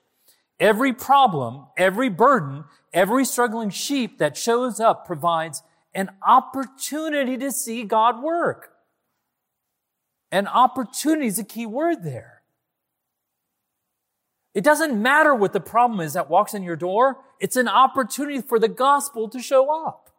Every 0.60 0.94
problem, 0.94 1.66
every 1.76 2.10
burden, 2.10 2.66
every 2.94 3.26
struggling 3.26 3.72
sheep 3.72 4.20
that 4.20 4.38
shows 4.38 4.80
up 4.80 5.08
provides 5.08 5.64
an 5.96 6.12
opportunity 6.22 7.38
to 7.38 7.52
see 7.52 7.86
God 7.86 8.22
work. 8.22 8.75
An 10.36 10.48
opportunity 10.48 11.28
is 11.28 11.40
a 11.40 11.46
key 11.46 11.66
word 11.66 12.04
there. 12.04 12.42
It 14.54 14.66
doesn't 14.66 15.02
matter 15.02 15.34
what 15.34 15.54
the 15.54 15.62
problem 15.62 16.02
is 16.02 16.12
that 16.12 16.30
walks 16.30 16.54
in 16.54 16.62
your 16.62 16.76
door. 16.76 17.20
It's 17.40 17.56
an 17.56 17.70
opportunity 17.70 18.42
for 18.42 18.60
the 18.60 18.68
gospel 18.68 19.30
to 19.30 19.40
show 19.40 19.88
up. 19.88 20.10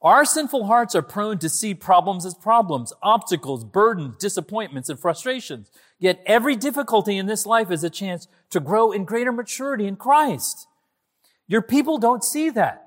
Our 0.00 0.24
sinful 0.24 0.66
hearts 0.66 0.94
are 0.94 1.02
prone 1.02 1.38
to 1.38 1.48
see 1.48 1.74
problems 1.74 2.24
as 2.24 2.34
problems, 2.34 2.92
obstacles, 3.02 3.64
burdens, 3.64 4.16
disappointments, 4.16 4.88
and 4.88 5.00
frustrations. 5.00 5.68
Yet 5.98 6.22
every 6.26 6.54
difficulty 6.54 7.18
in 7.18 7.26
this 7.26 7.44
life 7.44 7.72
is 7.72 7.82
a 7.82 7.90
chance 7.90 8.28
to 8.50 8.60
grow 8.60 8.92
in 8.92 9.04
greater 9.04 9.32
maturity 9.32 9.88
in 9.88 9.96
Christ. 9.96 10.68
Your 11.48 11.62
people 11.62 11.98
don't 11.98 12.22
see 12.22 12.50
that. 12.50 12.85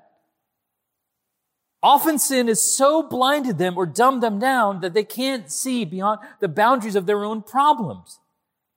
Often 1.82 2.18
sin 2.18 2.48
has 2.48 2.62
so 2.62 3.02
blinded 3.02 3.58
them 3.58 3.78
or 3.78 3.86
dumbed 3.86 4.22
them 4.22 4.38
down 4.38 4.80
that 4.80 4.92
they 4.92 5.04
can't 5.04 5.50
see 5.50 5.84
beyond 5.84 6.20
the 6.38 6.48
boundaries 6.48 6.96
of 6.96 7.06
their 7.06 7.24
own 7.24 7.42
problems. 7.42 8.18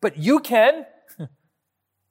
But 0.01 0.17
you 0.17 0.39
can. 0.39 0.85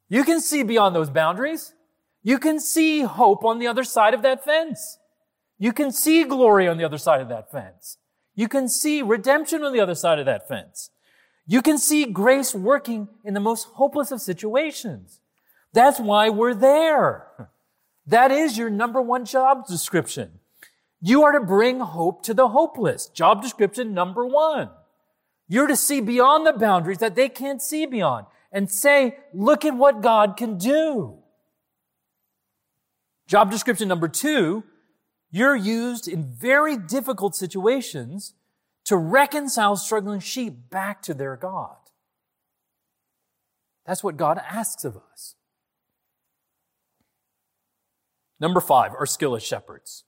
You 0.09 0.23
can 0.23 0.41
see 0.41 0.61
beyond 0.61 0.95
those 0.95 1.09
boundaries. 1.09 1.73
You 2.21 2.37
can 2.37 2.59
see 2.59 3.01
hope 3.01 3.43
on 3.43 3.57
the 3.57 3.65
other 3.65 3.83
side 3.83 4.13
of 4.13 4.21
that 4.21 4.45
fence. 4.45 4.99
You 5.57 5.73
can 5.73 5.91
see 5.91 6.23
glory 6.23 6.67
on 6.67 6.77
the 6.77 6.83
other 6.83 6.99
side 6.99 7.21
of 7.21 7.29
that 7.29 7.51
fence. 7.51 7.97
You 8.35 8.47
can 8.47 8.69
see 8.69 9.01
redemption 9.01 9.63
on 9.63 9.73
the 9.73 9.79
other 9.79 9.95
side 9.95 10.19
of 10.19 10.27
that 10.27 10.47
fence. 10.47 10.91
You 11.47 11.61
can 11.63 11.79
see 11.79 12.05
grace 12.05 12.53
working 12.53 13.07
in 13.23 13.33
the 13.33 13.39
most 13.39 13.69
hopeless 13.73 14.11
of 14.11 14.21
situations. 14.21 15.19
That's 15.73 15.99
why 15.99 16.29
we're 16.29 16.53
there. 16.53 17.27
That 18.05 18.31
is 18.31 18.57
your 18.57 18.69
number 18.69 19.01
one 19.01 19.23
job 19.23 19.65
description. 19.65 20.41
You 21.05 21.23
are 21.23 21.33
to 21.33 21.41
bring 21.41 21.81
hope 21.81 22.23
to 22.23 22.33
the 22.33 22.47
hopeless. 22.47 23.07
Job 23.07 23.41
description 23.41 23.93
number 23.93 24.25
one. 24.25 24.69
You're 25.49 25.67
to 25.67 25.75
see 25.75 25.99
beyond 25.99 26.47
the 26.47 26.53
boundaries 26.53 26.99
that 26.99 27.15
they 27.15 27.27
can't 27.27 27.61
see 27.61 27.85
beyond 27.85 28.25
and 28.53 28.71
say, 28.71 29.17
look 29.33 29.65
at 29.65 29.75
what 29.75 29.99
God 29.99 30.37
can 30.37 30.57
do. 30.57 31.17
Job 33.27 33.51
description 33.51 33.89
number 33.89 34.07
two, 34.07 34.63
you're 35.29 35.57
used 35.57 36.07
in 36.07 36.23
very 36.23 36.77
difficult 36.77 37.35
situations 37.35 38.33
to 38.85 38.95
reconcile 38.95 39.75
struggling 39.75 40.21
sheep 40.21 40.69
back 40.69 41.01
to 41.01 41.13
their 41.13 41.35
God. 41.35 41.75
That's 43.85 44.05
what 44.05 44.15
God 44.15 44.39
asks 44.49 44.85
of 44.85 44.97
us. 45.11 45.35
Number 48.39 48.61
five, 48.61 48.93
our 48.93 49.05
skill 49.05 49.35
as 49.35 49.43
shepherds. 49.43 50.05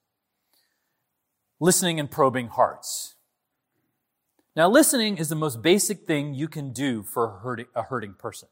Listening 1.59 1.99
and 1.99 2.11
probing 2.11 2.47
hearts. 2.47 3.15
Now, 4.55 4.69
listening 4.69 5.17
is 5.17 5.29
the 5.29 5.35
most 5.35 5.61
basic 5.61 6.05
thing 6.05 6.33
you 6.33 6.47
can 6.47 6.71
do 6.71 7.03
for 7.03 7.41
a 7.75 7.83
hurting, 7.83 8.13
person. 8.13 8.47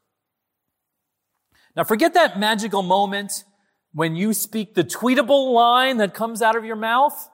Now, 1.74 1.84
forget 1.84 2.14
that 2.14 2.38
magical 2.38 2.82
moment 2.82 3.44
when 3.92 4.14
you 4.14 4.32
speak 4.32 4.74
the 4.74 4.84
tweetable 4.84 5.52
line 5.52 5.96
that 5.96 6.12
comes 6.12 6.42
out 6.42 6.56
of 6.56 6.64
your 6.64 6.76
mouth 6.76 7.30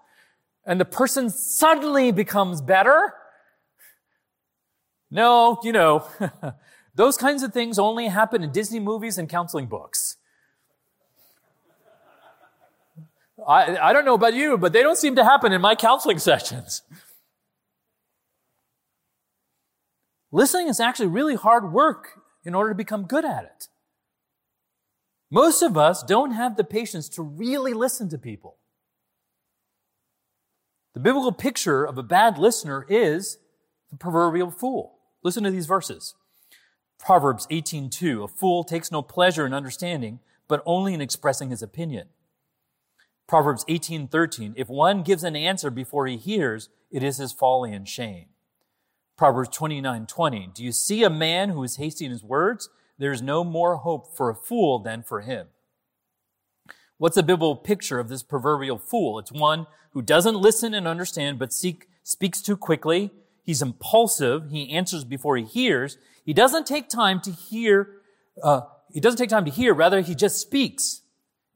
and 0.65 0.81
the 0.81 0.85
person 0.85 1.31
suddenly 1.31 2.13
becomes 2.13 2.61
better. 2.61 3.15
No, 5.11 5.59
you 5.65 5.73
know, 5.73 6.07
those 6.95 7.17
kinds 7.17 7.43
of 7.43 7.53
things 7.53 7.79
only 7.79 8.07
happen 8.07 8.43
in 8.45 8.53
Disney 8.53 8.79
movies 8.79 9.19
and 9.19 9.29
counseling 9.29 9.67
books. 9.67 10.17
I, 13.47 13.77
I 13.77 13.93
don't 13.93 14.05
know 14.05 14.15
about 14.15 14.35
you, 14.35 14.59
but 14.59 14.73
they 14.73 14.83
don't 14.83 14.99
seem 14.99 15.17
to 15.17 15.25
happen 15.25 15.53
in 15.53 15.61
my 15.61 15.75
counseling 15.75 16.19
sessions. 16.19 16.83
Listening 20.33 20.69
is 20.69 20.81
actually 20.81 21.09
really 21.09 21.35
hard 21.35 21.73
work 21.73 22.21
in 22.45 22.55
order 22.55 22.71
to 22.71 22.77
become 22.77 23.07
good 23.07 23.25
at 23.25 23.45
it. 23.45 23.69
Most 25.31 25.63
of 25.63 25.77
us 25.77 26.03
don't 26.03 26.33
have 26.33 26.57
the 26.57 26.65
patience 26.65 27.09
to 27.11 27.23
really 27.23 27.73
listen 27.73 28.09
to 28.11 28.19
people. 28.19 28.57
The 30.95 31.01
biblical 31.01 31.33
picture 31.33 31.85
of 31.85 31.99
a 31.99 32.03
bad 32.03 32.37
listener 32.37 32.85
is 32.89 33.39
the 33.91 33.97
proverbial 33.97 34.51
fool. 34.51 34.99
Listen 35.23 35.45
to 35.45 35.51
these 35.51 35.67
verses. 35.67 36.15
Proverbs 36.99 37.47
18:2 37.51 38.25
A 38.25 38.29
fool 38.29 38.65
takes 38.65 38.91
no 38.91 39.03
pleasure 39.03 39.47
in 39.47 39.55
understanding, 39.55 40.21
but 40.49 40.63
only 40.67 40.95
in 40.95 41.01
expressing 41.01 41.51
his 41.51 41.63
opinion. 41.63 42.09
Proverbs 43.31 43.65
18:13 43.69 44.55
If 44.57 44.69
one 44.69 45.05
gives 45.05 45.23
an 45.23 45.37
answer 45.37 45.71
before 45.71 46.09
he 46.09 46.17
hears, 46.17 46.69
it 46.91 47.05
is 47.05 47.19
his 47.19 47.31
folly 47.33 47.73
and 47.73 47.89
shame. 47.89 48.27
Proverbs 49.17 49.51
29:20 49.51 50.53
Do 50.53 50.65
you 50.65 50.73
see 50.73 51.05
a 51.05 51.11
man 51.11 51.51
who 51.51 51.63
is 51.63 51.77
hasty 51.77 52.05
in 52.05 52.11
his 52.11 52.25
words? 52.25 52.69
there's 52.99 53.23
no 53.23 53.45
more 53.45 53.77
hope 53.77 54.15
for 54.15 54.31
a 54.31 54.35
fool 54.35 54.81
than 54.81 55.05
for 55.05 55.21
him. 55.21 55.47
What's 56.99 57.17
a 57.17 57.23
biblical 57.23 57.55
picture 57.55 58.01
of 58.01 58.09
this 58.09 58.25
proverbial 58.25 58.79
fool? 58.79 59.21
It's 59.21 59.33
one 59.33 59.69
who 59.93 60.03
doesn't 60.03 60.35
listen 60.35 60.75
and 60.75 60.89
understand, 60.89 61.39
but 61.39 61.53
seek, 61.53 61.89
speaks 62.03 62.43
too 62.43 62.57
quickly. 62.57 63.11
He's 63.45 63.63
impulsive. 63.63 64.51
He 64.51 64.71
answers 64.71 65.05
before 65.05 65.37
he 65.37 65.45
hears. 65.45 65.99
He 66.27 66.35
doesn't 66.35 66.67
take 66.67 66.89
time 66.89 67.21
to 67.21 67.31
hear. 67.31 68.03
Uh, 68.43 68.63
he 68.93 69.01
doesn't 69.01 69.19
take 69.19 69.31
time 69.31 69.45
to 69.45 69.51
hear. 69.53 69.73
Rather, 69.73 70.01
he 70.01 70.17
just 70.17 70.41
speaks. 70.41 71.03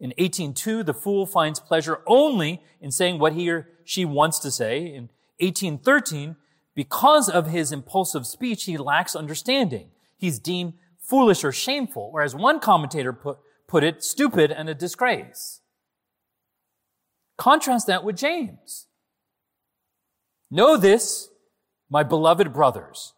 In 0.00 0.12
18.2, 0.18 0.84
the 0.84 0.94
fool 0.94 1.26
finds 1.26 1.60
pleasure 1.60 2.00
only 2.06 2.62
in 2.80 2.90
saying 2.90 3.18
what 3.18 3.34
he 3.34 3.50
or 3.50 3.68
she 3.84 4.04
wants 4.04 4.38
to 4.40 4.50
say. 4.50 4.86
In 4.86 5.08
18.13, 5.40 6.36
because 6.74 7.28
of 7.28 7.48
his 7.48 7.72
impulsive 7.72 8.26
speech, 8.26 8.64
he 8.64 8.76
lacks 8.76 9.14
understanding. 9.14 9.90
He's 10.16 10.38
deemed 10.38 10.74
foolish 10.98 11.44
or 11.44 11.52
shameful, 11.52 12.10
or 12.12 12.22
as 12.22 12.34
one 12.34 12.60
commentator 12.60 13.12
put, 13.12 13.38
put 13.68 13.84
it, 13.84 14.02
stupid 14.02 14.50
and 14.50 14.68
a 14.68 14.74
disgrace. 14.74 15.60
Contrast 17.36 17.86
that 17.86 18.04
with 18.04 18.16
James. 18.16 18.86
Know 20.50 20.76
this, 20.76 21.28
my 21.90 22.02
beloved 22.02 22.52
brothers. 22.52 23.12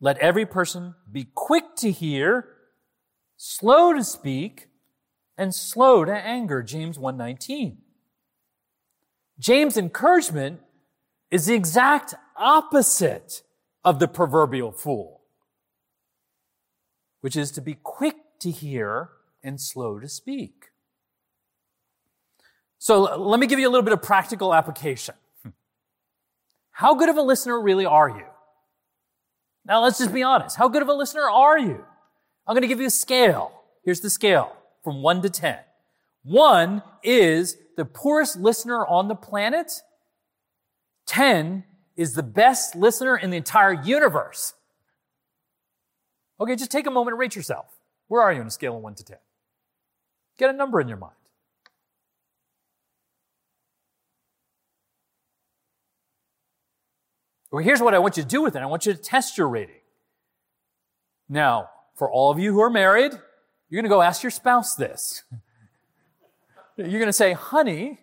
Let 0.00 0.18
every 0.18 0.46
person 0.46 0.94
be 1.10 1.28
quick 1.34 1.76
to 1.76 1.90
hear, 1.90 2.48
slow 3.36 3.92
to 3.92 4.04
speak, 4.04 4.68
and 5.36 5.54
slow 5.54 6.04
to 6.04 6.12
anger. 6.12 6.62
James 6.62 6.98
119. 6.98 7.78
James' 9.38 9.76
encouragement 9.76 10.60
is 11.30 11.46
the 11.46 11.54
exact 11.54 12.14
opposite 12.36 13.42
of 13.84 13.98
the 13.98 14.08
proverbial 14.08 14.72
fool 14.72 15.22
which 17.22 17.36
is 17.36 17.50
to 17.52 17.62
be 17.62 17.74
quick 17.82 18.16
to 18.40 18.50
hear 18.50 19.08
and 19.42 19.60
slow 19.60 19.98
to 19.98 20.08
speak. 20.08 20.66
So 22.78 23.00
let 23.00 23.40
me 23.40 23.46
give 23.46 23.58
you 23.58 23.68
a 23.68 23.70
little 23.70 23.84
bit 23.84 23.92
of 23.92 24.02
practical 24.02 24.52
application. 24.52 25.14
Hmm. 25.42 25.50
How 26.72 26.94
good 26.94 27.08
of 27.08 27.16
a 27.16 27.22
listener 27.22 27.58
really 27.60 27.86
are 27.86 28.08
you? 28.08 28.26
Now 29.64 29.82
let's 29.82 29.98
just 29.98 30.12
be 30.12 30.24
honest. 30.24 30.56
How 30.56 30.68
good 30.68 30.82
of 30.82 30.88
a 30.88 30.92
listener 30.92 31.30
are 31.30 31.58
you? 31.58 31.84
I'm 32.46 32.54
going 32.54 32.62
to 32.62 32.68
give 32.68 32.80
you 32.80 32.88
a 32.88 32.90
scale. 32.90 33.52
Here's 33.84 34.00
the 34.00 34.10
scale 34.10 34.52
from 34.82 35.02
one 35.02 35.22
to 35.22 35.30
10. 35.30 35.58
One 36.24 36.82
is 37.02 37.56
the 37.76 37.84
poorest 37.84 38.38
listener 38.38 38.86
on 38.86 39.08
the 39.08 39.14
planet. 39.14 39.82
10 41.06 41.64
is 41.96 42.14
the 42.14 42.22
best 42.22 42.74
listener 42.74 43.16
in 43.16 43.30
the 43.30 43.36
entire 43.36 43.72
universe. 43.72 44.54
Okay, 46.40 46.56
just 46.56 46.70
take 46.70 46.86
a 46.86 46.90
moment 46.90 47.14
and 47.14 47.20
rate 47.20 47.36
yourself. 47.36 47.66
Where 48.08 48.22
are 48.22 48.32
you 48.32 48.40
on 48.40 48.46
a 48.46 48.50
scale 48.50 48.76
of 48.76 48.82
1 48.82 48.94
to 48.96 49.04
10? 49.04 49.16
Get 50.38 50.50
a 50.50 50.52
number 50.52 50.80
in 50.80 50.88
your 50.88 50.96
mind. 50.96 51.14
Well, 57.50 57.62
here's 57.62 57.82
what 57.82 57.92
I 57.92 57.98
want 57.98 58.16
you 58.16 58.22
to 58.22 58.28
do 58.28 58.40
with 58.40 58.56
it. 58.56 58.62
I 58.62 58.66
want 58.66 58.86
you 58.86 58.94
to 58.94 58.98
test 58.98 59.36
your 59.36 59.48
rating. 59.48 59.76
Now, 61.28 61.68
for 61.94 62.10
all 62.10 62.30
of 62.30 62.38
you 62.38 62.52
who 62.52 62.60
are 62.60 62.70
married, 62.70 63.12
you're 63.72 63.80
going 63.80 63.88
to 63.88 63.96
go 63.96 64.02
ask 64.02 64.22
your 64.22 64.30
spouse 64.30 64.74
this. 64.74 65.22
You're 66.76 66.90
going 66.90 67.06
to 67.06 67.12
say, 67.12 67.32
honey, 67.32 68.00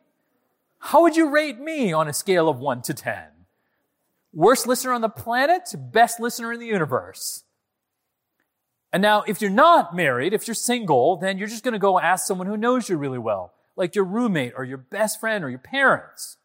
how 0.80 1.04
would 1.04 1.16
you 1.16 1.30
rate 1.30 1.60
me 1.60 1.94
on 1.94 2.08
a 2.08 2.14
scale 2.14 2.50
of 2.50 2.58
1 2.58 2.82
to 2.82 2.94
10? 2.96 3.24
Worst 4.34 4.66
listener 4.66 4.94
on 4.94 5.02
the 5.02 5.10
planet, 5.10 5.76
best 5.78 6.20
listener 6.20 6.52
in 6.52 6.60
the 6.60 6.66
universe. 6.66 7.44
And 8.92 9.04
now, 9.04 9.22
if 9.28 9.44
you're 9.44 9.52
not 9.52 9.96
married, 9.96 10.34
if 10.34 10.48
you're 10.48 10.56
single, 10.56 11.18
then 11.18 11.38
you're 11.38 11.48
just 11.48 11.64
going 11.64 11.74
to 11.74 11.80
go 11.80 12.00
ask 12.00 12.26
someone 12.26 12.48
who 12.48 12.58
knows 12.58 12.90
you 12.90 12.98
really 12.98 13.20
well, 13.20 13.54
like 13.76 13.94
your 13.94 14.06
roommate 14.06 14.54
or 14.58 14.64
your 14.64 14.80
best 14.80 15.20
friend 15.20 15.44
or 15.44 15.52
your 15.52 15.60
parents. 15.60 16.38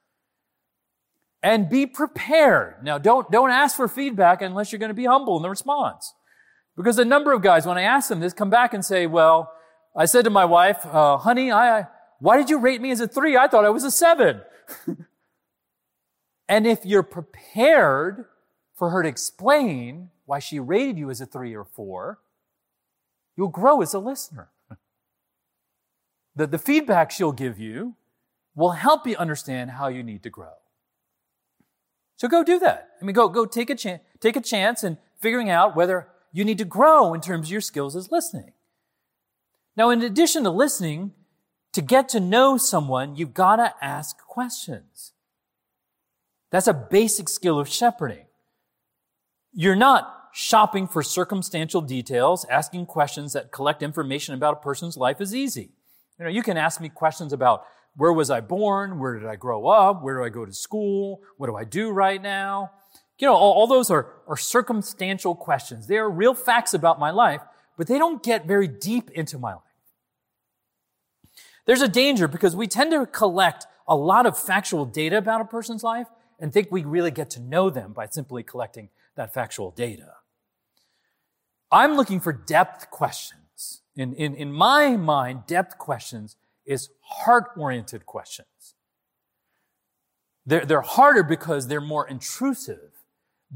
And 1.42 1.70
be 1.70 1.86
prepared. 1.86 2.82
Now, 2.82 2.98
don't, 2.98 3.30
don't 3.30 3.50
ask 3.50 3.74
for 3.74 3.88
feedback 3.88 4.42
unless 4.42 4.70
you're 4.70 4.78
going 4.78 4.90
to 4.90 4.94
be 4.94 5.06
humble 5.06 5.38
in 5.38 5.42
the 5.42 5.48
response. 5.48 6.12
Because 6.76 6.98
a 6.98 7.04
number 7.04 7.32
of 7.32 7.42
guys, 7.42 7.66
when 7.66 7.78
I 7.78 7.82
ask 7.82 8.08
them 8.08 8.20
this, 8.20 8.32
come 8.32 8.50
back 8.50 8.74
and 8.74 8.84
say, 8.84 9.06
well, 9.06 9.52
I 9.96 10.06
said 10.06 10.24
to 10.24 10.30
my 10.30 10.44
wife, 10.44 10.84
uh, 10.86 11.18
honey, 11.18 11.52
I 11.52 11.86
Why 12.18 12.36
did 12.36 12.50
you 12.50 12.58
rate 12.58 12.80
me 12.80 12.90
as 12.90 13.00
a 13.00 13.06
three? 13.06 13.36
I 13.36 13.46
thought 13.46 13.64
I 13.64 13.70
was 13.70 13.84
a 13.84 13.90
seven. 13.90 14.40
and 16.48 16.66
if 16.66 16.84
you're 16.84 17.04
prepared 17.04 18.26
for 18.74 18.90
her 18.90 19.02
to 19.02 19.08
explain 19.08 20.10
why 20.26 20.40
she 20.40 20.58
rated 20.58 20.98
you 20.98 21.10
as 21.10 21.20
a 21.20 21.26
three 21.26 21.54
or 21.54 21.64
four, 21.64 22.18
you'll 23.36 23.48
grow 23.48 23.80
as 23.82 23.94
a 23.94 23.98
listener. 23.98 24.50
The, 26.36 26.48
the 26.48 26.58
feedback 26.58 27.12
she'll 27.12 27.30
give 27.30 27.60
you 27.60 27.94
will 28.56 28.72
help 28.72 29.06
you 29.06 29.16
understand 29.16 29.70
how 29.70 29.86
you 29.86 30.02
need 30.02 30.24
to 30.24 30.30
grow. 30.30 30.54
So 32.16 32.26
go 32.26 32.42
do 32.42 32.58
that. 32.58 32.88
I 33.00 33.04
mean, 33.04 33.14
go, 33.14 33.28
go 33.28 33.46
take 33.46 33.70
a 33.70 33.76
chance, 33.76 34.02
take 34.18 34.34
a 34.34 34.40
chance 34.40 34.82
in 34.82 34.98
figuring 35.20 35.48
out 35.48 35.76
whether 35.76 36.08
you 36.34 36.44
need 36.44 36.58
to 36.58 36.64
grow 36.64 37.14
in 37.14 37.20
terms 37.20 37.46
of 37.46 37.52
your 37.52 37.60
skills 37.60 37.94
as 37.94 38.10
listening. 38.10 38.52
Now, 39.76 39.90
in 39.90 40.02
addition 40.02 40.42
to 40.42 40.50
listening, 40.50 41.12
to 41.72 41.80
get 41.80 42.08
to 42.10 42.20
know 42.20 42.56
someone, 42.56 43.14
you've 43.14 43.34
got 43.34 43.56
to 43.56 43.72
ask 43.80 44.18
questions. 44.18 45.12
That's 46.50 46.66
a 46.66 46.74
basic 46.74 47.28
skill 47.28 47.60
of 47.60 47.68
shepherding. 47.68 48.26
You're 49.52 49.76
not 49.76 50.30
shopping 50.32 50.88
for 50.88 51.04
circumstantial 51.04 51.80
details. 51.80 52.44
Asking 52.50 52.86
questions 52.86 53.32
that 53.34 53.52
collect 53.52 53.80
information 53.80 54.34
about 54.34 54.54
a 54.54 54.60
person's 54.60 54.96
life 54.96 55.20
is 55.20 55.36
easy. 55.36 55.70
You 56.18 56.24
know, 56.24 56.30
you 56.30 56.42
can 56.42 56.56
ask 56.56 56.80
me 56.80 56.88
questions 56.88 57.32
about 57.32 57.64
where 57.96 58.12
was 58.12 58.28
I 58.28 58.40
born? 58.40 58.98
Where 58.98 59.20
did 59.20 59.28
I 59.28 59.36
grow 59.36 59.68
up? 59.68 60.02
Where 60.02 60.18
do 60.18 60.24
I 60.24 60.30
go 60.30 60.44
to 60.44 60.52
school? 60.52 61.20
What 61.36 61.46
do 61.46 61.54
I 61.54 61.62
do 61.62 61.90
right 61.90 62.20
now? 62.20 62.72
You 63.18 63.28
know, 63.28 63.34
all, 63.34 63.52
all 63.52 63.66
those 63.66 63.90
are, 63.90 64.08
are 64.26 64.36
circumstantial 64.36 65.34
questions. 65.34 65.86
They 65.86 65.98
are 65.98 66.10
real 66.10 66.34
facts 66.34 66.74
about 66.74 66.98
my 66.98 67.10
life, 67.10 67.40
but 67.76 67.86
they 67.86 67.98
don't 67.98 68.22
get 68.22 68.46
very 68.46 68.68
deep 68.68 69.10
into 69.10 69.38
my 69.38 69.52
life. 69.52 69.62
There's 71.66 71.82
a 71.82 71.88
danger 71.88 72.28
because 72.28 72.54
we 72.54 72.66
tend 72.66 72.90
to 72.92 73.06
collect 73.06 73.66
a 73.86 73.96
lot 73.96 74.26
of 74.26 74.38
factual 74.38 74.84
data 74.84 75.16
about 75.16 75.40
a 75.40 75.44
person's 75.44 75.82
life 75.82 76.08
and 76.38 76.52
think 76.52 76.68
we 76.70 76.84
really 76.84 77.10
get 77.10 77.30
to 77.30 77.40
know 77.40 77.70
them 77.70 77.92
by 77.92 78.06
simply 78.06 78.42
collecting 78.42 78.88
that 79.16 79.32
factual 79.32 79.70
data. 79.70 80.14
I'm 81.70 81.96
looking 81.96 82.20
for 82.20 82.32
depth 82.32 82.90
questions. 82.90 83.82
In, 83.96 84.14
in, 84.14 84.34
in 84.34 84.52
my 84.52 84.96
mind, 84.96 85.46
depth 85.46 85.78
questions 85.78 86.36
is 86.66 86.90
heart 87.00 87.50
oriented 87.56 88.06
questions. 88.06 88.74
They're, 90.46 90.66
they're 90.66 90.82
harder 90.82 91.22
because 91.22 91.68
they're 91.68 91.80
more 91.80 92.06
intrusive. 92.06 92.93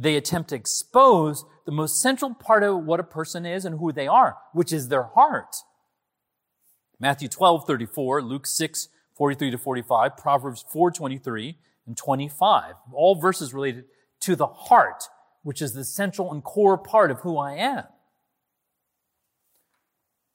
They 0.00 0.16
attempt 0.16 0.50
to 0.50 0.56
expose 0.56 1.44
the 1.66 1.72
most 1.72 2.00
central 2.00 2.32
part 2.32 2.62
of 2.62 2.84
what 2.84 3.00
a 3.00 3.04
person 3.04 3.44
is 3.44 3.64
and 3.64 3.80
who 3.80 3.90
they 3.92 4.06
are, 4.06 4.36
which 4.52 4.72
is 4.72 4.88
their 4.88 5.02
heart. 5.02 5.56
Matthew 7.00 7.28
12, 7.28 7.66
34, 7.66 8.22
Luke 8.22 8.46
6, 8.46 8.88
43 9.16 9.50
to 9.50 9.58
45, 9.58 10.16
Proverbs 10.16 10.64
4, 10.72 10.92
23, 10.92 11.58
and 11.86 11.96
25. 11.96 12.74
All 12.92 13.20
verses 13.20 13.52
related 13.52 13.86
to 14.20 14.36
the 14.36 14.46
heart, 14.46 15.04
which 15.42 15.60
is 15.60 15.72
the 15.72 15.84
central 15.84 16.32
and 16.32 16.44
core 16.44 16.78
part 16.78 17.10
of 17.10 17.20
who 17.20 17.36
I 17.36 17.54
am. 17.54 17.84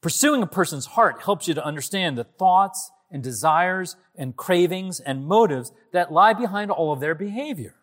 Pursuing 0.02 0.42
a 0.42 0.46
person's 0.46 0.86
heart 0.86 1.22
helps 1.22 1.48
you 1.48 1.54
to 1.54 1.64
understand 1.64 2.18
the 2.18 2.24
thoughts 2.24 2.90
and 3.10 3.22
desires 3.22 3.96
and 4.14 4.36
cravings 4.36 5.00
and 5.00 5.26
motives 5.26 5.72
that 5.92 6.12
lie 6.12 6.34
behind 6.34 6.70
all 6.70 6.92
of 6.92 7.00
their 7.00 7.14
behavior. 7.14 7.76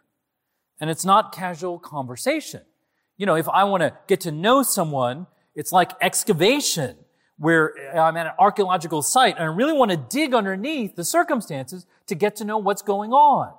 And 0.81 0.89
it's 0.89 1.05
not 1.05 1.33
casual 1.33 1.79
conversation. 1.79 2.61
You 3.15 3.27
know, 3.27 3.35
if 3.35 3.47
I 3.47 3.63
want 3.65 3.81
to 3.81 3.93
get 4.07 4.21
to 4.21 4.31
know 4.31 4.63
someone, 4.63 5.27
it's 5.53 5.71
like 5.71 5.91
excavation 6.01 6.97
where 7.37 7.73
uh, 7.95 7.99
I'm 7.99 8.17
at 8.17 8.25
an 8.25 8.33
archaeological 8.39 9.03
site 9.03 9.35
and 9.35 9.43
I 9.43 9.47
really 9.47 9.73
want 9.73 9.91
to 9.91 9.97
dig 9.97 10.33
underneath 10.33 10.95
the 10.95 11.03
circumstances 11.03 11.85
to 12.07 12.15
get 12.15 12.35
to 12.37 12.45
know 12.45 12.57
what's 12.57 12.81
going 12.81 13.11
on. 13.13 13.53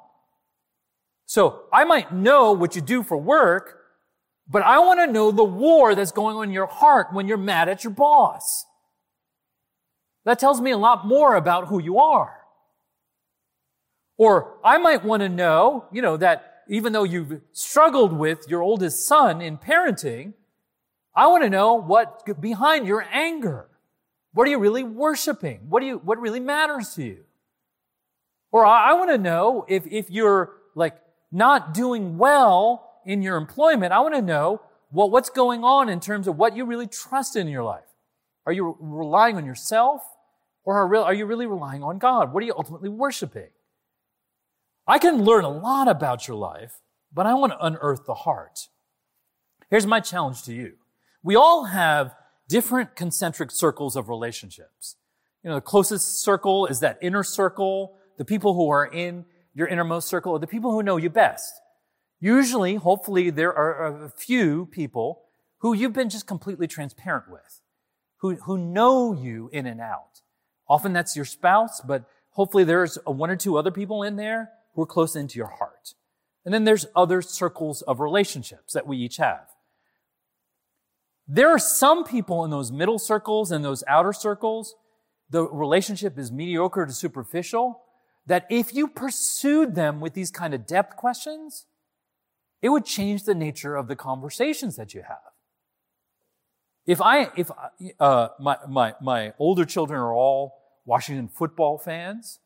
So 1.26 1.62
I 1.72 1.84
might 1.84 2.12
know 2.12 2.52
what 2.52 2.74
you 2.74 2.82
do 2.82 3.04
for 3.04 3.16
work, 3.16 3.78
but 4.48 4.62
I 4.62 4.80
want 4.80 5.00
to 5.00 5.06
know 5.06 5.30
the 5.30 5.44
war 5.44 5.94
that's 5.94 6.12
going 6.12 6.36
on 6.36 6.48
in 6.48 6.50
your 6.50 6.66
heart 6.66 7.12
when 7.12 7.28
you're 7.28 7.38
mad 7.38 7.68
at 7.68 7.84
your 7.84 7.92
boss. 7.92 8.66
That 10.24 10.38
tells 10.38 10.60
me 10.60 10.72
a 10.72 10.78
lot 10.78 11.06
more 11.06 11.36
about 11.36 11.68
who 11.68 11.80
you 11.80 11.98
are. 11.98 12.36
Or 14.16 14.58
I 14.64 14.78
might 14.78 15.04
want 15.04 15.22
to 15.22 15.28
know, 15.28 15.86
you 15.92 16.02
know, 16.02 16.16
that 16.16 16.51
even 16.68 16.92
though 16.92 17.04
you've 17.04 17.40
struggled 17.52 18.12
with 18.12 18.46
your 18.48 18.62
oldest 18.62 19.06
son 19.06 19.40
in 19.40 19.58
parenting, 19.58 20.34
I 21.14 21.26
want 21.26 21.42
to 21.44 21.50
know 21.50 21.74
what 21.74 22.40
behind 22.40 22.86
your 22.86 23.06
anger. 23.12 23.68
What 24.32 24.46
are 24.46 24.50
you 24.50 24.58
really 24.58 24.82
worshiping? 24.82 25.60
What 25.68 25.80
do 25.80 25.86
you, 25.86 25.98
what 25.98 26.18
really 26.18 26.40
matters 26.40 26.94
to 26.94 27.04
you? 27.04 27.24
Or 28.50 28.64
I, 28.64 28.90
I 28.90 28.92
want 28.94 29.10
to 29.10 29.18
know 29.18 29.64
if, 29.68 29.86
if 29.86 30.10
you're 30.10 30.52
like 30.74 30.96
not 31.30 31.74
doing 31.74 32.16
well 32.16 33.00
in 33.04 33.22
your 33.22 33.36
employment, 33.36 33.92
I 33.92 34.00
want 34.00 34.14
to 34.14 34.22
know 34.22 34.62
well, 34.90 35.08
what's 35.08 35.30
going 35.30 35.64
on 35.64 35.88
in 35.88 36.00
terms 36.00 36.28
of 36.28 36.36
what 36.36 36.54
you 36.54 36.66
really 36.66 36.86
trust 36.86 37.34
in 37.34 37.48
your 37.48 37.62
life. 37.62 37.84
Are 38.44 38.52
you 38.52 38.76
relying 38.78 39.36
on 39.36 39.46
yourself 39.46 40.02
or 40.64 40.76
are, 40.76 40.96
are 40.96 41.14
you 41.14 41.26
really 41.26 41.46
relying 41.46 41.82
on 41.82 41.98
God? 41.98 42.32
What 42.32 42.42
are 42.42 42.46
you 42.46 42.54
ultimately 42.56 42.90
worshiping? 42.90 43.48
I 44.86 44.98
can 44.98 45.22
learn 45.22 45.44
a 45.44 45.50
lot 45.50 45.88
about 45.88 46.26
your 46.26 46.36
life, 46.36 46.80
but 47.12 47.26
I 47.26 47.34
want 47.34 47.52
to 47.52 47.64
unearth 47.64 48.04
the 48.06 48.14
heart. 48.14 48.68
Here's 49.70 49.86
my 49.86 50.00
challenge 50.00 50.42
to 50.44 50.52
you. 50.52 50.74
We 51.22 51.36
all 51.36 51.66
have 51.66 52.14
different 52.48 52.96
concentric 52.96 53.50
circles 53.50 53.94
of 53.96 54.08
relationships. 54.08 54.96
You 55.42 55.50
know, 55.50 55.56
the 55.56 55.62
closest 55.62 56.20
circle 56.20 56.66
is 56.66 56.80
that 56.80 56.98
inner 57.00 57.22
circle. 57.22 57.94
The 58.18 58.24
people 58.24 58.54
who 58.54 58.70
are 58.70 58.86
in 58.86 59.24
your 59.54 59.66
innermost 59.66 60.08
circle 60.08 60.38
the 60.38 60.46
people 60.46 60.72
who 60.72 60.82
know 60.82 60.96
you 60.96 61.10
best. 61.10 61.54
Usually, 62.20 62.76
hopefully, 62.76 63.30
there 63.30 63.52
are 63.52 64.04
a 64.04 64.08
few 64.10 64.66
people 64.66 65.22
who 65.58 65.74
you've 65.74 65.92
been 65.92 66.08
just 66.08 66.26
completely 66.26 66.66
transparent 66.66 67.28
with, 67.28 67.60
who, 68.18 68.36
who 68.36 68.56
know 68.56 69.12
you 69.12 69.50
in 69.52 69.66
and 69.66 69.80
out. 69.80 70.22
Often 70.68 70.92
that's 70.92 71.16
your 71.16 71.24
spouse, 71.24 71.80
but 71.80 72.04
hopefully 72.30 72.64
there's 72.64 72.96
one 73.04 73.30
or 73.30 73.36
two 73.36 73.56
other 73.56 73.70
people 73.70 74.02
in 74.02 74.16
there 74.16 74.50
who 74.74 74.82
are 74.82 74.86
close 74.86 75.16
into 75.16 75.38
your 75.38 75.48
heart. 75.48 75.94
And 76.44 76.52
then 76.52 76.64
there's 76.64 76.86
other 76.96 77.22
circles 77.22 77.82
of 77.82 78.00
relationships 78.00 78.72
that 78.72 78.86
we 78.86 78.96
each 78.96 79.18
have. 79.18 79.48
There 81.28 81.48
are 81.48 81.58
some 81.58 82.04
people 82.04 82.44
in 82.44 82.50
those 82.50 82.72
middle 82.72 82.98
circles 82.98 83.52
and 83.52 83.64
those 83.64 83.84
outer 83.86 84.12
circles, 84.12 84.74
the 85.30 85.44
relationship 85.44 86.18
is 86.18 86.32
mediocre 86.32 86.84
to 86.84 86.92
superficial, 86.92 87.80
that 88.26 88.46
if 88.50 88.74
you 88.74 88.88
pursued 88.88 89.74
them 89.74 90.00
with 90.00 90.14
these 90.14 90.30
kind 90.30 90.52
of 90.52 90.66
depth 90.66 90.96
questions, 90.96 91.66
it 92.60 92.68
would 92.68 92.84
change 92.84 93.24
the 93.24 93.34
nature 93.34 93.76
of 93.76 93.88
the 93.88 93.96
conversations 93.96 94.76
that 94.76 94.94
you 94.94 95.02
have. 95.02 95.32
If 96.86 97.00
I, 97.00 97.30
if 97.36 97.50
uh, 98.00 98.28
my, 98.40 98.58
my, 98.68 98.94
my 99.00 99.32
older 99.38 99.64
children 99.64 100.00
are 100.00 100.12
all 100.12 100.54
Washington 100.84 101.28
football 101.28 101.78
fans, 101.78 102.40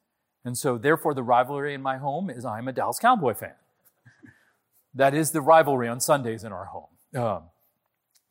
and 0.47 0.57
so 0.57 0.79
therefore 0.79 1.13
the 1.13 1.25
rivalry 1.25 1.75
in 1.75 1.83
my 1.83 1.97
home 1.97 2.31
is 2.31 2.45
I'm 2.45 2.69
a 2.69 2.73
Dallas 2.73 3.01
Cowboy 3.01 3.35
fan. 3.35 3.55
that 4.95 5.13
is 5.13 5.33
the 5.33 5.41
rivalry 5.41 5.89
on 5.89 6.01
Sundays 6.01 6.45
in 6.45 6.53
our 6.53 6.67
home. 6.67 7.21
Um, 7.21 7.43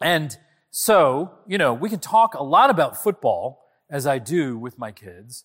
and 0.02 0.38
so, 0.72 1.40
you 1.46 1.58
know, 1.58 1.74
we 1.74 1.90
can 1.90 2.00
talk 2.00 2.34
a 2.34 2.44
lot 2.44 2.70
about 2.70 3.02
football 3.02 3.66
as 3.90 4.08
I 4.08 4.20
do 4.20 4.58
with 4.58 4.80
my 4.80 4.92
kids, 4.92 5.44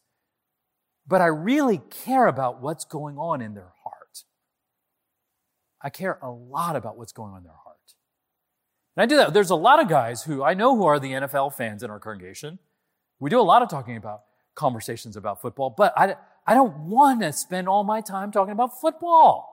but 1.06 1.20
I 1.20 1.26
really 1.26 1.82
care 1.90 2.26
about 2.26 2.62
what's 2.62 2.84
going 2.84 3.18
on 3.18 3.42
in 3.42 3.54
their 3.54 3.72
heart. 3.82 4.24
I 5.82 5.90
care 5.90 6.18
a 6.22 6.30
lot 6.30 6.76
about 6.76 6.96
what's 6.96 7.12
going 7.12 7.32
on 7.32 7.38
in 7.38 7.44
their 7.44 7.52
heart. 7.52 7.94
And 8.96 9.02
I 9.02 9.06
do 9.06 9.16
that. 9.16 9.32
There's 9.32 9.50
a 9.50 9.56
lot 9.56 9.82
of 9.82 9.88
guys 9.88 10.22
who 10.22 10.44
I 10.44 10.54
know 10.54 10.76
who 10.76 10.84
are 10.84 11.00
the 11.00 11.12
NFL 11.12 11.54
fans 11.54 11.82
in 11.82 11.90
our 11.90 11.98
congregation. 11.98 12.58
We 13.18 13.28
do 13.28 13.40
a 13.40 13.42
lot 13.42 13.62
of 13.62 13.68
talking 13.68 13.96
about 13.96 14.22
conversations 14.54 15.16
about 15.16 15.40
football, 15.40 15.70
but 15.70 15.92
I, 15.96 16.16
I 16.46 16.54
don't 16.54 16.88
want 16.88 17.20
to 17.20 17.32
spend 17.32 17.68
all 17.68 17.84
my 17.84 18.00
time 18.00 18.32
talking 18.32 18.52
about 18.52 18.80
football. 18.80 19.46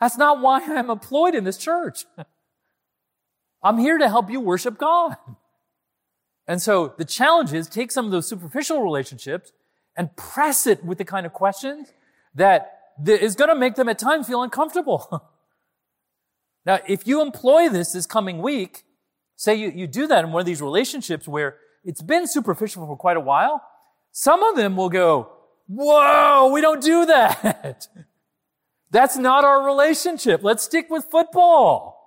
That's 0.00 0.16
not 0.16 0.40
why 0.40 0.60
I'm 0.62 0.90
employed 0.90 1.34
in 1.34 1.44
this 1.44 1.58
church. 1.58 2.04
I'm 3.62 3.78
here 3.78 3.98
to 3.98 4.08
help 4.08 4.30
you 4.30 4.40
worship 4.40 4.78
God. 4.78 5.16
And 6.46 6.62
so 6.62 6.94
the 6.96 7.04
challenge 7.04 7.52
is 7.52 7.68
take 7.68 7.90
some 7.90 8.06
of 8.06 8.10
those 8.10 8.26
superficial 8.26 8.82
relationships 8.82 9.52
and 9.96 10.14
press 10.16 10.66
it 10.66 10.84
with 10.84 10.98
the 10.98 11.04
kind 11.04 11.26
of 11.26 11.32
questions 11.32 11.92
that 12.34 12.78
is 13.06 13.34
going 13.34 13.50
to 13.50 13.56
make 13.56 13.74
them 13.74 13.88
at 13.88 13.98
times 13.98 14.26
feel 14.26 14.42
uncomfortable. 14.42 15.30
now, 16.66 16.78
if 16.86 17.06
you 17.06 17.20
employ 17.20 17.68
this 17.68 17.92
this 17.92 18.06
coming 18.06 18.40
week, 18.40 18.84
say 19.36 19.54
you, 19.54 19.70
you 19.70 19.86
do 19.86 20.06
that 20.06 20.24
in 20.24 20.32
one 20.32 20.40
of 20.40 20.46
these 20.46 20.62
relationships 20.62 21.28
where 21.28 21.56
it's 21.84 22.02
been 22.02 22.26
superficial 22.26 22.86
for 22.86 22.96
quite 22.96 23.16
a 23.16 23.20
while, 23.20 23.62
some 24.12 24.42
of 24.42 24.56
them 24.56 24.76
will 24.76 24.88
go, 24.88 25.30
whoa, 25.66 26.50
we 26.52 26.60
don't 26.60 26.82
do 26.82 27.06
that. 27.06 27.88
That's 28.90 29.16
not 29.16 29.44
our 29.44 29.64
relationship. 29.64 30.42
Let's 30.42 30.62
stick 30.62 30.88
with 30.88 31.04
football. 31.04 31.98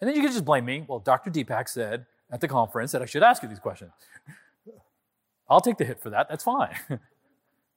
And 0.00 0.08
then 0.08 0.16
you 0.16 0.22
can 0.22 0.32
just 0.32 0.44
blame 0.44 0.64
me. 0.64 0.84
Well, 0.86 0.98
Dr. 0.98 1.30
Deepak 1.30 1.68
said 1.68 2.06
at 2.30 2.40
the 2.40 2.48
conference 2.48 2.92
that 2.92 3.02
I 3.02 3.04
should 3.04 3.22
ask 3.22 3.42
you 3.42 3.48
these 3.48 3.60
questions. 3.60 3.92
I'll 5.48 5.60
take 5.60 5.76
the 5.76 5.84
hit 5.84 6.00
for 6.00 6.10
that. 6.10 6.28
That's 6.28 6.44
fine. 6.44 6.74
and 6.88 7.00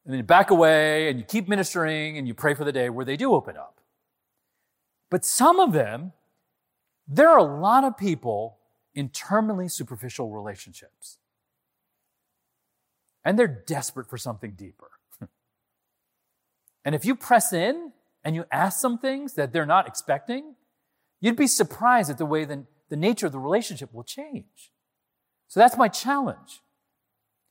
then 0.06 0.18
you 0.18 0.24
back 0.24 0.52
away 0.52 1.10
and 1.10 1.20
you 1.20 1.26
keep 1.26 1.48
ministering 1.48 2.18
and 2.18 2.28
you 2.28 2.34
pray 2.34 2.54
for 2.54 2.64
the 2.64 2.72
day 2.72 2.90
where 2.90 3.06
they 3.06 3.18
do 3.18 3.34
open 3.34 3.58
up. 3.58 3.82
But 5.10 5.26
some 5.26 5.60
of 5.60 5.74
them, 5.74 6.14
there 7.08 7.30
are 7.30 7.38
a 7.38 7.44
lot 7.44 7.84
of 7.84 7.98
people 7.98 8.57
in 8.98 9.10
terminally 9.10 9.70
superficial 9.70 10.32
relationships. 10.32 11.20
And 13.24 13.38
they're 13.38 13.64
desperate 13.68 14.10
for 14.10 14.18
something 14.18 14.54
deeper. 14.58 14.90
and 16.84 16.96
if 16.96 17.06
you 17.06 17.16
press 17.16 17.54
in 17.54 17.92
and 18.24 18.36
you 18.36 18.46
ask 18.52 18.80
some 18.80 18.98
things 18.98 19.36
that 19.36 19.54
they're 19.54 19.68
not 19.68 19.88
expecting, 19.88 20.56
you'd 21.22 21.36
be 21.36 21.46
surprised 21.46 22.10
at 22.10 22.18
the 22.18 22.26
way 22.26 22.44
the, 22.44 22.66
the 22.90 22.96
nature 22.96 23.28
of 23.28 23.32
the 23.32 23.40
relationship 23.40 23.94
will 23.94 24.04
change. 24.04 24.72
So 25.48 25.60
that's 25.60 25.78
my 25.78 25.90
challenge. 25.90 26.62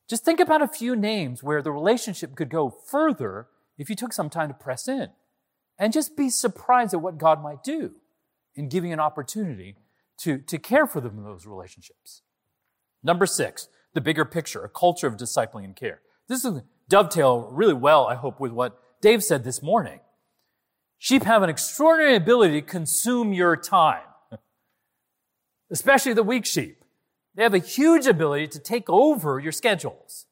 Just 0.08 0.24
think 0.24 0.40
about 0.40 0.62
a 0.62 0.68
few 0.68 0.96
names 0.96 1.44
where 1.44 1.62
the 1.62 1.70
relationship 1.70 2.34
could 2.34 2.50
go 2.50 2.70
further 2.70 3.46
if 3.78 3.88
you 3.88 3.94
took 3.94 4.12
some 4.12 4.30
time 4.30 4.48
to 4.48 4.54
press 4.54 4.88
in. 4.88 5.10
And 5.78 5.92
just 5.92 6.16
be 6.16 6.28
surprised 6.28 6.92
at 6.92 7.02
what 7.02 7.18
God 7.18 7.40
might 7.40 7.62
do 7.62 7.92
in 8.56 8.68
giving 8.68 8.92
an 8.92 8.98
opportunity 8.98 9.76
to, 10.18 10.38
to 10.38 10.58
care 10.58 10.86
for 10.86 11.00
them 11.00 11.18
in 11.18 11.24
those 11.24 11.46
relationships. 11.46 12.22
Number 13.02 13.26
six, 13.26 13.68
the 13.94 14.00
bigger 14.00 14.24
picture, 14.24 14.64
a 14.64 14.68
culture 14.68 15.06
of 15.06 15.16
discipling 15.16 15.64
and 15.64 15.76
care. 15.76 16.00
This 16.28 16.44
is 16.44 16.62
dovetail 16.88 17.48
really 17.52 17.74
well, 17.74 18.06
I 18.06 18.14
hope, 18.14 18.40
with 18.40 18.52
what 18.52 18.78
Dave 19.00 19.22
said 19.22 19.44
this 19.44 19.62
morning. 19.62 20.00
Sheep 20.98 21.24
have 21.24 21.42
an 21.42 21.50
extraordinary 21.50 22.16
ability 22.16 22.60
to 22.60 22.66
consume 22.66 23.32
your 23.32 23.56
time, 23.56 24.02
especially 25.70 26.14
the 26.14 26.22
weak 26.22 26.46
sheep. 26.46 26.82
They 27.34 27.42
have 27.42 27.54
a 27.54 27.58
huge 27.58 28.06
ability 28.06 28.48
to 28.48 28.58
take 28.58 28.88
over 28.88 29.38
your 29.38 29.52
schedules. 29.52 30.26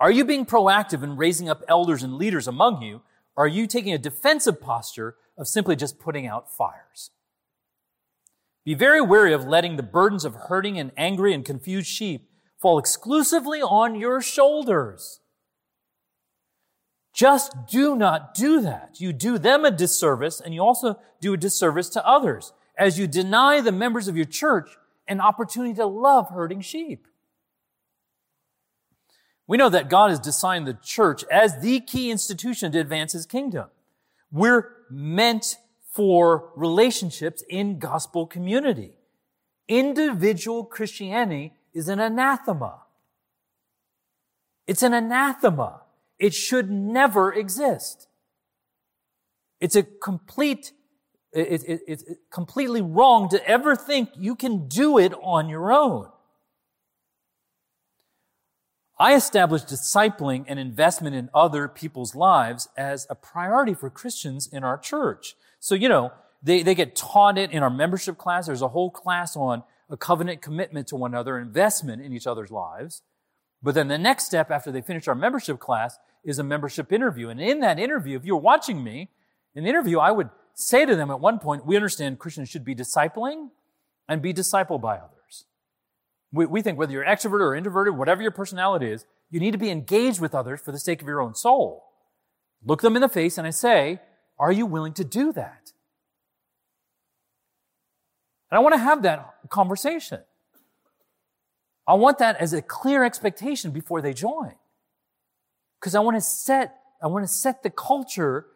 Are 0.00 0.10
you 0.10 0.24
being 0.24 0.46
proactive 0.46 1.02
in 1.02 1.16
raising 1.16 1.48
up 1.48 1.62
elders 1.68 2.02
and 2.02 2.14
leaders 2.14 2.48
among 2.48 2.82
you? 2.82 3.02
Or 3.36 3.44
are 3.44 3.48
you 3.48 3.66
taking 3.66 3.92
a 3.92 3.98
defensive 3.98 4.60
posture 4.60 5.16
of 5.38 5.46
simply 5.46 5.76
just 5.76 5.98
putting 5.98 6.26
out 6.26 6.50
fires? 6.50 7.10
Be 8.66 8.74
very 8.74 9.00
wary 9.00 9.32
of 9.32 9.46
letting 9.46 9.76
the 9.76 9.84
burdens 9.84 10.24
of 10.24 10.34
hurting 10.34 10.76
and 10.76 10.90
angry 10.96 11.32
and 11.32 11.44
confused 11.44 11.86
sheep 11.86 12.28
fall 12.58 12.80
exclusively 12.80 13.62
on 13.62 13.94
your 13.94 14.20
shoulders. 14.20 15.20
Just 17.14 17.54
do 17.70 17.94
not 17.94 18.34
do 18.34 18.60
that. 18.60 18.96
You 19.00 19.12
do 19.12 19.38
them 19.38 19.64
a 19.64 19.70
disservice 19.70 20.40
and 20.40 20.52
you 20.52 20.62
also 20.62 20.98
do 21.20 21.32
a 21.32 21.36
disservice 21.36 21.88
to 21.90 22.04
others 22.04 22.52
as 22.76 22.98
you 22.98 23.06
deny 23.06 23.60
the 23.60 23.70
members 23.70 24.08
of 24.08 24.16
your 24.16 24.26
church 24.26 24.68
an 25.06 25.20
opportunity 25.20 25.74
to 25.74 25.86
love 25.86 26.30
hurting 26.30 26.60
sheep. 26.60 27.06
We 29.46 29.56
know 29.56 29.68
that 29.68 29.88
God 29.88 30.10
has 30.10 30.18
designed 30.18 30.66
the 30.66 30.76
church 30.82 31.22
as 31.30 31.60
the 31.60 31.78
key 31.78 32.10
institution 32.10 32.72
to 32.72 32.80
advance 32.80 33.12
his 33.12 33.26
kingdom. 33.26 33.68
We're 34.32 34.72
meant 34.90 35.56
for 35.96 36.50
relationships 36.56 37.42
in 37.48 37.78
gospel 37.78 38.26
community. 38.26 38.92
Individual 39.66 40.64
Christianity 40.64 41.54
is 41.72 41.88
an 41.88 41.98
anathema. 41.98 42.82
It's 44.66 44.82
an 44.82 44.92
anathema. 44.92 45.80
It 46.18 46.34
should 46.34 46.70
never 46.70 47.32
exist. 47.32 48.08
It's 49.58 49.74
a 49.74 49.82
complete 49.82 50.72
it's 51.32 51.64
it, 51.64 51.80
it, 51.86 52.02
it, 52.08 52.18
completely 52.30 52.80
wrong 52.82 53.28
to 53.30 53.46
ever 53.46 53.74
think 53.74 54.10
you 54.16 54.34
can 54.36 54.68
do 54.68 54.98
it 54.98 55.12
on 55.22 55.48
your 55.48 55.72
own. 55.72 56.08
I 58.98 59.14
established 59.14 59.66
discipling 59.66 60.46
and 60.48 60.58
investment 60.58 61.14
in 61.14 61.28
other 61.34 61.68
people's 61.68 62.14
lives 62.14 62.68
as 62.76 63.06
a 63.10 63.14
priority 63.14 63.74
for 63.74 63.90
Christians 63.90 64.46
in 64.50 64.64
our 64.64 64.78
church. 64.78 65.34
So, 65.60 65.74
you 65.74 65.88
know, 65.88 66.12
they, 66.42 66.62
they 66.62 66.74
get 66.74 66.94
taught 66.94 67.38
it 67.38 67.50
in 67.50 67.62
our 67.62 67.70
membership 67.70 68.18
class. 68.18 68.46
There's 68.46 68.62
a 68.62 68.68
whole 68.68 68.90
class 68.90 69.36
on 69.36 69.62
a 69.88 69.96
covenant 69.96 70.42
commitment 70.42 70.88
to 70.88 70.96
one 70.96 71.12
another, 71.12 71.38
investment 71.38 72.02
in 72.02 72.12
each 72.12 72.26
other's 72.26 72.50
lives. 72.50 73.02
But 73.62 73.74
then 73.74 73.88
the 73.88 73.98
next 73.98 74.26
step 74.26 74.50
after 74.50 74.70
they 74.70 74.80
finish 74.80 75.08
our 75.08 75.14
membership 75.14 75.58
class 75.58 75.98
is 76.24 76.38
a 76.38 76.44
membership 76.44 76.92
interview. 76.92 77.28
And 77.28 77.40
in 77.40 77.60
that 77.60 77.78
interview, 77.78 78.16
if 78.16 78.24
you're 78.24 78.36
watching 78.36 78.82
me, 78.82 79.10
in 79.54 79.64
the 79.64 79.70
interview, 79.70 79.98
I 79.98 80.10
would 80.10 80.28
say 80.54 80.84
to 80.84 80.96
them 80.96 81.10
at 81.10 81.20
one 81.20 81.38
point, 81.38 81.66
we 81.66 81.76
understand 81.76 82.18
Christians 82.18 82.48
should 82.48 82.64
be 82.64 82.74
discipling 82.74 83.50
and 84.08 84.20
be 84.20 84.34
discipled 84.34 84.80
by 84.80 84.96
others. 84.96 85.46
We, 86.32 86.46
we 86.46 86.62
think 86.62 86.78
whether 86.78 86.92
you're 86.92 87.04
extroverted 87.04 87.40
or 87.40 87.54
introverted, 87.54 87.96
whatever 87.96 88.22
your 88.22 88.30
personality 88.30 88.90
is, 88.90 89.06
you 89.30 89.40
need 89.40 89.52
to 89.52 89.58
be 89.58 89.70
engaged 89.70 90.20
with 90.20 90.34
others 90.34 90.60
for 90.60 90.72
the 90.72 90.78
sake 90.78 91.00
of 91.00 91.08
your 91.08 91.20
own 91.20 91.34
soul. 91.34 91.84
Look 92.64 92.82
them 92.82 92.96
in 92.96 93.02
the 93.02 93.08
face 93.08 93.38
and 93.38 93.46
I 93.46 93.50
say, 93.50 94.00
are 94.38 94.52
you 94.52 94.66
willing 94.66 94.92
to 94.94 95.04
do 95.04 95.32
that? 95.32 95.72
And 98.50 98.58
I 98.58 98.60
want 98.60 98.74
to 98.74 98.78
have 98.78 99.02
that 99.02 99.34
conversation. 99.48 100.20
I 101.86 101.94
want 101.94 102.18
that 102.18 102.36
as 102.36 102.52
a 102.52 102.62
clear 102.62 103.04
expectation 103.04 103.70
before 103.70 104.00
they 104.00 104.12
join. 104.12 104.54
Because 105.80 105.94
I 105.94 106.00
want 106.00 106.16
to 106.16 106.20
set, 106.20 106.76
I 107.02 107.06
want 107.06 107.24
to 107.24 107.32
set 107.32 107.62
the 107.62 107.70
culture 107.70 108.46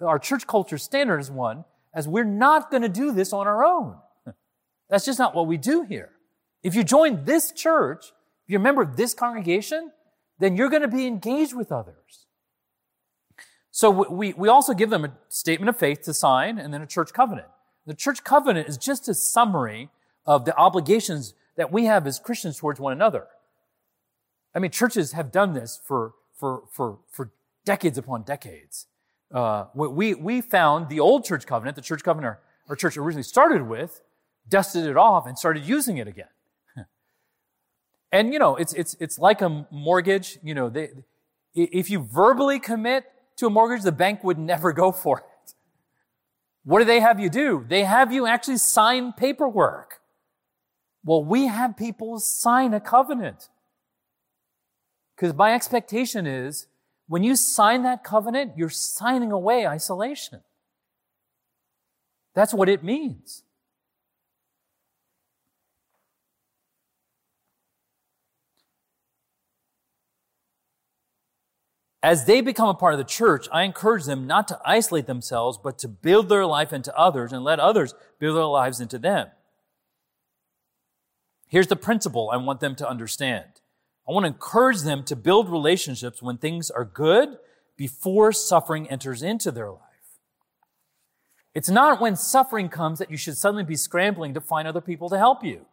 our 0.00 0.18
church 0.18 0.46
culture 0.46 0.78
standard 0.78 1.18
is 1.18 1.30
one, 1.30 1.64
as 1.94 2.06
we're 2.06 2.24
not 2.24 2.70
going 2.70 2.82
to 2.82 2.88
do 2.88 3.12
this 3.12 3.32
on 3.32 3.46
our 3.46 3.64
own. 3.64 3.96
That's 4.90 5.04
just 5.04 5.18
not 5.18 5.34
what 5.34 5.46
we 5.46 5.56
do 5.56 5.82
here. 5.82 6.10
If 6.62 6.74
you 6.74 6.84
join 6.84 7.24
this 7.24 7.52
church, 7.52 8.06
if 8.44 8.50
you're 8.50 8.60
a 8.60 8.62
member 8.62 8.82
of 8.82 8.96
this 8.96 9.14
congregation, 9.14 9.90
then 10.38 10.56
you're 10.56 10.68
going 10.68 10.82
to 10.82 10.88
be 10.88 11.06
engaged 11.06 11.54
with 11.54 11.72
others. 11.72 12.25
So 13.76 13.90
we, 13.90 14.32
we 14.32 14.48
also 14.48 14.72
give 14.72 14.88
them 14.88 15.04
a 15.04 15.12
statement 15.28 15.68
of 15.68 15.76
faith 15.76 16.00
to 16.04 16.14
sign 16.14 16.58
and 16.58 16.72
then 16.72 16.80
a 16.80 16.86
church 16.86 17.12
covenant. 17.12 17.48
The 17.84 17.92
church 17.92 18.24
covenant 18.24 18.68
is 18.68 18.78
just 18.78 19.06
a 19.06 19.14
summary 19.14 19.90
of 20.24 20.46
the 20.46 20.56
obligations 20.56 21.34
that 21.56 21.70
we 21.70 21.84
have 21.84 22.06
as 22.06 22.18
Christians 22.18 22.56
towards 22.56 22.80
one 22.80 22.94
another. 22.94 23.26
I 24.54 24.60
mean, 24.60 24.70
churches 24.70 25.12
have 25.12 25.30
done 25.30 25.52
this 25.52 25.78
for, 25.84 26.14
for, 26.34 26.62
for, 26.70 27.00
for 27.10 27.30
decades 27.66 27.98
upon 27.98 28.22
decades 28.22 28.86
uh, 29.32 29.66
we, 29.74 30.14
we 30.14 30.40
found 30.40 30.88
the 30.88 31.00
old 31.00 31.24
church 31.24 31.46
covenant, 31.46 31.76
the 31.76 31.82
church 31.82 32.02
covenant 32.02 32.26
our, 32.26 32.40
our 32.68 32.76
church 32.76 32.96
originally 32.96 33.22
started 33.22 33.62
with, 33.62 34.00
dusted 34.48 34.86
it 34.86 34.96
off 34.96 35.26
and 35.26 35.38
started 35.38 35.64
using 35.64 35.98
it 35.98 36.06
again. 36.06 36.28
and 38.12 38.32
you 38.32 38.38
know, 38.38 38.56
it's, 38.56 38.72
it's, 38.74 38.96
it's 39.00 39.18
like 39.18 39.42
a 39.42 39.66
mortgage. 39.70 40.38
You 40.42 40.54
know, 40.54 40.68
they, 40.68 40.90
if 41.54 41.90
you 41.90 42.00
verbally 42.00 42.60
commit 42.60 43.04
to 43.36 43.46
a 43.46 43.50
mortgage, 43.50 43.82
the 43.82 43.92
bank 43.92 44.24
would 44.24 44.38
never 44.38 44.72
go 44.72 44.92
for 44.92 45.18
it. 45.18 45.54
What 46.64 46.80
do 46.80 46.84
they 46.84 47.00
have 47.00 47.20
you 47.20 47.30
do? 47.30 47.64
They 47.68 47.84
have 47.84 48.12
you 48.12 48.26
actually 48.26 48.58
sign 48.58 49.12
paperwork. 49.12 50.00
Well, 51.04 51.24
we 51.24 51.46
have 51.46 51.76
people 51.76 52.18
sign 52.18 52.74
a 52.74 52.80
covenant. 52.80 53.48
Because 55.14 55.34
my 55.34 55.54
expectation 55.54 56.26
is 56.26 56.66
when 57.06 57.22
you 57.22 57.36
sign 57.36 57.84
that 57.84 58.02
covenant, 58.02 58.54
you're 58.56 58.68
signing 58.68 59.30
away 59.30 59.66
isolation. 59.66 60.40
That's 62.34 62.52
what 62.52 62.68
it 62.68 62.82
means. 62.82 63.44
As 72.06 72.24
they 72.24 72.40
become 72.40 72.68
a 72.68 72.74
part 72.74 72.94
of 72.94 72.98
the 72.98 73.04
church, 73.04 73.48
I 73.50 73.64
encourage 73.64 74.04
them 74.04 74.28
not 74.28 74.46
to 74.46 74.60
isolate 74.64 75.08
themselves, 75.08 75.58
but 75.60 75.76
to 75.80 75.88
build 75.88 76.28
their 76.28 76.46
life 76.46 76.72
into 76.72 76.96
others 76.96 77.32
and 77.32 77.42
let 77.42 77.58
others 77.58 77.96
build 78.20 78.36
their 78.36 78.44
lives 78.44 78.80
into 78.80 78.96
them. 78.96 79.26
Here's 81.48 81.66
the 81.66 81.74
principle 81.74 82.30
I 82.32 82.36
want 82.36 82.60
them 82.60 82.76
to 82.76 82.88
understand. 82.88 83.46
I 84.08 84.12
want 84.12 84.22
to 84.22 84.28
encourage 84.28 84.82
them 84.82 85.02
to 85.02 85.16
build 85.16 85.48
relationships 85.50 86.22
when 86.22 86.38
things 86.38 86.70
are 86.70 86.84
good 86.84 87.38
before 87.76 88.30
suffering 88.30 88.88
enters 88.88 89.24
into 89.24 89.50
their 89.50 89.72
life. 89.72 89.80
It's 91.56 91.68
not 91.68 92.00
when 92.00 92.14
suffering 92.14 92.68
comes 92.68 93.00
that 93.00 93.10
you 93.10 93.16
should 93.16 93.36
suddenly 93.36 93.64
be 93.64 93.74
scrambling 93.74 94.32
to 94.34 94.40
find 94.40 94.68
other 94.68 94.80
people 94.80 95.08
to 95.08 95.18
help 95.18 95.42
you. 95.42 95.66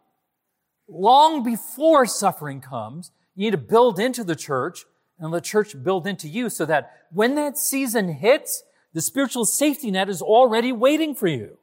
Long 0.88 1.44
before 1.44 2.06
suffering 2.06 2.60
comes, 2.60 3.12
you 3.36 3.44
need 3.44 3.52
to 3.52 3.56
build 3.56 4.00
into 4.00 4.24
the 4.24 4.34
church 4.34 4.84
and 5.24 5.32
let 5.32 5.44
church 5.44 5.82
build 5.82 6.06
into 6.06 6.28
you 6.28 6.50
so 6.50 6.66
that 6.66 6.92
when 7.10 7.34
that 7.34 7.56
season 7.56 8.12
hits, 8.12 8.62
the 8.92 9.00
spiritual 9.00 9.44
safety 9.44 9.90
net 9.90 10.08
is 10.08 10.22
already 10.22 10.70
waiting 10.70 11.14
for 11.14 11.26
you. 11.26 11.58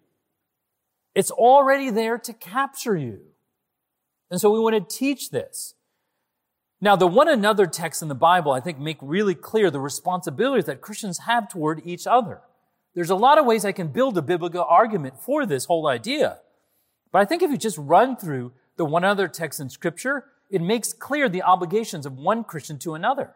It's 1.13 1.31
already 1.31 1.89
there 1.89 2.17
to 2.17 2.33
capture 2.33 2.97
you. 2.97 3.19
And 4.29 4.41
so 4.41 4.49
we 4.49 4.59
want 4.59 4.75
to 4.75 4.97
teach 4.97 5.29
this. 5.29 5.75
Now, 6.79 6.95
the 6.95 7.05
one 7.05 7.29
another 7.29 7.67
texts 7.67 8.01
in 8.01 8.07
the 8.07 8.15
Bible, 8.15 8.51
I 8.51 8.59
think, 8.59 8.79
make 8.79 8.97
really 9.01 9.35
clear 9.35 9.69
the 9.69 9.79
responsibilities 9.79 10.65
that 10.65 10.81
Christians 10.81 11.19
have 11.19 11.47
toward 11.47 11.85
each 11.85 12.07
other. 12.07 12.41
There's 12.95 13.11
a 13.11 13.15
lot 13.15 13.37
of 13.37 13.45
ways 13.45 13.63
I 13.63 13.71
can 13.71 13.89
build 13.89 14.17
a 14.17 14.21
biblical 14.21 14.65
argument 14.67 15.19
for 15.19 15.45
this 15.45 15.65
whole 15.65 15.87
idea. 15.87 16.39
But 17.11 17.19
I 17.19 17.25
think 17.25 17.43
if 17.43 17.51
you 17.51 17.57
just 17.57 17.77
run 17.77 18.17
through 18.17 18.53
the 18.77 18.85
one 18.85 19.03
other 19.03 19.27
text 19.27 19.59
in 19.59 19.69
scripture, 19.69 20.25
it 20.49 20.61
makes 20.61 20.91
clear 20.91 21.29
the 21.29 21.43
obligations 21.43 22.05
of 22.05 22.17
one 22.17 22.43
Christian 22.43 22.79
to 22.79 22.95
another, 22.95 23.35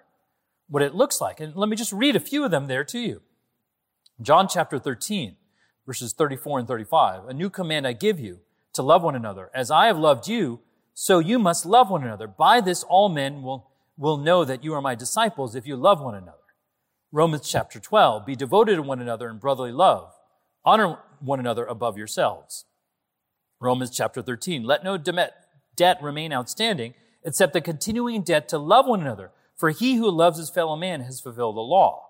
what 0.68 0.84
it 0.84 0.96
looks 0.96 1.22
like. 1.22 1.40
And 1.40 1.56
let 1.56 1.70
me 1.70 1.76
just 1.76 1.94
read 1.94 2.16
a 2.16 2.20
few 2.20 2.44
of 2.44 2.52
them 2.52 2.68
there 2.68 2.84
to 2.86 3.00
you. 3.00 3.22
John 4.22 4.48
chapter 4.48 4.80
13, 4.80 5.36
verses 5.86 6.14
34 6.14 6.60
and 6.60 6.68
35. 6.68 7.28
A 7.28 7.34
new 7.34 7.50
command 7.50 7.86
I 7.86 7.94
give 7.94 8.20
you 8.20 8.40
to 8.74 8.82
love 8.82 9.04
one 9.04 9.16
another. 9.16 9.52
As 9.54 9.70
I 9.70 9.88
have 9.88 9.98
loved 9.98 10.28
you, 10.28 10.62
so 10.94 11.20
you 11.20 11.38
must 11.38 11.66
love 11.66 11.90
one 11.90 12.04
another. 12.04 12.28
By 12.28 12.62
this 12.62 12.84
all 12.84 13.10
men 13.10 13.42
will, 13.42 13.70
will 13.98 14.18
know 14.18 14.46
that 14.46 14.64
you 14.64 14.74
are 14.74 14.82
my 14.82 14.96
disciples 14.96 15.56
if 15.56 15.68
you 15.68 15.76
love 15.76 16.02
one 16.02 16.16
another. 16.16 16.38
Romans 17.12 17.50
chapter 17.50 17.80
12. 17.80 18.26
Be 18.26 18.36
devoted 18.36 18.76
to 18.76 18.82
one 18.82 19.02
another 19.02 19.30
in 19.30 19.38
brotherly 19.38 19.72
love. 19.72 20.14
Honor 20.64 21.00
one 21.20 21.40
another 21.40 21.66
above 21.66 21.98
yourselves. 21.98 22.66
Romans 23.60 23.90
chapter 23.90 24.22
13. 24.22 24.64
Let 24.64 24.84
no 24.84 24.98
debt 24.98 25.98
remain 26.02 26.34
outstanding 26.34 26.94
except 27.24 27.54
the 27.54 27.62
continuing 27.62 28.22
debt 28.22 28.48
to 28.50 28.58
love 28.58 28.88
one 28.88 29.02
another. 29.02 29.32
For 29.56 29.70
he 29.70 29.96
who 29.96 30.10
loves 30.10 30.38
his 30.38 30.50
fellow 30.50 30.76
man 30.76 31.02
has 31.02 31.22
fulfilled 31.22 31.56
the 31.56 31.62
law. 31.62 32.08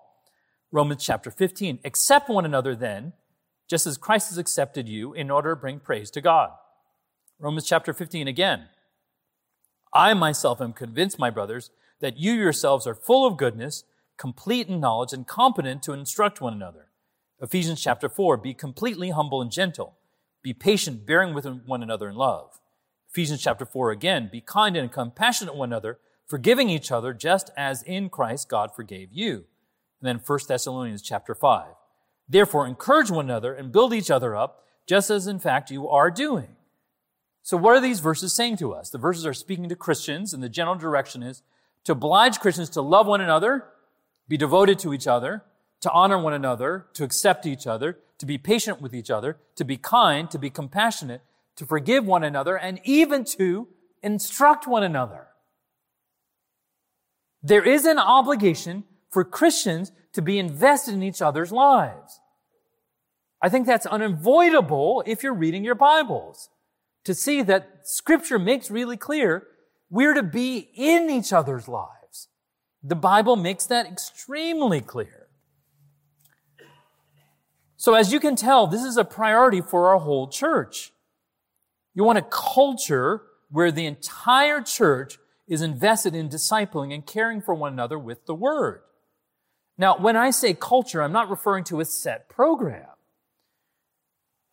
Romans 0.72 1.04
chapter 1.04 1.30
15. 1.30 1.78
Accept 1.84 2.28
one 2.28 2.44
another 2.44 2.74
then, 2.74 3.12
just 3.68 3.86
as 3.86 3.96
Christ 3.96 4.30
has 4.30 4.38
accepted 4.38 4.88
you 4.88 5.12
in 5.12 5.30
order 5.30 5.50
to 5.50 5.60
bring 5.60 5.80
praise 5.80 6.10
to 6.12 6.20
God. 6.20 6.50
Romans 7.38 7.66
chapter 7.66 7.92
15 7.92 8.26
again. 8.26 8.66
I 9.92 10.12
myself 10.14 10.60
am 10.60 10.72
convinced, 10.72 11.18
my 11.18 11.30
brothers, 11.30 11.70
that 12.00 12.18
you 12.18 12.32
yourselves 12.32 12.86
are 12.86 12.94
full 12.94 13.26
of 13.26 13.36
goodness, 13.36 13.84
complete 14.16 14.68
in 14.68 14.80
knowledge, 14.80 15.12
and 15.12 15.26
competent 15.26 15.82
to 15.84 15.92
instruct 15.92 16.40
one 16.40 16.52
another. 16.52 16.88
Ephesians 17.40 17.82
chapter 17.82 18.08
4. 18.08 18.36
Be 18.38 18.54
completely 18.54 19.10
humble 19.10 19.40
and 19.40 19.50
gentle. 19.50 19.96
Be 20.42 20.52
patient, 20.52 21.06
bearing 21.06 21.34
with 21.34 21.46
one 21.66 21.82
another 21.82 22.08
in 22.08 22.16
love. 22.16 22.60
Ephesians 23.10 23.42
chapter 23.42 23.64
4 23.64 23.90
again. 23.90 24.28
Be 24.30 24.40
kind 24.40 24.76
and 24.76 24.90
compassionate 24.92 25.54
one 25.54 25.70
another, 25.70 25.98
forgiving 26.26 26.68
each 26.68 26.90
other 26.90 27.12
just 27.12 27.50
as 27.56 27.82
in 27.82 28.08
Christ 28.08 28.48
God 28.48 28.74
forgave 28.74 29.12
you. 29.12 29.44
And 30.00 30.08
then 30.08 30.20
1 30.24 30.38
Thessalonians 30.48 31.02
chapter 31.02 31.34
5. 31.34 31.68
Therefore, 32.28 32.66
encourage 32.66 33.10
one 33.10 33.26
another 33.26 33.54
and 33.54 33.72
build 33.72 33.94
each 33.94 34.10
other 34.10 34.34
up, 34.34 34.64
just 34.86 35.10
as 35.10 35.26
in 35.26 35.38
fact 35.38 35.70
you 35.70 35.88
are 35.88 36.10
doing. 36.10 36.56
So 37.42 37.56
what 37.56 37.76
are 37.76 37.80
these 37.80 38.00
verses 38.00 38.34
saying 38.34 38.56
to 38.56 38.72
us? 38.72 38.90
The 38.90 38.98
verses 38.98 39.24
are 39.24 39.32
speaking 39.32 39.68
to 39.68 39.76
Christians, 39.76 40.34
and 40.34 40.42
the 40.42 40.48
general 40.48 40.74
direction 40.74 41.22
is 41.22 41.42
to 41.84 41.92
oblige 41.92 42.40
Christians 42.40 42.68
to 42.70 42.82
love 42.82 43.06
one 43.06 43.20
another, 43.20 43.66
be 44.26 44.36
devoted 44.36 44.80
to 44.80 44.92
each 44.92 45.06
other, 45.06 45.44
to 45.80 45.90
honor 45.92 46.18
one 46.18 46.32
another, 46.32 46.86
to 46.94 47.04
accept 47.04 47.46
each 47.46 47.66
other, 47.66 47.98
to 48.18 48.26
be 48.26 48.38
patient 48.38 48.80
with 48.80 48.92
each 48.92 49.10
other, 49.10 49.38
to 49.54 49.64
be 49.64 49.76
kind, 49.76 50.28
to 50.30 50.38
be 50.38 50.50
compassionate, 50.50 51.22
to 51.54 51.64
forgive 51.64 52.04
one 52.04 52.24
another, 52.24 52.56
and 52.56 52.80
even 52.82 53.24
to 53.24 53.68
instruct 54.02 54.66
one 54.66 54.82
another. 54.82 55.28
There 57.42 57.62
is 57.62 57.84
an 57.84 57.98
obligation 57.98 58.84
for 59.10 59.24
Christians 59.24 59.92
to 60.12 60.22
be 60.22 60.38
invested 60.38 60.94
in 60.94 61.02
each 61.02 61.22
other's 61.22 61.52
lives. 61.52 62.20
I 63.42 63.48
think 63.48 63.66
that's 63.66 63.86
unavoidable 63.86 65.02
if 65.06 65.22
you're 65.22 65.34
reading 65.34 65.64
your 65.64 65.74
Bibles 65.74 66.48
to 67.04 67.14
see 67.14 67.42
that 67.42 67.80
scripture 67.84 68.38
makes 68.38 68.70
really 68.70 68.96
clear 68.96 69.46
we're 69.90 70.14
to 70.14 70.22
be 70.22 70.68
in 70.74 71.08
each 71.08 71.32
other's 71.32 71.68
lives. 71.68 72.28
The 72.82 72.96
Bible 72.96 73.36
makes 73.36 73.66
that 73.66 73.86
extremely 73.86 74.80
clear. 74.80 75.28
So 77.76 77.94
as 77.94 78.12
you 78.12 78.18
can 78.18 78.34
tell, 78.34 78.66
this 78.66 78.82
is 78.82 78.96
a 78.96 79.04
priority 79.04 79.60
for 79.60 79.88
our 79.88 79.98
whole 79.98 80.28
church. 80.28 80.92
You 81.94 82.04
want 82.04 82.18
a 82.18 82.22
culture 82.22 83.22
where 83.50 83.70
the 83.70 83.86
entire 83.86 84.60
church 84.60 85.18
is 85.48 85.62
invested 85.62 86.14
in 86.14 86.28
discipling 86.28 86.92
and 86.92 87.06
caring 87.06 87.40
for 87.40 87.54
one 87.54 87.72
another 87.72 87.98
with 87.98 88.26
the 88.26 88.34
word. 88.34 88.80
Now, 89.78 89.96
when 89.98 90.16
I 90.16 90.30
say 90.30 90.54
culture, 90.54 91.02
I'm 91.02 91.12
not 91.12 91.30
referring 91.30 91.64
to 91.64 91.80
a 91.80 91.84
set 91.84 92.28
program. 92.28 92.88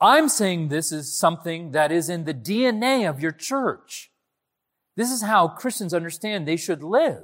I'm 0.01 0.27
saying 0.27 0.67
this 0.67 0.91
is 0.91 1.17
something 1.17 1.71
that 1.71 1.91
is 1.91 2.09
in 2.09 2.25
the 2.25 2.33
DNA 2.33 3.09
of 3.09 3.21
your 3.21 3.31
church. 3.31 4.11
This 4.95 5.09
is 5.09 5.21
how 5.21 5.47
Christians 5.47 5.93
understand 5.93 6.45
they 6.45 6.57
should 6.57 6.83
live. 6.83 7.23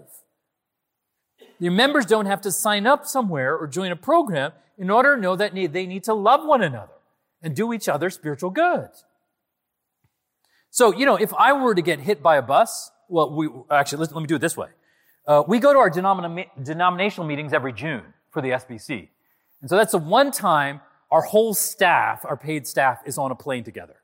Your 1.59 1.73
members 1.73 2.05
don't 2.05 2.25
have 2.25 2.41
to 2.41 2.51
sign 2.51 2.87
up 2.87 3.05
somewhere 3.05 3.55
or 3.55 3.67
join 3.67 3.91
a 3.91 3.97
program 3.97 4.53
in 4.77 4.89
order 4.89 5.15
to 5.15 5.21
know 5.21 5.35
that 5.35 5.53
they 5.53 5.85
need 5.85 6.05
to 6.05 6.13
love 6.13 6.45
one 6.45 6.63
another 6.63 6.93
and 7.43 7.53
do 7.53 7.73
each 7.73 7.89
other 7.89 8.09
spiritual 8.09 8.49
good. 8.49 8.89
So, 10.69 10.93
you 10.93 11.05
know, 11.05 11.15
if 11.15 11.33
I 11.33 11.51
were 11.51 11.75
to 11.75 11.81
get 11.81 11.99
hit 11.99 12.23
by 12.23 12.37
a 12.37 12.41
bus, 12.41 12.91
well, 13.09 13.35
we 13.35 13.49
actually, 13.69 13.99
let, 13.99 14.13
let 14.13 14.21
me 14.21 14.27
do 14.27 14.35
it 14.35 14.39
this 14.39 14.55
way. 14.55 14.69
Uh, 15.27 15.43
we 15.47 15.59
go 15.59 15.73
to 15.73 15.79
our 15.79 15.89
denomina- 15.89 16.47
denominational 16.63 17.27
meetings 17.27 17.53
every 17.53 17.73
June 17.73 18.03
for 18.31 18.41
the 18.41 18.49
SBC. 18.49 19.09
And 19.61 19.69
so 19.69 19.75
that's 19.75 19.91
the 19.91 19.97
one 19.97 20.31
time 20.31 20.81
our 21.11 21.21
whole 21.21 21.53
staff, 21.53 22.23
our 22.23 22.37
paid 22.37 22.67
staff, 22.67 23.01
is 23.05 23.17
on 23.17 23.31
a 23.31 23.35
plane 23.35 23.63
together. 23.63 23.95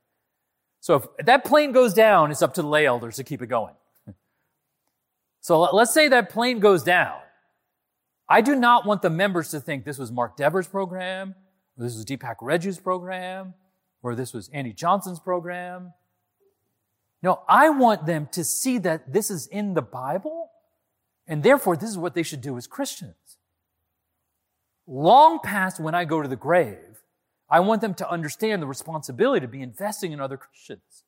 So 0.82 0.96
if 0.96 1.26
that 1.26 1.46
plane 1.46 1.72
goes 1.72 1.94
down, 1.94 2.32
it's 2.32 2.42
up 2.42 2.54
to 2.56 2.62
the 2.62 2.68
lay 2.68 2.86
elders 2.86 3.16
to 3.16 3.24
keep 3.24 3.42
it 3.42 3.48
going. 3.48 3.74
So 5.42 5.62
let's 5.62 5.94
say 5.94 6.08
that 6.08 6.30
plane 6.32 6.60
goes 6.60 6.84
down. 6.84 7.20
I 8.28 8.42
do 8.42 8.56
not 8.56 8.88
want 8.88 9.04
the 9.04 9.12
members 9.12 9.52
to 9.52 9.60
think 9.60 9.86
this 9.86 10.00
was 10.00 10.12
Mark 10.12 10.36
Dever's 10.36 10.68
program, 10.68 11.36
or 11.78 11.84
this 11.84 11.96
was 11.96 12.04
Deepak 12.04 12.38
Reju's 12.42 12.80
program, 12.80 13.54
or 14.02 14.16
this 14.16 14.34
was 14.34 14.50
Andy 14.50 14.74
Johnson's 14.74 15.20
program. 15.20 15.94
No, 17.22 17.42
I 17.48 17.70
want 17.70 18.06
them 18.06 18.28
to 18.34 18.44
see 18.44 18.78
that 18.80 19.12
this 19.12 19.32
is 19.32 19.48
in 19.48 19.74
the 19.74 19.82
Bible 19.82 20.52
and 21.28 21.42
therefore, 21.42 21.76
this 21.76 21.90
is 21.90 21.98
what 21.98 22.14
they 22.14 22.24
should 22.24 22.42
do 22.42 22.58
as 22.58 22.68
Christians. 22.68 23.38
Long 24.88 25.40
past 25.40 25.80
when 25.80 25.96
I 25.96 26.06
go 26.06 26.22
to 26.22 26.28
the 26.28 26.36
grave, 26.36 27.04
I 27.50 27.60
want 27.60 27.82
them 27.82 27.96
to 27.96 28.10
understand 28.10 28.62
the 28.62 28.68
responsibility 28.68 29.42
to 29.42 29.48
be 29.48 29.62
investing 29.62 30.12
in 30.12 30.20
other 30.20 30.38
Christians. 30.38 31.04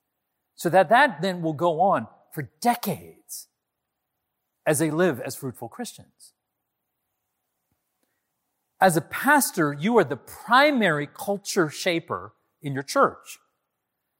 So 0.56 0.70
that 0.70 0.90
that 0.90 1.22
then 1.22 1.42
will 1.42 1.54
go 1.54 1.82
on 1.82 2.08
for 2.34 2.50
decades 2.62 3.48
as 4.66 4.80
they 4.80 4.90
live 4.90 5.20
as 5.20 5.36
fruitful 5.36 5.70
Christians. 5.70 6.34
As 8.82 8.98
a 8.98 9.02
pastor, 9.02 9.74
you 9.74 9.98
are 9.98 10.04
the 10.04 10.18
primary 10.18 11.08
culture 11.08 11.70
shaper 11.70 12.34
in 12.62 12.74
your 12.74 12.84
church. 12.84 13.40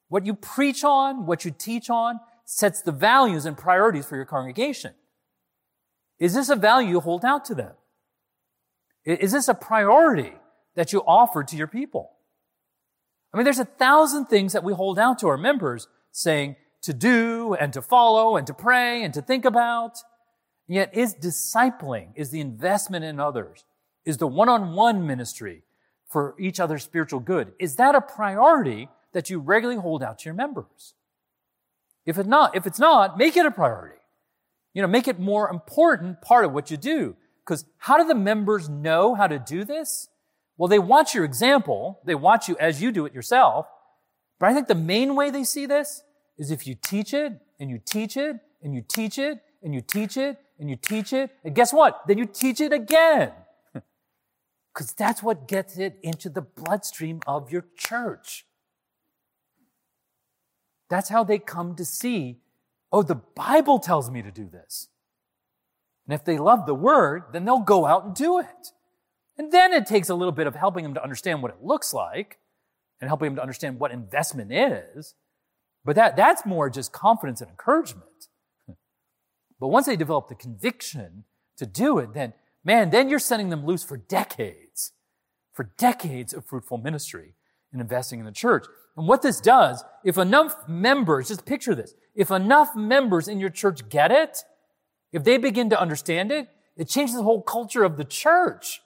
What 0.10 0.26
you 0.26 0.34
preach 0.34 0.84
on, 0.84 1.26
what 1.26 1.46
you 1.46 1.52
teach 1.52 1.90
on, 1.90 2.20
sets 2.46 2.82
the 2.82 2.92
values 2.92 3.46
and 3.46 3.58
priorities 3.58 4.06
for 4.06 4.16
your 4.16 4.26
congregation. 4.26 4.94
Is 6.20 6.34
this 6.34 6.50
a 6.50 6.56
value 6.56 6.90
you 6.90 7.00
hold 7.00 7.26
out 7.26 7.46
to 7.46 7.56
them? 7.56 7.74
Is 9.06 9.32
this 9.32 9.48
a 9.48 9.54
priority 9.54 10.34
that 10.76 10.94
you 10.94 11.02
offer 11.06 11.44
to 11.44 11.56
your 11.56 11.68
people? 11.68 12.12
I 13.34 13.38
mean, 13.38 13.44
there's 13.44 13.60
a 13.60 13.66
thousand 13.66 14.26
things 14.26 14.54
that 14.54 14.64
we 14.64 14.74
hold 14.74 14.98
out 14.98 15.20
to 15.20 15.28
our 15.28 15.38
members 15.38 15.88
saying 16.12 16.56
to 16.84 16.94
do 16.94 17.54
and 17.54 17.74
to 17.74 17.82
follow 17.82 18.38
and 18.38 18.48
to 18.48 18.54
pray 18.54 19.04
and 19.04 19.14
to 19.14 19.22
think 19.22 19.46
about. 19.46 19.98
Yet 20.68 20.94
is 20.94 21.16
discipling, 21.16 22.10
is 22.16 22.30
the 22.30 22.42
investment 22.42 23.06
in 23.06 23.20
others, 23.20 23.64
is 24.06 24.18
the 24.18 24.28
one-on-one 24.28 25.06
ministry 25.06 25.64
for 26.10 26.36
each 26.40 26.60
other's 26.60 26.84
spiritual 26.84 27.20
good. 27.20 27.54
Is 27.60 27.76
that 27.76 27.96
a 27.96 28.02
priority 28.02 28.90
that 29.18 29.32
you 29.32 29.40
regularly 29.40 29.82
hold 29.82 30.04
out 30.04 30.20
to 30.20 30.26
your 30.26 30.36
members? 30.36 30.94
If 32.06 32.20
it's 32.20 32.28
not, 32.28 32.56
if 32.56 32.68
it's 32.68 32.78
not, 32.78 33.18
make 33.18 33.36
it 33.36 33.48
a 33.48 33.50
priority. 33.52 33.96
You 34.76 34.84
know, 34.84 34.88
make 34.88 35.08
it 35.08 35.20
more 35.20 35.50
important 35.50 36.22
part 36.22 36.46
of 36.46 36.54
what 36.54 36.70
you 36.70 36.78
do. 36.78 37.16
Because 37.44 37.66
how 37.80 37.98
do 37.98 38.08
the 38.08 38.14
members 38.14 38.70
know 38.70 39.16
how 39.16 39.26
to 39.26 39.40
do 39.40 39.64
this? 39.64 40.08
Well, 40.56 40.68
they 40.68 40.78
watch 40.78 41.16
your 41.16 41.26
example. 41.26 42.00
They 42.06 42.14
watch 42.14 42.48
you 42.48 42.56
as 42.60 42.80
you 42.80 42.92
do 42.92 43.08
it 43.08 43.14
yourself. 43.16 43.66
But 44.40 44.50
I 44.50 44.54
think 44.54 44.68
the 44.68 44.76
main 44.76 45.16
way 45.16 45.32
they 45.32 45.44
see 45.44 45.66
this 45.66 46.04
is 46.38 46.52
if 46.52 46.68
you 46.68 46.76
teach 46.76 47.12
it 47.12 47.34
and 47.60 47.72
you 47.72 47.80
teach 47.84 48.18
it 48.18 48.36
and 48.62 48.76
you 48.76 48.84
teach 48.88 49.18
it 49.18 49.40
and 49.64 49.74
you 49.74 49.82
teach 49.82 50.16
it 50.16 50.38
and 50.60 50.70
you 50.70 50.76
teach 50.76 51.12
it. 51.12 51.32
And 51.44 51.56
guess 51.56 51.74
what? 51.74 52.04
Then 52.08 52.20
you 52.20 52.28
teach 52.28 52.62
it 52.62 52.72
again. 52.72 53.32
Because 54.74 54.94
that's 54.94 55.24
what 55.24 55.48
gets 55.48 55.80
it 55.80 55.98
into 56.04 56.30
the 56.30 56.44
bloodstream 56.44 57.22
of 57.26 57.52
your 57.52 57.66
church. 57.76 58.46
That's 60.90 61.10
how 61.10 61.24
they 61.24 61.40
come 61.40 61.76
to 61.76 61.86
see 61.86 62.40
Oh, 62.92 63.04
the 63.04 63.16
Bible 63.16 63.80
tells 63.80 64.10
me 64.10 64.22
to 64.22 64.32
do 64.32 64.48
this. 64.48 64.88
And 66.08 66.14
if 66.14 66.24
they 66.24 66.38
love 66.38 66.66
the 66.66 66.74
word, 66.74 67.24
then 67.34 67.44
they'll 67.44 67.60
go 67.60 67.86
out 67.86 68.06
and 68.06 68.16
do 68.16 68.40
it. 68.40 68.72
And 69.38 69.52
then 69.52 69.74
it 69.74 69.86
takes 69.86 70.10
a 70.10 70.16
little 70.16 70.32
bit 70.32 70.48
of 70.48 70.56
helping 70.56 70.84
them 70.84 70.94
to 70.94 71.04
understand 71.04 71.42
what 71.42 71.52
it 71.52 71.62
looks 71.62 71.94
like 71.94 72.40
and 73.02 73.10
helping 73.10 73.28
them 73.28 73.36
to 73.36 73.42
understand 73.42 73.80
what 73.80 73.92
investment 73.92 74.52
is. 74.54 75.16
But 75.84 75.96
that, 75.96 76.16
that's 76.16 76.46
more 76.46 76.70
just 76.70 76.92
confidence 76.92 77.42
and 77.42 77.50
encouragement. 77.50 78.06
But 79.60 79.70
once 79.70 79.88
they 79.88 79.96
develop 79.96 80.30
the 80.30 80.36
conviction 80.36 81.24
to 81.58 81.66
do 81.66 81.98
it, 81.98 82.14
then, 82.14 82.34
man, 82.64 82.92
then 82.92 83.10
you're 83.10 83.18
sending 83.18 83.50
them 83.50 83.66
loose 83.66 83.84
for 83.84 83.98
decades, 83.98 84.92
for 85.52 85.72
decades 85.80 86.32
of 86.32 86.46
fruitful 86.46 86.78
ministry 86.78 87.34
and 87.72 87.82
investing 87.82 88.20
in 88.20 88.26
the 88.28 88.32
church. 88.32 88.68
And 88.98 89.08
what 89.08 89.22
this 89.22 89.40
does, 89.40 89.84
if 90.04 90.18
enough 90.18 90.68
members, 90.68 91.28
just 91.28 91.46
picture 91.46 91.76
this, 91.76 91.94
if 92.16 92.32
enough 92.32 92.76
members 92.76 93.28
in 93.28 93.40
your 93.40 93.52
church 93.52 93.88
get 93.90 94.12
it, 94.12 94.44
if 95.14 95.24
they 95.24 95.38
begin 95.38 95.70
to 95.70 95.80
understand 95.80 96.32
it, 96.32 96.50
it 96.76 96.90
changes 96.90 97.16
the 97.16 97.24
whole 97.24 97.42
culture 97.42 97.84
of 97.84 97.96
the 97.96 98.04
church. 98.04 98.82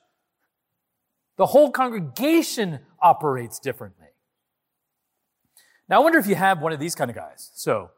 The 1.37 1.47
whole 1.47 1.71
congregation 1.71 2.79
operates 3.01 3.57
differently. 3.57 4.07
Now, 5.87 6.01
I 6.01 6.03
wonder 6.03 6.19
if 6.19 6.27
you 6.27 6.35
have 6.35 6.61
one 6.61 6.73
of 6.73 6.79
these 6.79 6.93
kind 6.93 7.09
of 7.09 7.15
guys. 7.15 7.49
So, 7.53 7.91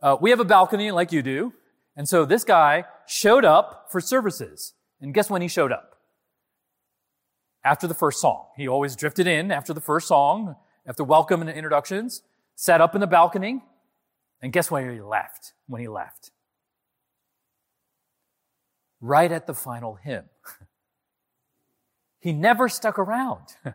uh, 0.00 0.16
we 0.20 0.30
have 0.30 0.40
a 0.40 0.44
balcony 0.44 0.90
like 0.90 1.12
you 1.12 1.22
do. 1.22 1.52
And 1.96 2.08
so 2.08 2.24
this 2.24 2.44
guy 2.44 2.84
showed 3.06 3.44
up 3.44 3.86
for 3.90 4.00
services. 4.00 4.74
And 5.00 5.12
guess 5.14 5.30
when 5.30 5.42
he 5.42 5.48
showed 5.48 5.72
up? 5.72 5.98
After 7.64 7.86
the 7.86 7.94
first 7.94 8.20
song. 8.20 8.46
He 8.56 8.68
always 8.68 8.94
drifted 8.94 9.26
in 9.26 9.50
after 9.50 9.72
the 9.72 9.80
first 9.80 10.06
song, 10.06 10.56
after 10.86 11.02
welcome 11.02 11.40
and 11.40 11.50
introductions, 11.50 12.22
sat 12.54 12.80
up 12.80 12.94
in 12.94 13.00
the 13.00 13.06
balcony, 13.06 13.62
and 14.40 14.52
guess 14.52 14.70
where 14.70 14.92
he 14.92 15.00
left 15.00 15.52
when 15.66 15.80
he 15.80 15.88
left? 15.88 16.30
Right 19.00 19.30
at 19.32 19.46
the 19.46 19.54
final 19.54 19.94
hymn. 19.96 20.24
he 22.20 22.32
never 22.32 22.68
stuck 22.68 22.98
around. 22.98 23.56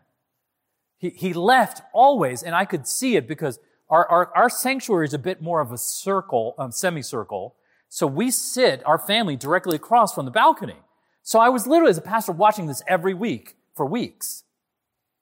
he, 0.98 1.10
he 1.10 1.32
left 1.32 1.82
always, 1.92 2.42
and 2.42 2.54
I 2.54 2.64
could 2.64 2.86
see 2.86 3.16
it 3.16 3.28
because 3.28 3.58
our, 3.90 4.08
our, 4.08 4.32
our 4.34 4.48
sanctuary 4.48 5.06
is 5.06 5.14
a 5.14 5.18
bit 5.18 5.42
more 5.42 5.60
of 5.60 5.70
a 5.70 5.78
circle, 5.78 6.54
um, 6.58 6.72
semicircle. 6.72 7.54
So 7.90 8.06
we 8.06 8.30
sit, 8.30 8.82
our 8.86 8.98
family, 8.98 9.36
directly 9.36 9.76
across 9.76 10.14
from 10.14 10.24
the 10.24 10.30
balcony. 10.30 10.78
So 11.22 11.38
I 11.38 11.50
was 11.50 11.66
literally, 11.66 11.90
as 11.90 11.98
a 11.98 12.02
pastor, 12.02 12.32
watching 12.32 12.66
this 12.66 12.82
every 12.88 13.12
week 13.12 13.56
for 13.74 13.84
weeks. 13.84 14.44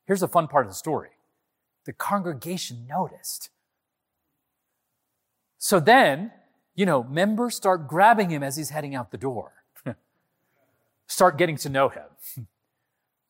Here's 0.06 0.20
the 0.20 0.28
fun 0.28 0.46
part 0.46 0.66
of 0.66 0.70
the 0.70 0.76
story. 0.76 1.10
The 1.86 1.92
congregation 1.92 2.86
noticed. 2.88 3.50
So 5.58 5.80
then, 5.80 6.32
you 6.74 6.86
know, 6.86 7.02
members 7.02 7.54
start 7.54 7.86
grabbing 7.86 8.30
him 8.30 8.42
as 8.42 8.56
he's 8.56 8.70
heading 8.70 8.94
out 8.94 9.10
the 9.10 9.18
door. 9.18 9.52
start 11.06 11.36
getting 11.36 11.56
to 11.58 11.68
know 11.68 11.88
him. 11.88 12.04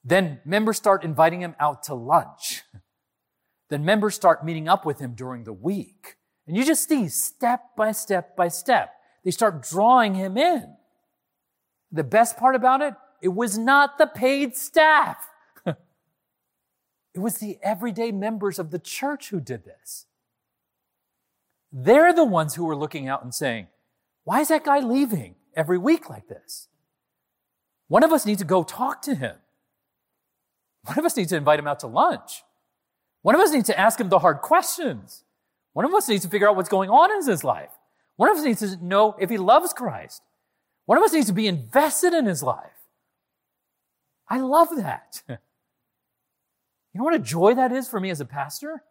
then 0.04 0.40
members 0.44 0.76
start 0.76 1.04
inviting 1.04 1.40
him 1.40 1.56
out 1.58 1.82
to 1.84 1.94
lunch. 1.94 2.62
then 3.68 3.84
members 3.84 4.14
start 4.14 4.44
meeting 4.44 4.68
up 4.68 4.84
with 4.84 5.00
him 5.00 5.14
during 5.14 5.44
the 5.44 5.52
week. 5.52 6.16
And 6.46 6.56
you 6.56 6.64
just 6.64 6.88
see 6.88 7.08
step 7.08 7.76
by 7.76 7.92
step 7.92 8.36
by 8.36 8.48
step. 8.48 8.94
They 9.24 9.30
start 9.30 9.62
drawing 9.62 10.14
him 10.14 10.36
in. 10.36 10.76
The 11.92 12.04
best 12.04 12.36
part 12.36 12.54
about 12.54 12.80
it, 12.80 12.94
it 13.20 13.28
was 13.28 13.58
not 13.58 13.98
the 13.98 14.06
paid 14.06 14.56
staff. 14.56 15.28
It 17.20 17.22
was 17.22 17.36
the 17.36 17.58
everyday 17.62 18.12
members 18.12 18.58
of 18.58 18.70
the 18.70 18.78
church 18.78 19.28
who 19.28 19.40
did 19.40 19.66
this. 19.66 20.06
They're 21.70 22.14
the 22.14 22.24
ones 22.24 22.54
who 22.54 22.64
were 22.64 22.74
looking 22.74 23.08
out 23.08 23.22
and 23.22 23.34
saying, 23.34 23.66
why 24.24 24.40
is 24.40 24.48
that 24.48 24.64
guy 24.64 24.80
leaving 24.80 25.34
every 25.54 25.76
week 25.76 26.08
like 26.08 26.28
this? 26.28 26.68
One 27.88 28.02
of 28.02 28.10
us 28.10 28.24
needs 28.24 28.40
to 28.40 28.46
go 28.46 28.62
talk 28.62 29.02
to 29.02 29.14
him. 29.14 29.36
One 30.84 30.98
of 30.98 31.04
us 31.04 31.14
needs 31.14 31.28
to 31.28 31.36
invite 31.36 31.58
him 31.58 31.66
out 31.66 31.80
to 31.80 31.88
lunch. 31.88 32.42
One 33.20 33.34
of 33.34 33.40
us 33.42 33.52
needs 33.52 33.66
to 33.66 33.78
ask 33.78 34.00
him 34.00 34.08
the 34.08 34.20
hard 34.20 34.40
questions. 34.40 35.24
One 35.74 35.84
of 35.84 35.92
us 35.92 36.08
needs 36.08 36.22
to 36.22 36.30
figure 36.30 36.48
out 36.48 36.56
what's 36.56 36.70
going 36.70 36.88
on 36.88 37.10
in 37.10 37.28
his 37.28 37.44
life. 37.44 37.72
One 38.16 38.30
of 38.30 38.38
us 38.38 38.44
needs 38.44 38.60
to 38.60 38.82
know 38.82 39.14
if 39.20 39.28
he 39.28 39.36
loves 39.36 39.74
Christ. 39.74 40.22
One 40.86 40.96
of 40.96 41.04
us 41.04 41.12
needs 41.12 41.26
to 41.26 41.34
be 41.34 41.48
invested 41.48 42.14
in 42.14 42.24
his 42.24 42.42
life. 42.42 42.88
I 44.26 44.38
love 44.38 44.68
that. 44.76 45.22
You 46.92 46.98
know 46.98 47.04
what 47.04 47.14
a 47.14 47.18
joy 47.18 47.54
that 47.54 47.72
is 47.72 47.88
for 47.88 48.00
me 48.00 48.10
as 48.10 48.20
a 48.20 48.24
pastor? 48.24 48.82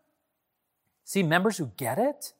See 1.03 1.23
members 1.23 1.57
who 1.57 1.71
get 1.77 1.97
it 1.97 2.33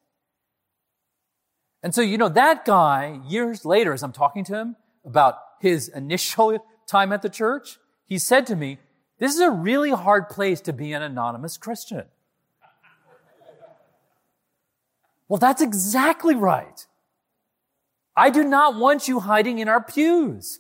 and 1.82 1.96
so, 1.96 2.02
you 2.02 2.18
know, 2.18 2.30
that 2.30 2.66
guy, 2.66 3.22
years 3.28 3.64
later, 3.64 3.94
as 3.94 4.04
I'm 4.04 4.12
talking 4.12 4.44
to 4.46 4.56
him 4.56 4.76
about 5.06 5.36
his 5.62 5.88
initial 5.88 6.66
time 6.88 7.14
at 7.14 7.22
the 7.22 7.30
church, 7.30 7.78
he 8.06 8.18
said 8.18 8.46
to 8.48 8.56
me, 8.56 8.80
this 9.18 9.34
is 9.34 9.42
a 9.42 9.52
really 9.52 9.92
hard 9.92 10.30
place 10.30 10.62
to 10.62 10.74
be 10.74 10.94
an 10.94 11.02
anonymous 11.02 11.58
Christian. 11.58 12.06
Well, 15.28 15.38
that's 15.38 15.62
exactly 15.62 16.36
right. 16.36 16.88
I 18.16 18.30
do 18.30 18.44
not 18.44 18.76
want 18.76 19.08
you 19.08 19.20
hiding 19.20 19.60
in 19.60 19.70
our 19.70 19.82
pews. 19.82 20.60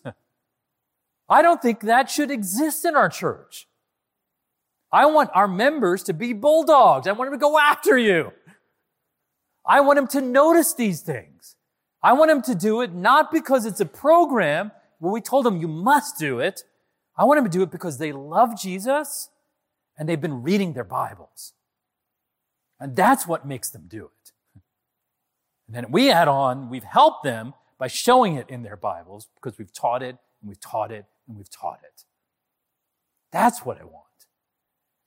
I 1.29 1.41
don't 1.41 1.61
think 1.61 1.81
that 1.81 2.09
should 2.09 2.31
exist 2.31 2.85
in 2.85 2.95
our 2.95 3.09
church. 3.09 3.67
I 4.91 5.05
want 5.05 5.29
our 5.33 5.47
members 5.47 6.03
to 6.03 6.13
be 6.13 6.33
bulldogs. 6.33 7.07
I 7.07 7.11
want 7.11 7.29
them 7.29 7.39
to 7.39 7.41
go 7.41 7.59
after 7.59 7.97
you. 7.97 8.33
I 9.65 9.81
want 9.81 9.97
them 9.97 10.07
to 10.07 10.21
notice 10.21 10.73
these 10.73 11.01
things. 11.01 11.55
I 12.01 12.13
want 12.13 12.29
them 12.29 12.41
to 12.43 12.55
do 12.55 12.81
it 12.81 12.93
not 12.93 13.31
because 13.31 13.65
it's 13.65 13.79
a 13.79 13.85
program 13.85 14.71
where 14.99 15.11
we 15.11 15.21
told 15.21 15.45
them 15.45 15.57
you 15.57 15.67
must 15.67 16.17
do 16.17 16.39
it. 16.39 16.63
I 17.17 17.25
want 17.25 17.37
them 17.37 17.45
to 17.45 17.57
do 17.57 17.61
it 17.61 17.71
because 17.71 17.97
they 17.97 18.11
love 18.11 18.59
Jesus 18.59 19.29
and 19.97 20.07
they've 20.07 20.19
been 20.19 20.41
reading 20.41 20.73
their 20.73 20.83
Bibles. 20.83 21.53
And 22.79 22.95
that's 22.95 23.27
what 23.27 23.45
makes 23.45 23.69
them 23.69 23.85
do 23.87 24.05
it. 24.05 24.31
And 25.67 25.75
then 25.75 25.91
we 25.91 26.09
add 26.09 26.27
on, 26.27 26.69
we've 26.69 26.83
helped 26.83 27.23
them 27.23 27.53
by 27.77 27.87
showing 27.87 28.35
it 28.35 28.49
in 28.49 28.63
their 28.63 28.77
Bibles 28.77 29.27
because 29.35 29.57
we've 29.59 29.73
taught 29.73 30.01
it 30.01 30.17
and 30.41 30.49
we've 30.49 30.59
taught 30.59 30.91
it 30.91 31.05
and 31.27 31.37
we've 31.37 31.49
taught 31.49 31.79
it. 31.83 32.05
That's 33.31 33.63
what 33.65 33.79
I 33.79 33.83
want. 33.83 34.08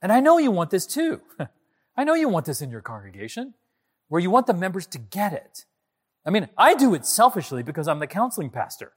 And 0.03 0.13
I 0.13 0.21
know 0.21 0.37
you 0.37 0.51
want 0.51 0.71
this 0.71 0.87
too. 0.87 1.23
I 1.97 2.05
know 2.05 2.15
you 2.15 2.29
want 2.29 2.45
this 2.45 2.61
in 2.61 2.71
your 2.71 2.83
congregation 2.83 3.55
where 4.09 4.21
you 4.21 4.31
want 4.31 4.47
the 4.47 4.55
members 4.55 4.87
to 4.89 4.99
get 4.99 5.33
it. 5.33 5.65
I 6.27 6.31
mean, 6.31 6.49
I 6.59 6.75
do 6.75 6.95
it 6.95 7.07
selfishly 7.07 7.63
because 7.63 7.89
I'm 7.89 8.01
the 8.01 8.07
counseling 8.07 8.51
pastor. 8.51 8.93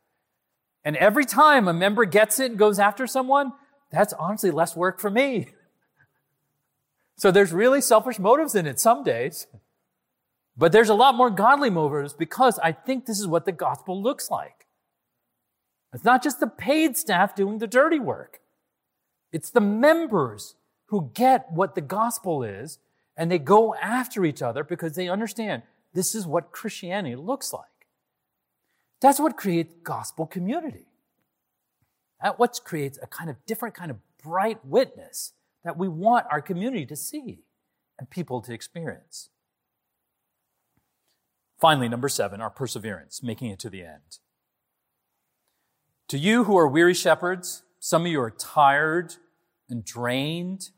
And 0.84 0.97
every 0.97 1.26
time 1.26 1.68
a 1.68 1.74
member 1.74 2.06
gets 2.06 2.39
it 2.39 2.51
and 2.51 2.60
goes 2.60 2.80
after 2.80 3.08
someone, 3.08 3.53
that's 3.91 4.14
honestly 4.14 4.51
less 4.51 4.76
work 4.76 4.99
for 4.99 5.10
me. 5.10 5.49
So 7.18 7.32
there's 7.32 7.53
really 7.53 7.80
selfish 7.80 8.20
motives 8.20 8.56
in 8.56 8.68
it 8.68 8.78
some 8.78 9.01
days. 9.01 9.47
But 10.58 10.74
there's 10.74 10.89
a 10.89 10.93
lot 10.93 11.16
more 11.16 11.30
godly 11.30 11.70
motives 11.70 12.14
because 12.14 12.60
I 12.60 12.74
think 12.74 13.06
this 13.06 13.22
is 13.22 13.26
what 13.26 13.45
the 13.45 13.53
gospel 13.53 14.03
looks 14.03 14.30
like. 14.30 14.66
It's 15.93 16.03
not 16.03 16.22
just 16.22 16.41
the 16.41 16.47
paid 16.47 16.97
staff 16.97 17.34
doing 17.34 17.60
the 17.60 17.68
dirty 17.68 17.99
work. 17.99 18.41
It's 19.32 19.49
the 19.49 19.62
members 19.62 20.56
who 20.88 21.12
get 21.14 21.52
what 21.52 21.76
the 21.76 21.82
gospel 21.82 22.44
is 22.44 22.80
and 23.18 23.32
they 23.32 23.40
go 23.40 23.76
after 23.76 24.26
each 24.26 24.42
other 24.42 24.64
because 24.64 24.96
they 24.96 25.10
understand 25.10 25.64
this 25.94 26.14
is 26.14 26.28
what 26.28 26.52
Christianity 26.52 27.16
looks 27.16 27.54
like. 27.54 27.64
That's 29.02 29.20
what 29.20 29.38
creates 29.38 29.74
gospel 29.84 30.26
community. 30.26 30.88
That 32.22 32.40
what 32.40 32.60
creates 32.64 33.00
a 33.02 33.08
kind 33.08 33.30
of 33.30 33.38
different 33.46 33.76
kind 33.76 33.92
of 33.92 33.98
bright 34.22 34.66
witness 34.66 35.34
that 35.64 35.78
we 35.78 35.88
want 35.88 36.26
our 36.32 36.42
community 36.42 36.86
to 36.86 36.96
see 36.96 37.40
and 37.98 38.10
people 38.10 38.42
to 38.42 38.54
experience. 38.54 39.30
Finally, 41.60 41.90
number 41.90 42.10
seven, 42.10 42.42
our 42.42 42.50
perseverance, 42.50 43.24
making 43.24 43.50
it 43.50 43.60
to 43.60 43.70
the 43.70 43.82
end. 43.82 44.20
To 46.10 46.18
you 46.18 46.44
who 46.44 46.58
are 46.58 46.68
weary 46.68 46.94
shepherds, 46.94 47.64
some 47.80 48.06
of 48.06 48.12
you 48.12 48.22
are 48.22 48.32
tired 48.32 49.16
and 49.70 49.84
drained 49.84 50.70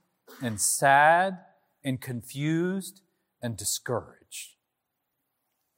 and 0.41 0.59
sad 0.59 1.39
and 1.83 2.01
confused 2.01 3.01
and 3.41 3.55
discouraged. 3.57 4.55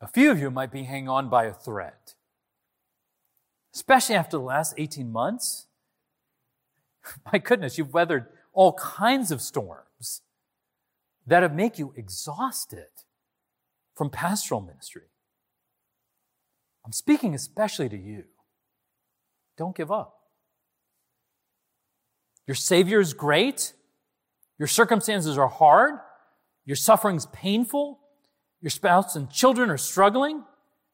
A 0.01 0.07
few 0.07 0.31
of 0.31 0.39
you 0.39 0.49
might 0.49 0.71
be 0.71 0.83
hanging 0.83 1.09
on 1.09 1.29
by 1.29 1.45
a 1.45 1.53
thread, 1.53 2.13
especially 3.73 4.15
after 4.15 4.37
the 4.37 4.43
last 4.43 4.73
18 4.77 5.11
months. 5.11 5.67
My 7.31 7.39
goodness, 7.39 7.77
you've 7.77 7.93
weathered 7.93 8.27
all 8.53 8.73
kinds 8.73 9.31
of 9.31 9.41
storms 9.41 10.21
that 11.27 11.43
have 11.43 11.53
make 11.53 11.77
you 11.77 11.93
exhausted 11.95 12.87
from 13.95 14.09
pastoral 14.09 14.61
ministry. 14.61 15.09
I'm 16.85 16.93
speaking 16.93 17.35
especially 17.35 17.89
to 17.89 17.97
you. 17.97 18.23
Don't 19.57 19.75
give 19.75 19.91
up. 19.91 20.15
Your 22.47 22.55
Savior 22.55 22.99
is 22.99 23.13
great. 23.13 23.73
Your 24.59 24.67
circumstances 24.67 25.37
are 25.37 25.47
hard. 25.47 25.95
Your 26.65 26.75
suffering's 26.75 27.25
painful. 27.27 27.99
Your 28.61 28.69
spouse 28.69 29.15
and 29.15 29.29
children 29.29 29.69
are 29.69 29.77
struggling. 29.77 30.43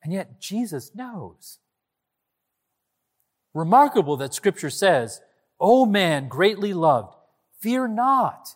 And 0.04 0.14
yet 0.14 0.40
Jesus 0.40 0.94
knows. 0.94 1.58
Remarkable 3.54 4.18
that 4.18 4.34
scripture 4.34 4.70
says, 4.70 5.22
O 5.60 5.86
man 5.86 6.28
greatly 6.28 6.74
loved, 6.74 7.16
fear 7.60 7.88
not. 7.88 8.50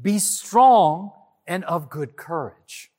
Be 0.00 0.18
strong 0.18 1.10
and 1.46 1.64
of 1.64 1.90
good 1.90 2.16
courage. 2.16 2.92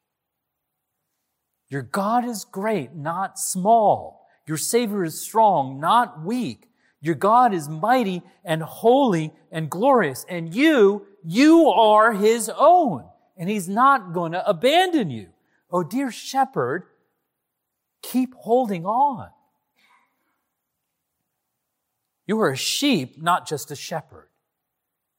Your 1.69 1.83
God 1.83 2.25
is 2.25 2.43
great, 2.43 2.95
not 2.95 3.39
small. 3.39 4.27
Your 4.47 4.57
Savior 4.57 5.03
is 5.03 5.21
strong, 5.21 5.79
not 5.79 6.25
weak. 6.25 6.67
Your 6.99 7.15
God 7.15 7.53
is 7.53 7.69
mighty 7.69 8.23
and 8.43 8.63
holy 8.63 9.31
and 9.51 9.69
glorious. 9.69 10.25
And 10.27 10.53
you, 10.53 11.05
you 11.23 11.69
are 11.69 12.13
His 12.13 12.49
own. 12.55 13.05
and 13.37 13.49
He's 13.49 13.69
not 13.69 14.13
going 14.13 14.33
to 14.33 14.47
abandon 14.47 15.09
you. 15.09 15.29
Oh, 15.71 15.83
dear 15.83 16.11
shepherd, 16.11 16.83
keep 18.01 18.33
holding 18.35 18.85
on. 18.85 19.29
You 22.27 22.39
are 22.41 22.51
a 22.51 22.57
sheep, 22.57 23.21
not 23.21 23.47
just 23.47 23.71
a 23.71 23.75
shepherd. 23.75 24.27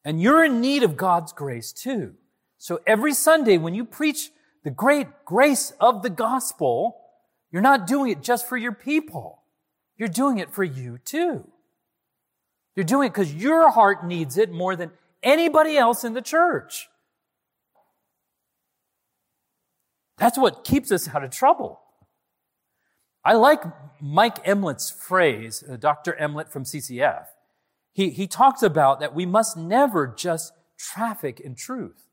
And 0.05 0.21
you're 0.21 0.45
in 0.45 0.61
need 0.61 0.83
of 0.83 0.97
God's 0.97 1.33
grace 1.33 1.73
too. 1.73 2.15
So 2.59 2.81
every 2.87 3.15
Sunday 3.15 3.59
when 3.59 3.75
you 3.75 3.85
preach 3.85 4.31
the 4.65 4.71
great 4.71 5.09
grace 5.25 5.73
of 5.81 6.03
the 6.03 6.11
gospel, 6.11 7.01
you're 7.51 7.63
not 7.63 7.87
doing 7.87 8.11
it 8.11 8.23
just 8.23 8.49
for 8.49 8.57
your 8.57 8.73
people. 8.73 9.43
You're 9.97 10.09
doing 10.09 10.39
it 10.39 10.53
for 10.53 10.65
you 10.65 10.99
too. 11.05 11.47
You're 12.77 12.85
doing 12.85 13.09
it 13.09 13.13
because 13.13 13.35
your 13.35 13.71
heart 13.71 14.07
needs 14.07 14.39
it 14.39 14.53
more 14.53 14.77
than 14.77 14.91
anybody 15.23 15.77
else 15.77 16.05
in 16.05 16.15
the 16.15 16.23
church. 16.23 16.89
That's 20.19 20.37
what 20.37 20.65
keeps 20.65 20.93
us 20.93 21.09
out 21.09 21.25
of 21.25 21.31
trouble. 21.31 21.81
I 23.25 23.35
like 23.35 23.63
Mike 24.01 24.45
Emlet's 24.45 24.91
phrase, 24.91 25.65
uh, 25.69 25.77
Dr. 25.77 26.17
Emlet 26.21 26.49
from 26.49 26.65
CCEF. 26.65 27.27
He, 27.93 28.11
he 28.11 28.27
talks 28.27 28.63
about 28.63 29.01
that 29.01 29.15
we 29.15 29.27
must 29.27 29.57
never 29.57 30.07
just 30.07 30.53
traffic 30.79 31.41
in 31.41 31.55
truth. 31.55 32.07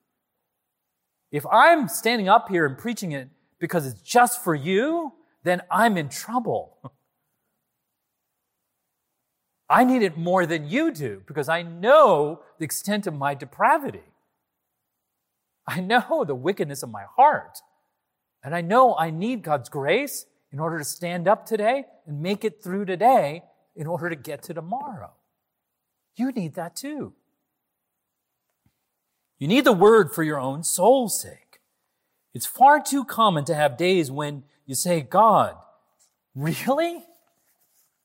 If 1.32 1.46
I'm 1.52 1.88
standing 1.88 2.30
up 2.30 2.50
here 2.50 2.66
and 2.66 2.78
preaching 2.78 3.12
it 3.12 3.30
because 3.60 3.86
it's 3.86 4.02
just 4.02 4.44
for 4.44 4.56
you, 4.56 5.14
then 5.44 5.62
I'm 5.70 5.98
in 5.98 6.10
trouble. 6.10 6.78
I 9.70 9.84
need 9.84 10.02
it 10.02 10.18
more 10.18 10.46
than 10.46 10.70
you 10.70 10.92
do 10.92 11.24
because 11.26 11.50
I 11.50 11.62
know 11.62 12.42
the 12.58 12.66
extent 12.66 13.06
of 13.06 13.14
my 13.14 13.34
depravity. 13.34 14.04
I 15.68 15.82
know 15.82 16.24
the 16.26 16.36
wickedness 16.36 16.84
of 16.84 16.90
my 16.90 17.04
heart. 17.16 17.60
And 18.44 18.56
I 18.56 18.62
know 18.62 18.96
I 18.96 19.10
need 19.10 19.42
God's 19.42 19.68
grace 19.68 20.26
in 20.52 20.60
order 20.60 20.78
to 20.78 20.86
stand 20.86 21.28
up 21.28 21.46
today 21.46 21.86
and 22.06 22.22
make 22.22 22.46
it 22.46 22.64
through 22.64 22.86
today 22.86 23.44
in 23.76 23.88
order 23.88 24.10
to 24.10 24.16
get 24.16 24.44
to 24.44 24.54
tomorrow. 24.54 25.12
You 26.16 26.32
need 26.32 26.56
that 26.56 26.76
too. 26.76 27.14
You 29.38 29.48
need 29.48 29.66
the 29.66 29.74
word 29.74 30.14
for 30.14 30.24
your 30.24 30.40
own 30.40 30.64
soul's 30.64 31.22
sake. 31.22 31.60
It's 32.34 32.46
far 32.46 32.82
too 32.82 33.04
common 33.04 33.46
to 33.46 33.56
have 33.56 33.78
days 33.78 34.10
when 34.10 34.44
you 34.66 34.76
say, 34.76 35.02
God, 35.02 35.56
really? 36.34 37.04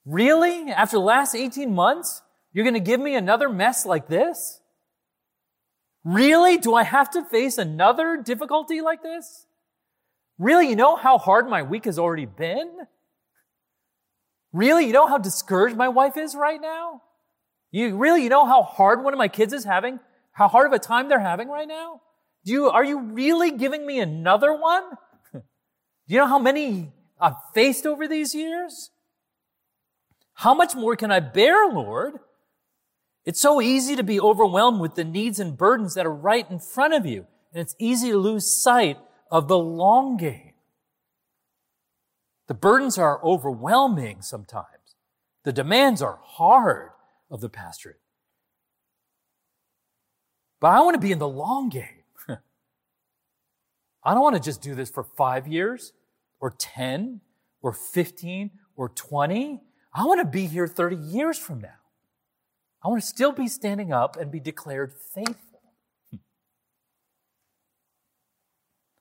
Really? 0.05 0.71
After 0.71 0.97
the 0.97 1.03
last 1.03 1.35
18 1.35 1.75
months, 1.75 2.23
you're 2.53 2.65
going 2.65 2.75
to 2.75 2.81
give 2.81 3.01
me 3.01 3.15
another 3.15 3.49
mess 3.49 3.87
like 3.87 4.09
this? 4.09 4.61
Really? 6.05 6.59
Do 6.59 6.75
I 6.75 6.83
have 6.83 7.11
to 7.11 7.25
face 7.25 7.59
another 7.59 8.17
difficulty 8.17 8.81
like 8.81 9.03
this? 9.03 9.47
Really? 10.39 10.69
You 10.69 10.77
know 10.77 10.97
how 10.97 11.19
hard 11.19 11.49
my 11.49 11.63
week 11.63 11.85
has 11.85 11.99
already 11.99 12.27
been? 12.27 12.71
Really? 14.53 14.87
You 14.87 14.93
know 14.93 15.07
how 15.07 15.19
discouraged 15.19 15.77
my 15.77 15.89
wife 15.89 16.17
is 16.17 16.35
right 16.35 16.61
now? 16.61 17.03
You 17.71 17.97
really, 17.97 18.23
you 18.23 18.29
know 18.29 18.45
how 18.45 18.63
hard 18.63 19.03
one 19.03 19.15
of 19.15 19.19
my 19.19 19.29
kids 19.29 19.53
is 19.53 19.65
having? 19.65 19.99
How 20.33 20.49
hard 20.49 20.67
of 20.67 20.73
a 20.73 20.79
time 20.79 21.09
they're 21.09 21.21
having 21.21 21.49
right 21.49 21.69
now? 21.69 22.01
Do 22.45 22.53
you, 22.53 22.69
are 22.69 22.85
you 22.85 23.01
really 23.01 23.53
giving 23.53 23.87
me 23.87 24.01
another 24.01 24.53
one? 24.53 24.83
Do 25.33 25.41
you 26.09 26.19
know 26.19 26.27
how 26.27 26.39
many 26.39 26.93
I've 27.21 27.37
faced 27.55 27.87
over 27.87 28.09
these 28.09 28.35
years? 28.35 28.91
How 30.35 30.55
much 30.55 30.75
more 30.75 30.97
can 30.97 31.11
I 31.11 31.21
bear, 31.21 31.69
Lord? 31.69 32.15
It's 33.25 33.41
so 33.41 33.61
easy 33.61 33.95
to 33.97 34.03
be 34.03 34.21
overwhelmed 34.21 34.81
with 34.81 34.97
the 34.97 35.05
needs 35.05 35.39
and 35.39 35.57
burdens 35.57 35.95
that 35.95 36.07
are 36.07 36.15
right 36.15 36.51
in 36.51 36.59
front 36.59 36.95
of 36.95 37.07
you. 37.07 37.27
And 37.53 37.61
it's 37.61 37.77
easy 37.79 38.11
to 38.11 38.19
lose 38.19 38.63
sight 38.63 38.99
of 39.31 39.49
the 39.49 39.59
long 39.59 40.17
game. 40.17 40.53
The 42.49 42.55
burdens 42.55 42.99
are 42.99 43.23
overwhelming 43.25 44.23
sometimes. 44.23 44.67
The 45.45 45.53
demands 45.53 46.03
are 46.03 46.19
hard 46.23 46.91
of 47.31 47.41
the 47.41 47.49
pastorate. 47.49 48.01
But 50.61 50.69
I 50.69 50.81
want 50.81 50.95
to 50.95 51.01
be 51.01 51.13
in 51.13 51.19
the 51.19 51.29
long 51.29 51.69
game. 51.69 52.05
I 54.05 54.15
don't 54.15 54.23
want 54.23 54.37
to 54.37 54.43
just 54.43 54.63
do 54.63 54.75
this 54.75 54.91
for 54.91 55.03
five 55.03 55.49
years 55.49 55.93
or 56.41 56.51
10 56.51 57.21
or 57.63 57.73
15 57.73 58.51
or 58.77 58.89
20. 58.89 59.61
I 59.95 60.05
want 60.05 60.21
to 60.21 60.27
be 60.27 60.47
here 60.47 60.67
30 60.67 60.97
years 60.97 61.39
from 61.39 61.61
now. 61.61 61.69
I 62.83 62.89
want 62.89 63.01
to 63.01 63.07
still 63.07 63.33
be 63.33 63.47
standing 63.47 63.93
up 63.93 64.17
and 64.17 64.31
be 64.31 64.41
declared 64.41 64.93
faithful. 64.93 65.61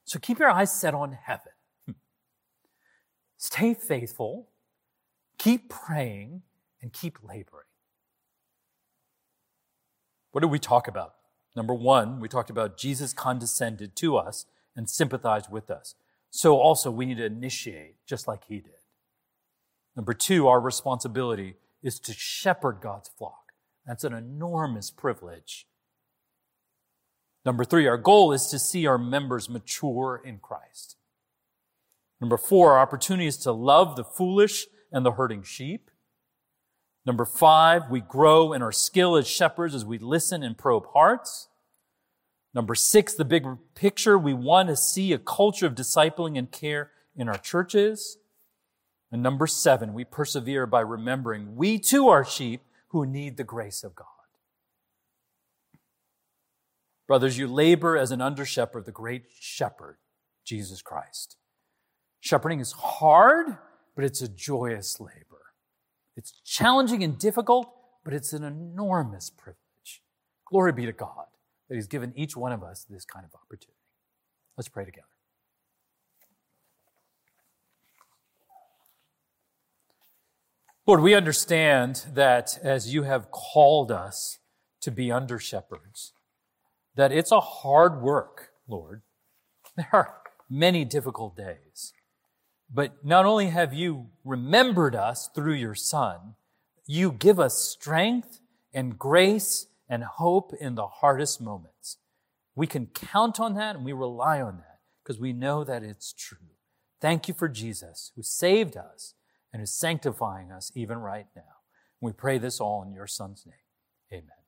So 0.04 0.20
keep 0.20 0.40
your 0.40 0.50
eyes 0.50 0.78
set 0.78 0.94
on 0.94 1.14
heaven. 1.14 1.54
Stay 3.38 3.74
faithful, 3.74 4.50
keep 5.38 5.70
praying, 5.70 6.44
and 6.82 6.92
keep 6.92 7.18
laboring. 7.24 7.66
What 10.32 10.42
did 10.42 10.52
we 10.52 10.60
talk 10.60 10.88
about? 10.88 11.16
Number 11.56 11.74
one, 11.74 12.20
we 12.20 12.28
talked 12.28 12.50
about 12.50 12.78
Jesus 12.78 13.14
condescended 13.14 13.96
to 13.96 14.18
us 14.18 14.46
and 14.76 14.90
sympathized 14.90 15.50
with 15.50 15.72
us. 15.72 15.96
So 16.30 16.58
also 16.58 16.92
we 16.92 17.06
need 17.06 17.18
to 17.18 17.26
initiate 17.26 17.96
just 18.06 18.28
like 18.28 18.44
he 18.48 18.60
did. 18.60 18.81
Number 19.96 20.14
two, 20.14 20.48
our 20.48 20.62
responsibility 20.62 21.56
is 21.84 22.00
to 22.00 22.14
shepherd 22.14 22.80
God's 22.82 23.10
flock. 23.10 23.52
That's 23.86 24.04
an 24.04 24.14
enormous 24.14 24.92
privilege. 24.92 25.68
Number 27.46 27.64
three, 27.64 27.88
our 27.88 27.98
goal 27.98 28.32
is 28.32 28.48
to 28.48 28.60
see 28.60 28.86
our 28.86 28.98
members 28.98 29.50
mature 29.50 30.22
in 30.24 30.38
Christ. 30.38 30.96
Number 32.20 32.38
four, 32.38 32.74
our 32.74 32.80
opportunity 32.80 33.26
is 33.26 33.38
to 33.38 33.52
love 33.52 33.96
the 33.96 34.04
foolish 34.04 34.68
and 34.92 35.06
the 35.06 35.14
hurting 35.14 35.42
sheep. 35.42 35.90
Number 37.04 37.26
five, 37.26 37.90
we 37.90 38.00
grow 38.00 38.54
in 38.54 38.62
our 38.62 38.72
skill 38.72 39.16
as 39.16 39.28
shepherds 39.28 39.74
as 39.74 39.84
we 39.84 39.98
listen 39.98 40.44
and 40.44 40.56
probe 40.56 40.86
hearts. 40.94 41.48
Number 42.54 42.76
six, 42.76 43.16
the 43.16 43.26
big 43.26 43.48
picture, 43.74 44.20
we 44.20 44.36
want 44.36 44.70
to 44.70 44.76
see 44.76 45.12
a 45.14 45.18
culture 45.18 45.66
of 45.66 45.74
discipling 45.74 46.38
and 46.38 46.52
care 46.52 46.92
in 47.16 47.28
our 47.28 47.40
churches. 47.40 48.18
And 49.12 49.22
number 49.22 49.46
seven, 49.48 49.94
we 49.94 50.06
persevere 50.06 50.66
by 50.66 50.82
remembering 50.82 51.56
we 51.56 51.78
too 51.80 52.08
are 52.08 52.24
sheep 52.24 52.62
who 52.90 53.06
need 53.06 53.38
the 53.38 53.44
grace 53.44 53.84
of 53.84 53.94
God. 53.96 54.08
Brothers, 57.08 57.38
you 57.38 57.48
labor 57.48 57.98
as 57.98 58.12
an 58.12 58.22
under 58.22 58.46
shepherd, 58.46 58.86
the 58.86 58.92
great 58.92 59.24
shepherd, 59.38 59.98
Jesus 60.46 60.82
Christ. 60.82 61.36
Shepherding 62.22 62.62
is 62.62 62.72
hard, 62.72 63.58
but 63.96 64.06
it's 64.06 64.22
a 64.22 64.30
joyous 64.30 65.00
labor. 65.00 65.54
It's 66.16 66.32
challenging 66.46 67.04
and 67.04 67.18
difficult, 67.18 67.70
but 68.06 68.14
it's 68.14 68.32
an 68.32 68.44
enormous 68.44 69.30
privilege. 69.30 70.02
Glory 70.46 70.72
be 70.72 70.86
to 70.86 70.94
God 70.94 71.26
that 71.68 71.76
He's 71.76 71.88
given 71.88 72.14
each 72.16 72.38
one 72.38 72.52
of 72.52 72.64
us 72.64 72.86
this 72.90 73.06
kind 73.06 73.26
of 73.26 73.32
opportunity. 73.34 73.78
Let's 74.56 74.70
pray 74.70 74.86
together. 74.86 75.11
Lord, 80.92 81.04
we 81.04 81.16
understand 81.16 82.08
that 82.16 82.60
as 82.62 82.94
you 82.94 83.04
have 83.04 83.32
called 83.32 83.94
us 83.94 84.40
to 84.82 84.92
be 84.92 85.10
under 85.10 85.40
shepherds, 85.40 86.12
that 86.96 87.14
it's 87.14 87.32
a 87.32 87.40
hard 87.40 88.02
work, 88.02 88.50
Lord. 88.68 89.02
There 89.78 89.88
are 89.94 90.18
many 90.50 90.84
difficult 90.84 91.38
days. 91.38 91.94
But 92.70 93.06
not 93.06 93.26
only 93.26 93.52
have 93.52 93.74
you 93.74 94.08
remembered 94.26 94.94
us 94.94 95.30
through 95.34 95.54
your 95.54 95.76
Son, 95.76 96.36
you 96.86 97.14
give 97.14 97.40
us 97.40 97.58
strength 97.58 98.42
and 98.74 99.00
grace 99.00 99.68
and 99.88 100.04
hope 100.04 100.54
in 100.60 100.76
the 100.76 100.88
hardest 100.88 101.40
moments. 101.40 102.00
We 102.54 102.68
can 102.68 102.88
count 102.88 103.40
on 103.40 103.54
that 103.54 103.78
and 103.78 103.86
we 103.86 103.94
rely 103.94 104.42
on 104.42 104.58
that 104.58 104.80
because 105.02 105.22
we 105.22 105.32
know 105.32 105.64
that 105.64 105.84
it's 105.84 106.12
true. 106.12 106.50
Thank 107.00 107.30
you 107.30 107.34
for 107.34 107.48
Jesus 107.48 108.12
who 108.18 108.24
saved 108.24 108.76
us 108.76 109.14
and 109.54 109.62
is 109.62 109.74
sanctifying 109.74 110.52
us 110.52 110.72
even 110.76 110.98
right 111.00 111.28
now. 111.36 111.42
We 112.00 112.14
pray 112.14 112.38
this 112.38 112.60
all 112.60 112.84
in 112.84 112.94
your 112.94 113.08
Son's 113.08 113.46
name. 113.46 113.56
Amen. 114.12 114.41